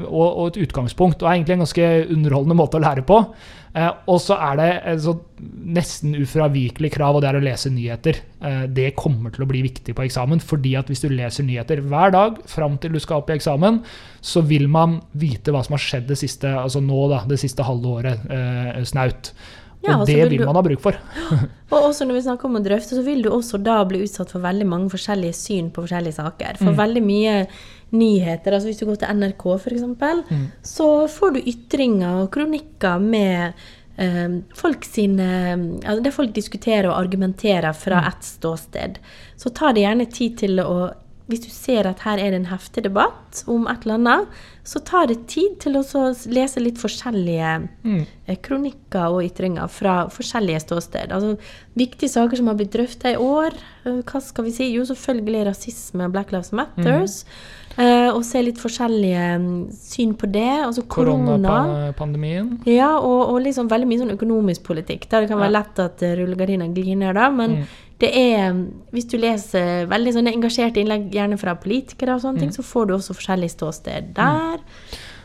og, 0.09 0.25
og 0.27 0.49
et 0.49 0.65
utgangspunkt, 0.65 1.23
og 1.23 1.29
er 1.29 1.37
egentlig 1.37 1.55
en 1.55 1.63
ganske 1.63 1.91
underholdende 2.17 2.57
måte 2.59 2.81
å 2.81 2.83
lære 2.83 3.05
på. 3.07 3.21
Eh, 3.71 3.91
og 4.11 4.19
så 4.19 4.35
er 4.43 4.57
det 4.59 4.71
et 4.91 5.03
sånt 5.05 5.27
nesten 5.71 6.17
ufravikelig 6.19 6.91
krav, 6.97 7.17
og 7.17 7.23
det 7.23 7.31
er 7.31 7.39
å 7.39 7.45
lese 7.45 7.71
nyheter. 7.73 8.19
Eh, 8.43 8.65
det 8.67 8.89
kommer 8.99 9.31
til 9.35 9.45
å 9.45 9.49
bli 9.51 9.63
viktig 9.69 9.95
på 9.97 10.05
eksamen, 10.07 10.43
fordi 10.43 10.75
at 10.81 10.91
hvis 10.91 11.05
du 11.05 11.09
leser 11.13 11.47
nyheter 11.47 11.83
hver 11.87 12.15
dag 12.15 12.41
fram 12.51 12.81
til 12.83 12.97
du 12.97 13.01
skal 13.03 13.23
opp 13.23 13.31
i 13.31 13.37
eksamen, 13.39 13.81
så 14.21 14.43
vil 14.47 14.67
man 14.71 14.99
vite 15.15 15.55
hva 15.55 15.63
som 15.67 15.79
har 15.79 15.85
skjedd 15.85 16.11
det 16.11 16.19
siste, 16.19 16.51
altså 16.51 16.83
nå 16.83 17.07
da, 17.13 17.23
det 17.31 17.39
siste 17.43 17.67
halve 17.67 17.97
året 18.01 18.27
eh, 18.27 18.83
snaut. 18.91 19.33
Ja, 19.83 19.95
og 19.97 20.07
det 20.07 20.17
vil 20.19 20.29
vil 20.35 20.39
du- 20.43 20.47
man 20.47 20.57
ha 20.57 20.63
bruk 20.63 20.81
for. 20.85 20.93
Og 21.73 21.85
også 21.87 22.05
når 22.05 22.15
vi 22.19 22.23
snakker 22.27 22.45
om 22.51 22.57
å 22.59 22.63
drøfte, 22.65 22.97
så 22.99 23.03
vil 23.07 23.23
du 23.23 23.31
også 23.31 23.63
da 23.63 23.79
bli 23.89 24.03
utsatt 24.05 24.31
for 24.35 24.43
veldig 24.43 24.67
mange 24.67 24.91
forskjellige 24.91 25.35
syn 25.39 25.71
på 25.71 25.85
forskjellige 25.87 26.17
saker. 26.19 26.59
For 26.59 26.75
veldig 26.77 27.03
mye 27.07 27.35
nyheter, 27.93 28.53
altså 28.57 28.69
hvis 28.71 28.81
du 28.83 28.87
går 28.87 28.99
til 29.01 29.15
NRK 29.21 29.45
f.eks., 29.55 29.85
så 30.67 30.89
får 31.09 31.37
du 31.37 31.41
ytringer 31.47 32.25
og 32.25 32.31
kronikker 32.35 32.99
med 33.01 33.55
eh, 33.97 34.35
folk 34.55 34.85
sine 34.85 35.31
altså 35.85 36.03
Det 36.03 36.13
folk 36.15 36.35
diskuterer 36.37 36.91
og 36.91 36.99
argumenterer 36.99 37.73
fra 37.73 38.03
ett 38.11 38.23
ståsted. 38.27 38.99
Så 39.37 39.55
ta 39.55 39.73
det 39.73 39.87
gjerne 39.87 40.11
tid 40.11 40.37
til 40.43 40.61
å 40.61 40.91
hvis 41.31 41.45
du 41.47 41.51
ser 41.55 41.87
at 41.89 42.03
her 42.05 42.19
er 42.21 42.33
det 42.35 42.41
en 42.43 42.49
heftig 42.51 42.83
debatt 42.85 43.45
om 43.51 43.69
et 43.71 43.85
eller 43.87 43.97
annet, 44.01 44.41
så 44.67 44.83
tar 44.85 45.07
det 45.11 45.23
tid 45.31 45.55
til 45.63 45.79
å 45.79 45.83
lese 46.31 46.61
litt 46.63 46.79
forskjellige 46.79 47.53
mm. 47.87 48.03
kronikker 48.45 49.15
og 49.17 49.25
ytringer 49.25 49.71
fra 49.73 49.95
forskjellige 50.13 50.61
ståsted. 50.67 51.15
Altså, 51.17 51.37
viktige 51.79 52.13
saker 52.13 52.39
som 52.39 52.51
har 52.51 52.59
blitt 52.59 52.75
drøfta 52.75 53.15
i 53.15 53.19
år. 53.19 53.57
eh, 53.87 54.03
Hva 54.07 54.21
skal 54.23 54.47
vi 54.47 54.53
si? 54.55 54.69
Jo, 54.75 54.85
selvfølgelig 54.91 55.47
rasisme 55.49 56.07
og 56.07 56.15
Black 56.15 56.31
Lives 56.35 56.53
Matters. 56.53 57.25
Eh, 57.81 58.11
og 58.11 58.25
se 58.27 58.43
litt 58.43 58.59
forskjellige 58.61 59.27
mm, 59.41 59.53
syn 59.73 60.15
på 60.19 60.29
det. 60.31 60.47
Altså 60.67 60.83
korona. 60.91 61.37
Koronapandemien. 61.39 62.57
Ja, 62.69 62.97
og, 62.99 63.31
og 63.33 63.39
liksom 63.47 63.71
veldig 63.71 63.89
mye 63.89 64.03
sånn 64.03 64.17
økonomisk 64.17 64.67
politikk. 64.67 65.07
Der 65.11 65.25
det 65.25 65.31
kan 65.33 65.41
være 65.41 65.57
lett 65.57 65.79
at 65.83 66.03
eh, 66.05 66.17
rullegardina 66.21 66.69
glir 66.75 66.99
ned, 67.01 67.15
da. 67.19 67.31
Men 67.31 67.61
Mm. 67.61 67.67
Det 68.01 68.11
er 68.17 68.55
Hvis 68.93 69.07
du 69.11 69.19
leser 69.21 69.87
veldig 69.91 70.13
sånne 70.17 70.33
engasjerte 70.35 70.81
innlegg, 70.83 71.11
gjerne 71.15 71.39
fra 71.39 71.55
politikere 71.61 72.17
og 72.17 72.23
sånne 72.25 72.41
Mm. 72.41 72.41
ting, 72.47 72.51
så 72.57 72.63
får 72.65 72.87
du 72.89 72.95
også 72.97 73.15
forskjellig 73.15 73.51
ståsted 73.53 74.15
der. 74.15 74.59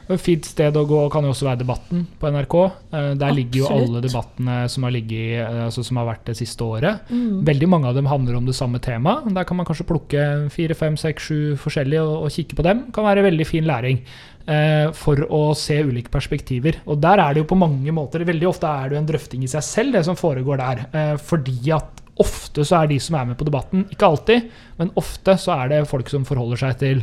Et 0.08 0.22
fint 0.22 0.46
sted 0.46 0.76
å 0.78 0.84
gå 0.86 1.10
kan 1.10 1.24
jo 1.26 1.32
også 1.32 1.48
være 1.48 1.64
Debatten 1.64 2.04
på 2.22 2.28
NRK. 2.30 2.56
Eh, 2.94 3.16
Der 3.16 3.32
ligger 3.34 3.58
jo 3.64 3.66
alle 3.74 4.02
debattene 4.04 4.70
som 4.70 4.84
har, 4.84 4.92
ligget, 4.92 5.42
eh, 5.42 5.66
altså 5.66 5.84
som 5.84 5.98
har 5.98 6.06
vært 6.06 6.26
det 6.26 6.36
siste 6.38 6.62
året. 6.62 7.00
Mm. 7.10 7.42
Veldig 7.44 7.68
mange 7.68 7.88
av 7.88 7.96
dem 7.96 8.06
handler 8.06 8.36
om 8.38 8.46
det 8.46 8.54
samme 8.54 8.78
temaet. 8.80 9.34
Der 9.34 9.44
kan 9.44 9.58
man 9.58 9.66
kanskje 9.66 9.88
plukke 9.90 10.52
fire, 10.52 10.76
fem, 10.76 10.96
seks, 10.96 11.24
sju 11.24 11.56
forskjellige 11.58 12.04
og, 12.06 12.24
og 12.26 12.30
kikke 12.30 12.54
på 12.56 12.62
dem. 12.64 12.92
Kan 12.94 13.04
være 13.04 13.24
veldig 13.26 13.48
fin 13.48 13.66
læring 13.66 14.00
eh, 14.48 14.92
for 14.94 15.16
å 15.26 15.56
se 15.58 15.82
ulike 15.82 16.12
perspektiver. 16.14 16.76
Og 16.86 17.02
der 17.02 17.18
er 17.18 17.34
det 17.34 17.42
jo 17.42 17.50
på 17.56 17.58
mange 17.58 17.90
måter 17.92 18.22
Veldig 18.24 18.48
ofte 18.48 18.68
er 18.70 18.90
det 18.90 18.98
jo 19.00 19.02
en 19.02 19.10
drøfting 19.10 19.44
i 19.44 19.48
seg 19.48 19.64
selv, 19.64 19.94
det 19.94 20.06
som 20.06 20.16
foregår 20.16 20.58
der. 20.62 21.18
Fordi 21.18 21.72
at 21.74 22.05
ofte 22.22 22.64
så 22.64 22.78
er 22.84 22.88
de 22.94 22.98
som 23.04 23.16
er 23.20 23.26
med 23.28 23.36
på 23.40 23.44
debatten, 23.48 23.82
ikke 23.92 24.08
alltid, 24.08 24.46
men 24.80 24.92
ofte 24.96 25.34
så 25.42 25.52
er 25.64 25.68
det 25.74 25.80
folk 25.90 26.08
som 26.08 26.24
forholder 26.24 26.62
seg 26.62 26.78
til, 26.80 27.02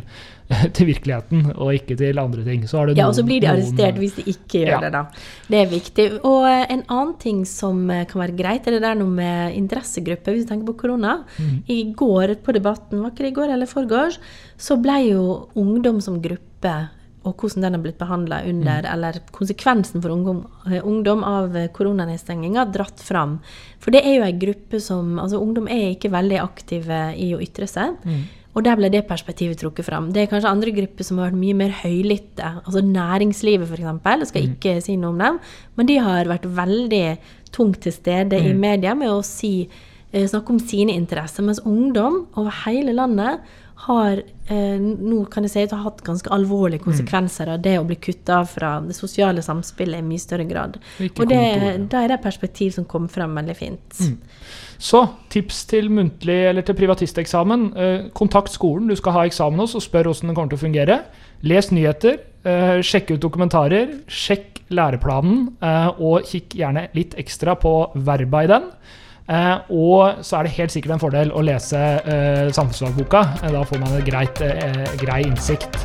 til 0.77 0.89
virkeligheten 0.89 1.51
og 1.53 1.75
ikke 1.75 1.97
til 2.01 2.21
andre 2.23 2.45
ting. 2.47 2.63
Så 2.69 2.79
har 2.81 2.87
du 2.89 2.95
Ja, 2.97 3.09
og 3.11 3.15
så 3.19 3.25
blir 3.27 3.41
de 3.43 3.47
noen- 3.51 3.59
arrestert 3.61 4.01
hvis 4.01 4.15
de 4.17 4.25
ikke 4.33 4.63
gjør 4.63 4.73
Ja. 4.73 4.81
det, 4.87 4.93
da. 4.93 5.03
Det 5.53 5.61
er 5.61 5.69
viktig. 5.73 6.07
Og 6.25 6.47
eh, 6.49 6.65
en 6.73 6.85
annen 6.89 7.13
ting 7.21 7.43
som 7.49 7.85
eh, 7.93 8.07
kan 8.09 8.23
være 8.25 8.37
greit, 8.41 8.67
er 8.67 8.79
det 8.79 8.83
der 8.87 8.95
noe 9.03 9.13
med 9.13 9.55
interessegrupper, 9.61 10.33
hvis 10.33 10.47
du 10.49 10.55
tenker 10.55 10.73
på 10.73 10.79
korona. 10.87 11.19
Mm. 11.37 11.63
I 11.69 11.79
går 11.93 12.35
på 12.45 12.57
Debatten, 12.57 13.03
var 13.05 13.13
ikke 13.13 13.27
det 13.29 13.33
i 13.35 13.39
går 13.43 13.53
eller 13.59 13.67
forgårs, 13.69 14.19
så 14.57 14.81
ble 14.81 14.97
jo 15.11 15.49
ungdom 15.61 16.01
som 16.01 16.21
gruppe 16.25 16.75
og 17.23 17.39
hvordan 17.39 17.67
den 17.67 17.77
har 17.77 17.83
blitt 17.85 18.01
behandla 18.01 18.41
under, 18.51 18.83
mm. 18.83 18.91
eller 18.93 19.19
konsekvensen 19.35 20.03
for 20.03 20.15
ungdom, 20.15 20.43
eh, 20.67 20.81
ungdom 20.83 21.23
av 21.27 21.57
eh, 21.57 21.69
koronanedstenginga, 21.75 22.67
dratt 22.75 23.03
fram. 23.03 23.37
For 23.83 23.95
det 23.95 24.03
er 24.03 24.17
jo 24.17 24.27
ei 24.27 24.35
gruppe 24.39 24.81
som 24.83 25.19
Altså, 25.23 25.39
ungdom 25.39 25.69
er 25.71 25.93
ikke 25.93 26.11
veldig 26.13 26.39
aktive 26.43 27.03
i 27.21 27.33
å 27.37 27.41
ytre 27.43 27.69
seg. 27.71 27.95
Mm. 28.03 28.23
Og 28.53 28.67
der 28.67 28.77
ble 28.77 28.91
det 28.93 29.07
perspektivet 29.09 29.61
trukket 29.63 29.87
fram. 29.87 30.11
Det 30.13 30.25
er 30.25 30.29
kanskje 30.29 30.51
andre 30.51 30.75
grupper 30.77 31.07
som 31.07 31.21
har 31.21 31.31
vært 31.31 31.41
mye 31.41 31.57
mer 31.57 31.73
høylytte. 31.79 32.51
Altså 32.67 32.83
næringslivet, 32.85 33.71
f.eks. 33.71 33.87
Jeg 34.05 34.29
skal 34.29 34.51
ikke 34.51 34.75
si 34.85 34.99
noe 35.01 35.15
om 35.15 35.23
dem. 35.23 35.39
Men 35.79 35.89
de 35.89 35.97
har 36.05 36.29
vært 36.29 36.45
veldig 36.59 37.07
tungt 37.55 37.81
til 37.87 37.95
stede 37.97 38.41
i 38.41 38.53
media 38.57 38.93
med 38.99 39.13
å 39.13 39.23
si, 39.25 39.69
eh, 40.13 40.27
snakke 40.29 40.53
om 40.53 40.61
sine 40.61 40.93
interesser. 40.93 41.45
Mens 41.45 41.63
ungdom 41.65 42.27
over 42.37 42.53
hele 42.67 42.93
landet 42.93 43.41
har 43.83 44.21
eh, 44.23 44.79
nå 44.79 45.25
kan 45.33 45.47
jeg 45.47 45.53
si 45.53 45.63
at 45.65 45.73
det 45.73 45.79
har 45.79 45.89
hatt 45.89 46.05
ganske 46.07 46.31
alvorlige 46.35 46.85
konsekvenser 46.85 47.51
av 47.51 47.63
det 47.65 47.75
å 47.81 47.87
bli 47.87 47.97
kutta 47.99 48.43
fra 48.47 48.77
det 48.85 48.95
sosiale 48.95 49.43
samspillet 49.43 49.99
i 49.99 50.07
mye 50.07 50.23
større 50.23 50.47
grad. 50.47 50.79
Og 51.03 51.25
det, 51.31 51.41
da 51.91 52.05
er 52.05 52.15
det 52.15 52.21
perspektiv 52.23 52.77
som 52.77 52.87
kommer 52.87 53.11
frem 53.11 53.35
veldig 53.41 53.57
fint. 53.59 54.03
Så 54.83 55.03
tips 55.31 55.65
til 55.71 55.91
muntlig 55.95 56.39
eller 56.51 56.67
til 56.67 56.79
privatisteksamen. 56.79 57.67
Eh, 57.75 58.07
kontakt 58.19 58.55
skolen 58.55 58.91
du 58.91 58.97
skal 58.99 59.19
ha 59.19 59.27
eksamen 59.27 59.63
hos, 59.63 59.77
og 59.79 59.85
spør 59.85 60.11
hvordan 60.11 60.31
den 60.31 60.39
kommer 60.39 60.55
til 60.55 60.61
å 60.61 60.65
fungere. 60.65 60.99
Les 61.43 61.71
nyheter, 61.75 62.19
eh, 62.47 62.79
sjekk 62.87 63.15
ut 63.17 63.23
dokumentarer, 63.23 63.99
sjekk 64.07 64.63
læreplanen, 64.71 65.53
eh, 65.63 65.89
og 65.99 66.27
kikk 66.27 66.57
gjerne 66.59 66.89
litt 66.95 67.15
ekstra 67.19 67.55
på 67.59 67.93
verba 67.95 68.45
i 68.45 68.51
den. 68.51 68.71
Eh, 69.31 69.71
og 69.71 70.25
så 70.25 70.39
er 70.39 70.43
det 70.49 70.57
helt 70.57 70.75
sikkert 70.75 70.97
en 70.97 71.03
fordel 71.03 71.35
å 71.35 71.45
lese 71.47 71.79
eh, 71.79 72.49
samfunnsfagboka. 72.55 73.23
Eh, 73.43 73.53
da 73.55 73.63
får 73.69 73.83
man 73.83 74.01
en 74.01 74.07
grei 74.07 75.23
innsikt. 75.27 75.79